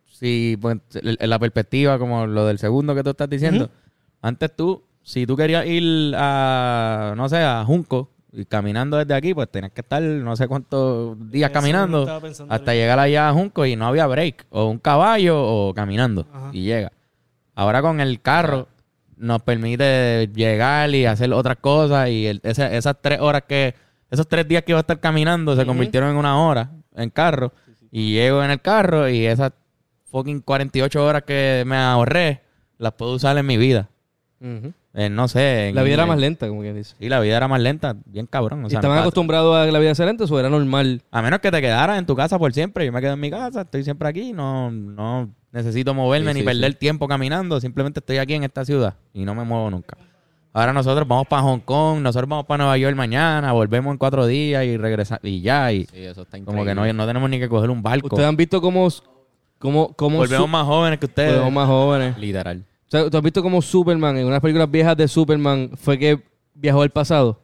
si 0.06 0.58
pues, 0.62 0.78
la 1.02 1.38
perspectiva, 1.40 2.00
como 2.00 2.26
lo 2.26 2.46
del 2.46 2.60
segundo 2.60 2.96
que 2.96 3.04
tú 3.04 3.10
estás 3.10 3.30
diciendo, 3.30 3.70
antes 4.22 4.56
tú, 4.56 4.84
si 5.10 5.26
tú 5.26 5.36
querías 5.36 5.66
ir 5.66 6.14
a, 6.18 7.14
no 7.18 7.28
sé, 7.30 7.38
a 7.38 7.64
Junco, 7.66 8.12
y 8.32 8.46
caminando 8.46 8.98
desde 8.98 9.16
aquí, 9.16 9.34
pues 9.34 9.50
tenías 9.50 9.72
que 9.72 9.82
estar 9.82 10.04
no 10.04 10.36
sé 10.36 10.48
cuántos 10.48 11.18
días 11.32 11.50
Eso 11.50 11.60
caminando 11.60 12.22
hasta 12.48 12.74
llegar 12.76 13.00
allá 13.00 13.28
a 13.30 13.34
Junco 13.34 13.66
y 13.66 13.76
no 13.76 13.88
había 13.88 14.06
break, 14.06 14.46
o 14.52 14.66
un 14.66 14.78
caballo 14.78 15.42
o 15.42 15.74
caminando, 15.74 16.28
Ajá. 16.32 16.50
y 16.54 16.62
llega. 16.62 16.92
Ahora 17.56 17.82
con 17.82 18.00
el 18.02 18.22
carro 18.22 18.68
nos 19.18 19.42
permite 19.42 20.30
llegar 20.34 20.94
y 20.94 21.06
hacer 21.08 21.34
otras 21.34 21.58
cosas 21.58 22.08
y 22.10 22.28
el- 22.28 22.40
ese- 22.44 22.78
esas 22.78 22.96
tres 23.02 23.20
horas 23.20 23.44
que, 23.48 23.74
esos 24.12 24.28
tres 24.28 24.48
días 24.48 24.62
que 24.64 24.74
iba 24.74 24.80
a 24.80 24.82
estar 24.82 25.00
caminando 25.00 25.56
se 25.56 25.66
convirtieron 25.66 26.12
en 26.12 26.18
una 26.18 26.40
hora 26.40 26.70
en 26.96 27.10
carro 27.10 27.52
y 27.92 28.14
llego 28.14 28.44
en 28.44 28.52
el 28.52 28.62
carro 28.62 29.10
y 29.10 29.26
esas 29.26 29.54
fucking 30.12 30.42
48 30.42 31.04
horas 31.04 31.24
que 31.24 31.64
me 31.66 31.78
ahorré 31.78 32.42
las 32.78 32.94
puedo 32.94 33.14
usar 33.14 33.36
en 33.40 33.46
mi 33.48 33.58
vida. 33.58 33.90
Ujú. 34.40 34.72
Eh, 35.02 35.10
no 35.10 35.28
sé. 35.30 35.70
en- 35.70 35.76
La 35.76 35.84
vida 35.84 35.94
era 35.94 36.06
más 36.06 36.20
lenta, 36.20 36.48
como 36.50 36.62
quien 36.62 36.76
dice. 36.76 36.96
Sí, 37.00 37.08
la 37.08 37.20
vida 37.22 37.38
era 37.38 37.48
más 37.48 37.62
lenta, 37.62 37.96
bien 38.06 38.26
cabrón. 38.26 38.66
O 38.66 38.68
¿Y 38.70 38.74
estaban 38.74 38.98
no- 38.98 39.02
acostumbrados 39.02 39.56
a 39.58 39.66
que 39.66 39.72
la 39.72 39.80
vida 39.80 39.96
sea 39.96 40.06
lenta 40.06 40.26
o 40.26 40.40
era 40.40 40.50
normal? 40.50 41.02
a 41.12 41.22
menos 41.22 41.40
que 41.40 41.52
te 41.52 41.62
quedaras 41.62 41.98
en 42.00 42.06
tu 42.06 42.16
casa 42.16 42.38
por 42.38 42.52
siempre. 42.54 42.86
Yo 42.86 42.92
me 42.92 43.00
quedo 43.00 43.14
en 43.14 43.20
mi 43.20 43.30
casa, 43.32 43.62
estoy 43.62 43.84
siempre 43.84 44.10
aquí. 44.10 44.34
No, 44.34 44.70
no 44.72 45.30
necesito 45.54 45.94
moverme 45.94 46.32
Sí, 46.32 46.36
ni 46.36 46.40
sí, 46.42 46.46
perder 46.46 46.72
sí. 46.74 46.78
tiempo 46.80 47.08
caminando. 47.08 47.60
Simplemente 47.62 48.00
estoy 48.02 48.18
aquí 48.18 48.34
en 48.34 48.44
esta 48.44 48.66
ciudad 48.66 48.96
y 49.14 49.24
no 49.24 49.34
me 49.36 49.44
muevo 49.46 49.70
nunca. 49.70 49.98
Ahora 50.52 50.74
nosotros 50.74 51.08
vamos 51.08 51.28
para 51.28 51.44
Hong 51.44 51.60
Kong, 51.60 52.02
nosotros 52.02 52.28
vamos 52.28 52.46
para 52.46 52.58
Nueva 52.64 52.78
York 52.78 52.96
mañana, 52.98 53.52
volvemos 53.54 53.92
en 53.92 53.98
cuatro 54.00 54.26
días 54.26 54.66
y 54.66 54.76
regresamos 54.78 55.24
y 55.24 55.42
ya. 55.42 55.72
Y 55.72 55.86
Sí, 55.86 56.04
eso 56.04 56.24
está 56.24 56.38
como 56.44 56.66
que 56.66 56.72
increíble. 56.72 56.92
no, 56.94 57.04
no 57.04 57.08
tenemos 57.08 57.30
ni 57.30 57.40
que 57.40 57.48
coger 57.48 57.70
un 57.70 57.82
barco. 57.84 58.08
¿Ustedes 58.08 58.28
han 58.28 58.36
visto 58.36 58.60
cómo, 58.60 58.90
cómo, 59.60 59.94
cómo 59.94 60.18
Volvemos 60.18 60.50
más 60.50 60.66
jóvenes 60.66 61.00
que 61.00 61.06
ustedes. 61.06 61.32
volvemos 61.34 61.54
más 61.54 61.68
jóvenes? 61.68 62.18
Literal. 62.18 62.66
O 62.90 62.92
sea, 62.92 63.10
¿Tú 63.10 63.18
has 63.18 63.24
visto 63.24 63.44
cómo 63.44 63.62
Superman, 63.62 64.18
en 64.18 64.26
unas 64.26 64.42
películas 64.42 64.70
viejas 64.70 64.98
de 64.98 65.08
Superman, 65.08 65.72
fue 65.76 65.98
que 66.00 66.22
viajó 66.56 66.82
al 66.82 66.90
pasado? 66.90 67.40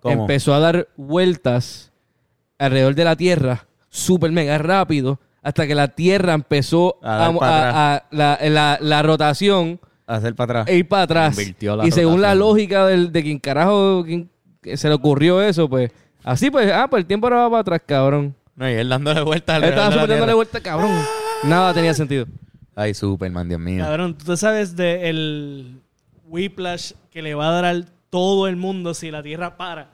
¿Cómo? 0.00 0.20
Empezó 0.22 0.54
a 0.54 0.60
dar 0.60 0.88
vueltas 0.96 1.92
alrededor 2.58 2.94
de 2.94 3.04
la 3.04 3.16
Tierra, 3.16 3.66
súper 3.88 4.30
mega 4.32 4.58
rápido, 4.58 5.18
hasta 5.42 5.66
que 5.66 5.74
la 5.74 5.88
Tierra 5.88 6.34
empezó 6.34 6.96
A 7.02 7.26
a, 7.26 7.28
a- 7.28 7.94
a- 7.96 8.04
la, 8.10 8.38
la- 8.42 8.78
la 8.80 9.02
rotación 9.02 9.80
Hacer 10.06 10.34
para 10.34 10.60
atrás. 10.60 10.68
e 10.74 10.76
ir 10.78 10.88
para 10.88 11.02
atrás. 11.02 11.38
Y 11.84 11.90
según 11.90 12.20
la 12.20 12.34
lógica 12.34 12.86
del, 12.86 13.10
de 13.12 13.22
quien 13.22 13.38
carajo 13.38 14.04
quien- 14.04 14.28
que 14.62 14.76
se 14.76 14.88
le 14.88 14.94
ocurrió 14.94 15.40
eso, 15.42 15.68
pues 15.68 15.90
así 16.22 16.50
pues, 16.50 16.70
ah, 16.72 16.86
pues 16.90 17.00
el 17.00 17.06
tiempo 17.06 17.26
ahora 17.26 17.42
va 17.42 17.50
para 17.50 17.60
atrás, 17.60 17.80
cabrón. 17.86 18.34
No, 18.56 18.68
y 18.70 18.74
él 18.74 18.88
dándole 18.88 19.22
vueltas 19.22 19.56
Él 19.56 19.64
alrededor 19.64 19.78
estaba 19.88 19.90
de 19.90 19.96
la 19.96 20.02
súper 20.02 20.08
dándole 20.08 20.26
tierra. 20.26 20.34
vuelta, 20.34 20.60
cabrón. 20.60 21.06
Nada 21.44 21.74
tenía 21.74 21.94
sentido. 21.94 22.26
Ay, 22.78 22.92
Superman, 22.92 23.48
Dios 23.48 23.58
mío. 23.58 23.82
Cabrón, 23.82 24.16
tú 24.18 24.36
sabes 24.36 24.76
de 24.76 25.08
el 25.08 25.80
whiplash 26.26 26.92
que 27.10 27.22
le 27.22 27.34
va 27.34 27.48
a 27.48 27.52
dar 27.52 27.64
al 27.64 27.88
todo 28.10 28.46
el 28.46 28.56
mundo 28.56 28.92
si 28.92 29.10
la 29.10 29.22
Tierra 29.22 29.56
para. 29.56 29.90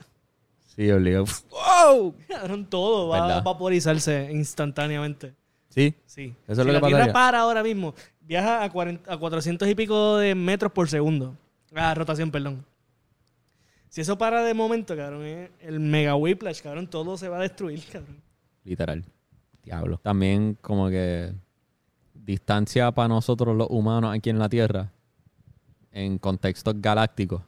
Sí, 0.75 0.91
obligado. 0.91 1.27
Cabrón, 2.29 2.67
todo 2.67 3.09
va 3.09 3.23
¿Verdad? 3.23 3.39
a 3.39 3.41
vaporizarse 3.43 4.31
instantáneamente. 4.33 5.33
Sí. 5.69 5.95
Sí. 6.07 6.35
Eso 6.49 6.53
es 6.53 6.59
si 6.59 6.65
lo 6.65 6.67
que 6.67 6.73
la 6.73 6.81
Tierra 6.81 6.99
pasaría. 6.99 7.13
para 7.13 7.41
ahora 7.41 7.63
mismo, 7.63 7.95
viaja 8.21 8.65
a, 8.65 8.71
40 8.71 9.13
a 9.13 9.17
400 9.17 9.69
y 9.69 9.75
pico 9.77 10.17
de 10.17 10.35
metros 10.35 10.73
por 10.73 10.89
segundo. 10.89 11.37
Ah, 11.77 11.95
rotación, 11.95 12.33
perdón. 12.33 12.67
Si 13.91 14.01
eso 14.01 14.19
para 14.19 14.43
de 14.43 14.55
momento, 14.55 14.97
cabrón, 14.97 15.25
es 15.25 15.51
el 15.61 15.79
mega 15.79 16.17
whiplash, 16.17 16.63
cabrón, 16.63 16.89
todo 16.89 17.17
se 17.17 17.29
va 17.29 17.37
a 17.37 17.43
destruir, 17.43 17.81
cabrón. 17.93 18.21
Literal. 18.65 19.05
Diablo. 19.63 19.99
También 20.03 20.59
como 20.61 20.89
que 20.89 21.33
distancia 22.25 22.91
para 22.93 23.09
nosotros 23.09 23.57
los 23.57 23.69
humanos 23.71 24.15
aquí 24.15 24.31
en 24.31 24.39
la 24.39 24.49
Tierra, 24.49 24.91
en 25.91 26.19
contextos 26.19 26.75
galácticos, 26.79 27.43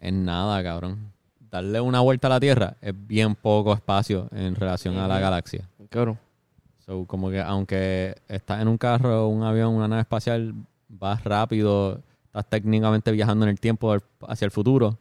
es 0.00 0.12
nada, 0.12 0.62
cabrón. 0.62 1.12
Darle 1.50 1.80
una 1.80 2.00
vuelta 2.00 2.28
a 2.28 2.30
la 2.30 2.40
Tierra 2.40 2.76
es 2.80 2.94
bien 2.94 3.34
poco 3.34 3.72
espacio 3.72 4.28
en 4.32 4.54
relación 4.54 4.96
a 4.98 5.08
la 5.08 5.18
galaxia. 5.18 5.68
Claro. 5.88 6.18
So, 6.84 7.04
como 7.06 7.30
que 7.30 7.40
aunque 7.40 8.14
estás 8.28 8.62
en 8.62 8.68
un 8.68 8.78
carro, 8.78 9.28
un 9.28 9.42
avión, 9.42 9.74
una 9.74 9.88
nave 9.88 10.02
espacial, 10.02 10.54
vas 10.88 11.24
rápido, 11.24 12.02
estás 12.24 12.46
técnicamente 12.48 13.12
viajando 13.12 13.44
en 13.44 13.50
el 13.50 13.60
tiempo 13.60 13.96
hacia 14.26 14.44
el 14.44 14.50
futuro. 14.50 14.98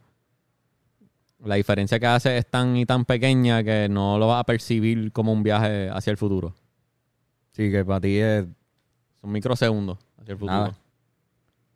La 1.44 1.56
diferencia 1.56 2.00
que 2.00 2.08
hace 2.08 2.38
es 2.38 2.48
tan 2.48 2.76
y 2.76 2.86
tan 2.86 3.06
pequeña 3.06 3.64
que 3.64 3.88
no 3.90 4.18
lo 4.18 4.28
vas 4.28 4.40
a 4.40 4.44
percibir 4.44 5.12
como 5.12 5.32
un 5.32 5.44
viaje 5.44 5.90
hacia 5.90 6.12
el 6.12 6.18
futuro. 6.18 6.56
Sí, 7.52 7.72
que 7.72 7.86
para 7.86 8.02
ti 8.02 8.18
es. 8.18 8.46
Son 9.22 9.32
microsegundos 9.32 9.98
hacia 10.20 10.32
el 10.34 10.38
futuro. 10.38 10.58
Nada. 10.58 10.78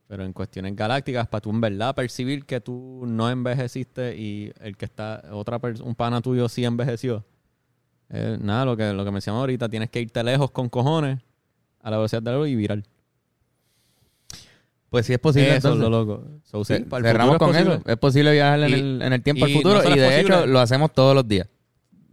Pero 0.07 0.25
en 0.25 0.33
cuestiones 0.33 0.75
galácticas, 0.75 1.27
para 1.27 1.41
tú 1.41 1.51
en 1.51 1.61
verdad 1.61 1.95
percibir 1.95 2.45
que 2.45 2.59
tú 2.59 3.03
no 3.07 3.29
envejeciste 3.29 4.15
y 4.17 4.51
el 4.59 4.75
que 4.75 4.85
está, 4.85 5.23
otra 5.31 5.59
un 5.83 5.95
pana 5.95 6.21
tuyo 6.21 6.49
sí 6.49 6.65
envejeció. 6.65 7.23
Eh, 8.09 8.37
nada, 8.41 8.65
lo 8.65 8.75
que, 8.75 8.91
lo 8.91 9.05
que 9.05 9.11
mencionamos 9.11 9.41
ahorita, 9.43 9.69
tienes 9.69 9.89
que 9.89 10.01
irte 10.01 10.21
lejos 10.23 10.51
con 10.51 10.67
cojones 10.67 11.19
a 11.81 11.89
la 11.89 11.95
velocidad 11.97 12.21
de 12.21 12.31
la 12.31 12.37
luz 12.37 12.49
y 12.49 12.55
virar. 12.55 12.83
Pues 14.89 15.05
sí 15.05 15.13
es 15.13 15.19
posible. 15.19 15.47
eso 15.55 15.69
es 15.69 15.75
entonces. 15.75 15.81
lo 15.81 15.89
loco. 15.89 16.27
So, 16.43 16.65
sí, 16.65 16.75
Sí, 16.75 16.83
para 16.83 17.07
el 17.07 17.13
cerramos 17.13 17.37
con 17.37 17.55
es 17.55 17.61
eso. 17.61 17.81
Es 17.85 17.97
posible 17.97 18.33
viajar 18.33 18.59
en, 18.63 18.73
el, 18.73 19.01
en 19.01 19.13
el 19.13 19.23
tiempo 19.23 19.45
al 19.45 19.51
futuro 19.53 19.81
no 19.81 19.89
y 19.95 19.97
de 19.97 20.05
posible- 20.05 20.19
hecho 20.19 20.45
lo 20.47 20.59
hacemos 20.59 20.91
todos 20.93 21.15
los 21.15 21.25
días. 21.25 21.47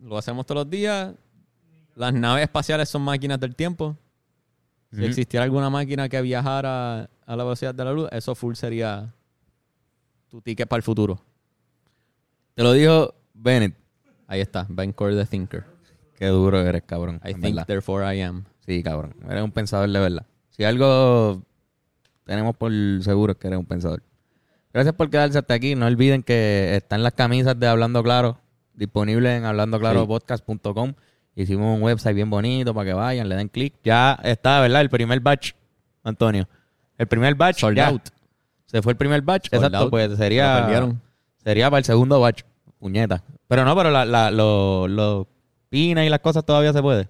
Lo 0.01 0.17
hacemos 0.17 0.47
todos 0.47 0.61
los 0.65 0.71
días. 0.71 1.13
Las 1.97 2.15
naves 2.15 2.45
espaciales 2.45 2.89
son 2.89 3.03
máquinas 3.03 3.41
del 3.41 3.57
tiempo. 3.57 3.97
Si 4.93 5.05
existiera 5.05 5.45
alguna 5.45 5.69
máquina 5.69 6.09
que 6.09 6.21
viajara 6.23 7.11
a 7.27 7.37
la 7.37 7.45
velocidad 7.45 7.75
de 7.75 7.85
la 7.85 7.93
luz, 7.93 8.09
eso 8.11 8.35
full 8.35 8.55
sería 8.55 9.15
tu 10.29 10.41
ticket 10.41 10.69
para 10.69 10.79
el 10.79 10.83
futuro. 10.83 11.21
Te 12.55 12.63
lo 12.63 12.73
dijo 12.73 13.15
Bennett. 13.35 13.77
Ahí 14.27 14.41
está, 14.41 14.67
Ben 14.69 14.93
Core 14.93 15.15
the 15.15 15.27
Thinker. 15.27 15.65
Qué 16.17 16.27
duro 16.27 16.61
eres, 16.61 16.83
cabrón. 16.85 17.21
I 17.25 17.35
think, 17.35 17.43
verdad. 17.43 17.67
therefore 17.67 18.17
I 18.17 18.23
am. 18.23 18.45
Sí, 18.67 18.83
cabrón. 18.83 19.15
Eres 19.29 19.43
un 19.43 19.53
pensador 19.53 19.89
de 19.89 20.01
verdad. 20.01 20.27
Si 20.51 20.65
algo 20.65 21.43
tenemos 22.25 22.57
por 22.57 22.73
seguro 23.03 23.33
es 23.33 23.39
que 23.39 23.47
eres 23.47 23.59
un 23.59 23.67
pensador. 23.67 24.03
Gracias 24.73 24.95
por 24.95 25.09
quedarse 25.11 25.39
hasta 25.39 25.55
aquí. 25.55 25.75
No 25.75 25.87
olviden 25.87 26.23
que 26.23 26.77
están 26.77 27.03
las 27.03 27.13
camisas 27.13 27.59
de 27.59 27.67
Hablando 27.67 28.03
Claro 28.03 28.41
disponibles 28.75 29.39
en 29.39 29.45
hablandoclaropodcast.com. 29.45 30.95
Hicimos 31.41 31.77
un 31.77 31.83
website 31.85 32.17
bien 32.17 32.29
bonito 32.31 32.75
para 32.75 32.87
que 32.91 32.93
vayan, 32.95 33.29
le 33.29 33.37
den 33.37 33.49
clic. 33.49 33.75
Ya 33.85 34.19
está, 34.25 34.61
¿verdad? 34.61 34.81
El 34.81 34.91
primer 34.91 35.21
batch, 35.21 35.53
Antonio. 36.03 36.49
El 36.97 37.07
primer 37.07 37.35
batch. 37.37 37.61
Sold 37.61 37.77
ya. 37.77 37.89
out. 37.91 38.09
Se 38.67 38.83
fue 38.83 38.93
el 38.93 38.97
primer 38.99 39.23
batch. 39.23 39.49
Sold 39.49 39.63
Exacto, 39.65 39.85
out. 39.85 39.91
pues 39.91 40.11
Lo 40.11 40.17
sería. 40.17 40.97
Sería 41.45 41.71
para 41.71 41.79
el 41.79 41.85
segundo 41.85 42.19
batch. 42.21 42.43
Puñeta. 42.81 43.23
Pero 43.47 43.65
no, 43.65 43.77
pero 43.77 43.91
la, 43.91 44.05
la, 44.05 44.31
los 44.33 44.91
los 44.91 45.27
pines 45.71 46.07
y 46.07 46.09
las 46.09 46.19
cosas 46.21 46.45
todavía 46.45 46.73
se 46.73 46.83
puede. 46.83 47.09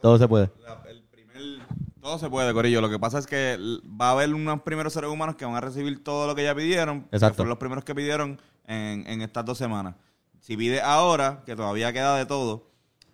Todo 0.00 0.18
se 0.18 0.26
puede. 0.28 0.50
La- 0.64 0.82
el 0.88 1.02
primer- 1.02 1.66
todo 2.00 2.18
se 2.18 2.30
puede, 2.30 2.52
Corillo. 2.54 2.80
Lo 2.80 2.88
que 2.88 2.98
pasa 2.98 3.18
es 3.18 3.26
que 3.26 3.58
va 4.00 4.08
a 4.08 4.12
haber 4.12 4.32
unos 4.34 4.62
primeros 4.62 4.92
seres 4.94 5.10
humanos 5.10 5.36
que 5.36 5.44
van 5.44 5.54
a 5.56 5.60
recibir 5.60 6.02
todo 6.02 6.26
lo 6.26 6.34
que 6.34 6.44
ya 6.44 6.54
pidieron. 6.54 7.02
que 7.02 7.16
Exacto. 7.16 7.36
fueron 7.36 7.50
los 7.50 7.58
primeros 7.58 7.84
que 7.84 7.94
pidieron 7.94 8.40
en, 8.66 9.06
en 9.06 9.20
estas 9.22 9.44
dos 9.44 9.58
semanas. 9.58 9.94
Si 10.40 10.56
pides 10.56 10.82
ahora, 10.82 11.42
que 11.46 11.54
todavía 11.54 11.92
queda 11.92 12.16
de 12.16 12.26
todo, 12.26 12.66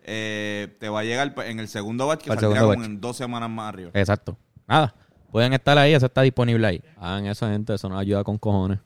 eh, 0.03 0.75
te 0.79 0.89
va 0.89 1.01
a 1.01 1.03
llegar 1.03 1.33
en 1.45 1.59
el 1.59 1.67
segundo 1.67 2.07
batch 2.07 2.23
que 2.23 2.31
Al 2.31 2.39
saldrá 2.39 2.59
segundo 2.61 2.75
como 2.75 2.85
en 2.85 3.01
dos 3.01 3.17
semanas 3.17 3.49
más 3.49 3.69
arriba. 3.69 3.91
Exacto. 3.93 4.37
Nada. 4.67 4.95
Pueden 5.31 5.53
estar 5.53 5.77
ahí, 5.77 5.93
eso 5.93 6.05
está 6.05 6.21
disponible 6.21 6.65
ahí. 6.65 6.81
Hagan 6.97 7.25
eso, 7.27 7.47
gente. 7.47 7.73
Eso 7.73 7.89
nos 7.89 7.99
ayuda 7.99 8.23
con 8.23 8.37
cojones. 8.37 8.79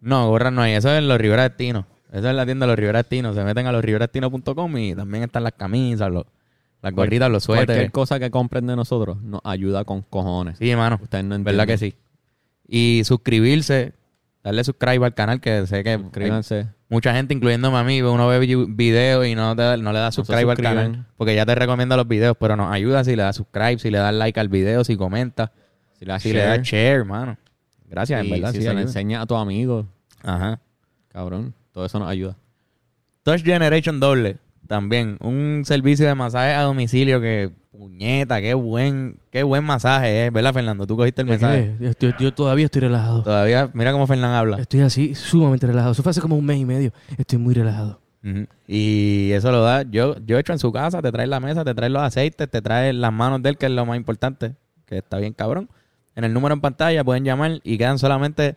No, 0.00 0.28
gorras 0.28 0.52
no 0.52 0.62
hay. 0.62 0.72
Eso 0.72 0.90
es 0.90 0.98
en 0.98 1.08
los 1.08 1.18
Rivera 1.18 1.42
Destino. 1.48 1.86
Eso 2.10 2.28
es 2.28 2.34
la 2.34 2.44
tienda 2.44 2.66
de 2.66 2.72
los 2.72 2.78
Rivera 2.78 2.98
Destino. 3.00 3.32
Se 3.34 3.44
meten 3.44 3.66
a 3.66 3.72
los 3.72 3.82
riveradestino.com 3.84 4.78
y 4.78 4.94
también 4.94 5.24
están 5.24 5.44
las 5.44 5.52
camisas, 5.52 6.10
los, 6.10 6.24
las 6.82 6.92
gorritas, 6.94 7.30
los 7.30 7.46
Cualquier 7.46 7.66
suéteres. 7.68 7.90
cosa 7.92 8.18
que 8.18 8.30
compren 8.30 8.66
de 8.66 8.74
nosotros 8.76 9.20
nos 9.22 9.40
ayuda 9.44 9.84
con 9.84 10.02
cojones. 10.02 10.58
Sí, 10.58 10.70
hermano. 10.70 10.98
Ustedes 11.02 11.24
no 11.24 11.38
¿Verdad 11.42 11.66
que 11.66 11.72
entienden. 11.74 11.98
sí? 12.66 12.98
Y 12.98 13.04
suscribirse, 13.04 13.92
darle 14.42 14.64
subscribe 14.64 15.04
al 15.06 15.14
canal, 15.14 15.40
que 15.40 15.66
sé 15.66 15.84
que 15.84 15.96
Suscríbanse. 15.98 16.68
mucha 16.88 17.14
gente, 17.14 17.32
incluyéndome 17.34 17.76
a 17.78 17.84
mí, 17.84 18.02
uno 18.02 18.26
ve 18.28 18.38
vi- 18.40 18.66
videos 18.68 19.26
y 19.26 19.34
no, 19.34 19.54
te 19.56 19.76
no 19.78 19.92
le 19.92 19.98
da 19.98 20.10
subscribe 20.12 20.50
al 20.50 20.56
canal. 20.58 21.06
Porque 21.16 21.34
ya 21.34 21.46
te 21.46 21.54
recomienda 21.54 21.96
los 21.96 22.08
videos, 22.08 22.36
pero 22.38 22.56
nos 22.56 22.72
ayuda 22.72 23.04
si 23.04 23.14
le 23.16 23.22
das 23.22 23.36
subscribe, 23.36 23.78
si 23.78 23.90
le 23.90 23.98
das 23.98 24.14
like 24.14 24.38
al 24.40 24.48
video, 24.48 24.82
si 24.84 24.96
comentas, 24.96 25.50
Si 25.98 26.04
le 26.04 26.12
das 26.12 26.22
si 26.22 26.32
le 26.32 26.40
share, 26.40 26.58
das 26.58 26.66
share, 26.66 26.94
hermano. 26.96 27.36
Gracias, 27.88 28.24
y 28.24 28.26
en 28.26 28.30
verdad. 28.32 28.50
si 28.52 28.56
sí, 28.58 28.62
se 28.62 28.68
lo 28.68 28.78
ayuda. 28.78 28.82
enseña 28.82 29.20
a 29.20 29.26
tu 29.26 29.36
amigo, 29.36 29.86
Ajá. 30.22 30.58
cabrón. 31.08 31.54
Todo 31.72 31.84
eso 31.86 31.98
nos 31.98 32.08
ayuda. 32.08 32.36
Touch 33.22 33.42
Generation 33.44 34.00
doble, 34.00 34.38
también. 34.72 35.18
Un 35.20 35.64
servicio 35.66 36.06
de 36.06 36.14
masaje 36.14 36.54
a 36.54 36.62
domicilio 36.62 37.20
que, 37.20 37.50
puñeta, 37.72 38.40
qué 38.40 38.54
buen, 38.54 39.18
qué 39.30 39.42
buen 39.42 39.62
masaje 39.64 40.24
es, 40.26 40.32
¿verdad, 40.32 40.54
Fernando? 40.54 40.86
Tú 40.86 40.96
cogiste 40.96 41.20
el 41.20 41.28
mensaje. 41.28 41.76
Yo, 41.78 41.90
estoy- 41.90 42.14
yo 42.18 42.32
todavía 42.32 42.64
estoy 42.64 42.80
relajado. 42.80 43.22
Todavía, 43.22 43.68
mira 43.74 43.92
cómo 43.92 44.06
Fernando 44.06 44.34
habla. 44.36 44.56
Estoy 44.56 44.80
así, 44.80 45.14
sumamente 45.14 45.66
relajado. 45.66 45.92
Eso 45.92 46.02
fue 46.02 46.08
hace 46.10 46.22
como 46.22 46.36
un 46.38 46.44
mes 46.46 46.56
y 46.56 46.64
medio. 46.64 46.90
Estoy 47.18 47.38
muy 47.38 47.52
relajado. 47.52 48.00
Ujú. 48.24 48.46
Y 48.66 49.30
eso 49.32 49.52
lo 49.52 49.60
da, 49.62 49.82
yo, 49.82 50.16
yo 50.24 50.38
he 50.38 50.40
hecho 50.40 50.54
en 50.54 50.58
su 50.58 50.72
casa, 50.72 51.02
te 51.02 51.12
trae 51.12 51.26
la 51.26 51.38
mesa, 51.38 51.64
te 51.64 51.74
trae 51.74 51.90
los 51.90 52.02
aceites, 52.02 52.48
te 52.48 52.62
trae 52.62 52.94
las 52.94 53.12
manos 53.12 53.42
de 53.42 53.50
él, 53.50 53.58
que 53.58 53.66
es 53.66 53.72
lo 53.72 53.84
más 53.84 53.98
importante, 53.98 54.54
que 54.86 54.96
está 54.98 55.18
bien 55.18 55.34
cabrón. 55.34 55.68
En 56.16 56.24
el 56.24 56.32
número 56.32 56.54
en 56.54 56.62
pantalla 56.62 57.04
pueden 57.04 57.24
llamar 57.24 57.60
y 57.62 57.76
quedan 57.76 57.98
solamente 57.98 58.56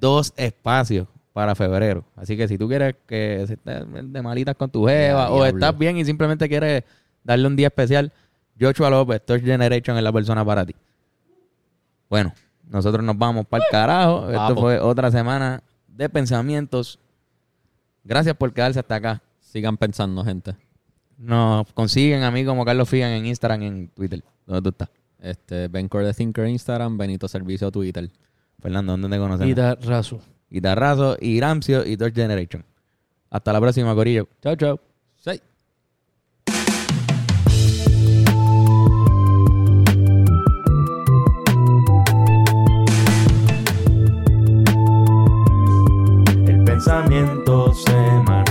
dos 0.00 0.32
espacios 0.36 1.06
para 1.34 1.56
febrero. 1.56 2.04
Así 2.14 2.36
que 2.36 2.46
si 2.46 2.56
tú 2.56 2.68
quieres 2.68 2.94
que 3.08 3.42
se 3.48 3.54
estés 3.54 3.84
de 3.90 4.22
malitas 4.22 4.54
con 4.54 4.70
tu 4.70 4.86
jeva 4.86 5.24
Ya, 5.24 5.30
o 5.30 5.44
estás 5.44 5.76
bien 5.76 5.98
y 5.98 6.04
simplemente 6.04 6.48
quieres 6.48 6.84
darle 7.24 7.48
un 7.48 7.56
día 7.56 7.66
especial, 7.66 8.12
Joshua 8.58 8.88
López, 8.88 9.20
Touch 9.26 9.42
Generation 9.42 9.96
es 9.96 10.04
la 10.04 10.12
persona 10.12 10.44
para 10.44 10.64
ti. 10.64 10.76
Bueno, 12.08 12.32
nosotros 12.70 13.04
nos 13.04 13.18
vamos 13.18 13.46
para 13.46 13.64
el 13.64 13.70
carajo. 13.70 14.30
Esto 14.30 14.56
fue 14.56 14.78
otra 14.78 15.10
semana 15.10 15.60
de 15.88 16.08
pensamientos. 16.08 17.00
Gracias 18.04 18.36
por 18.36 18.52
quedarse 18.52 18.78
hasta 18.78 18.94
acá. 18.94 19.22
Sigan 19.40 19.76
pensando, 19.76 20.24
gente. 20.24 20.54
Nos 21.18 21.72
consiguen 21.72 22.22
a 22.22 22.30
mí 22.30 22.44
como 22.44 22.64
Carlos 22.64 22.88
Figan 22.88 23.10
en 23.10 23.26
Instagram 23.26 23.62
y 23.62 23.66
en 23.66 23.88
Twitter. 23.88 24.22
¿Dónde 24.46 24.62
tú 24.62 24.68
estás? 24.68 24.88
Este, 25.18 25.66
Ben 25.66 25.88
Core 25.88 26.06
the 26.06 26.14
Thinker 26.14 26.46
Instagram, 26.46 26.96
Benito 26.96 27.26
Servicio 27.26 27.72
Twitter. 27.72 28.08
Fernando, 28.60 28.92
¿dónde 28.92 29.08
te 29.08 29.18
conocemos? 29.18 29.48
Guitarrazo. 30.54 31.16
Iramcio 31.20 31.84
y 31.84 31.96
Touch 31.96 32.14
Generation. 32.14 32.64
Hasta 33.28 33.52
la 33.52 33.60
próxima, 33.60 33.92
Corillo. 33.92 34.28
Chao, 34.40 34.54
chao. 34.54 34.80
Sí. 35.16 35.40
El 46.46 46.64
pensamiento 46.64 47.74
semanal. 47.74 48.43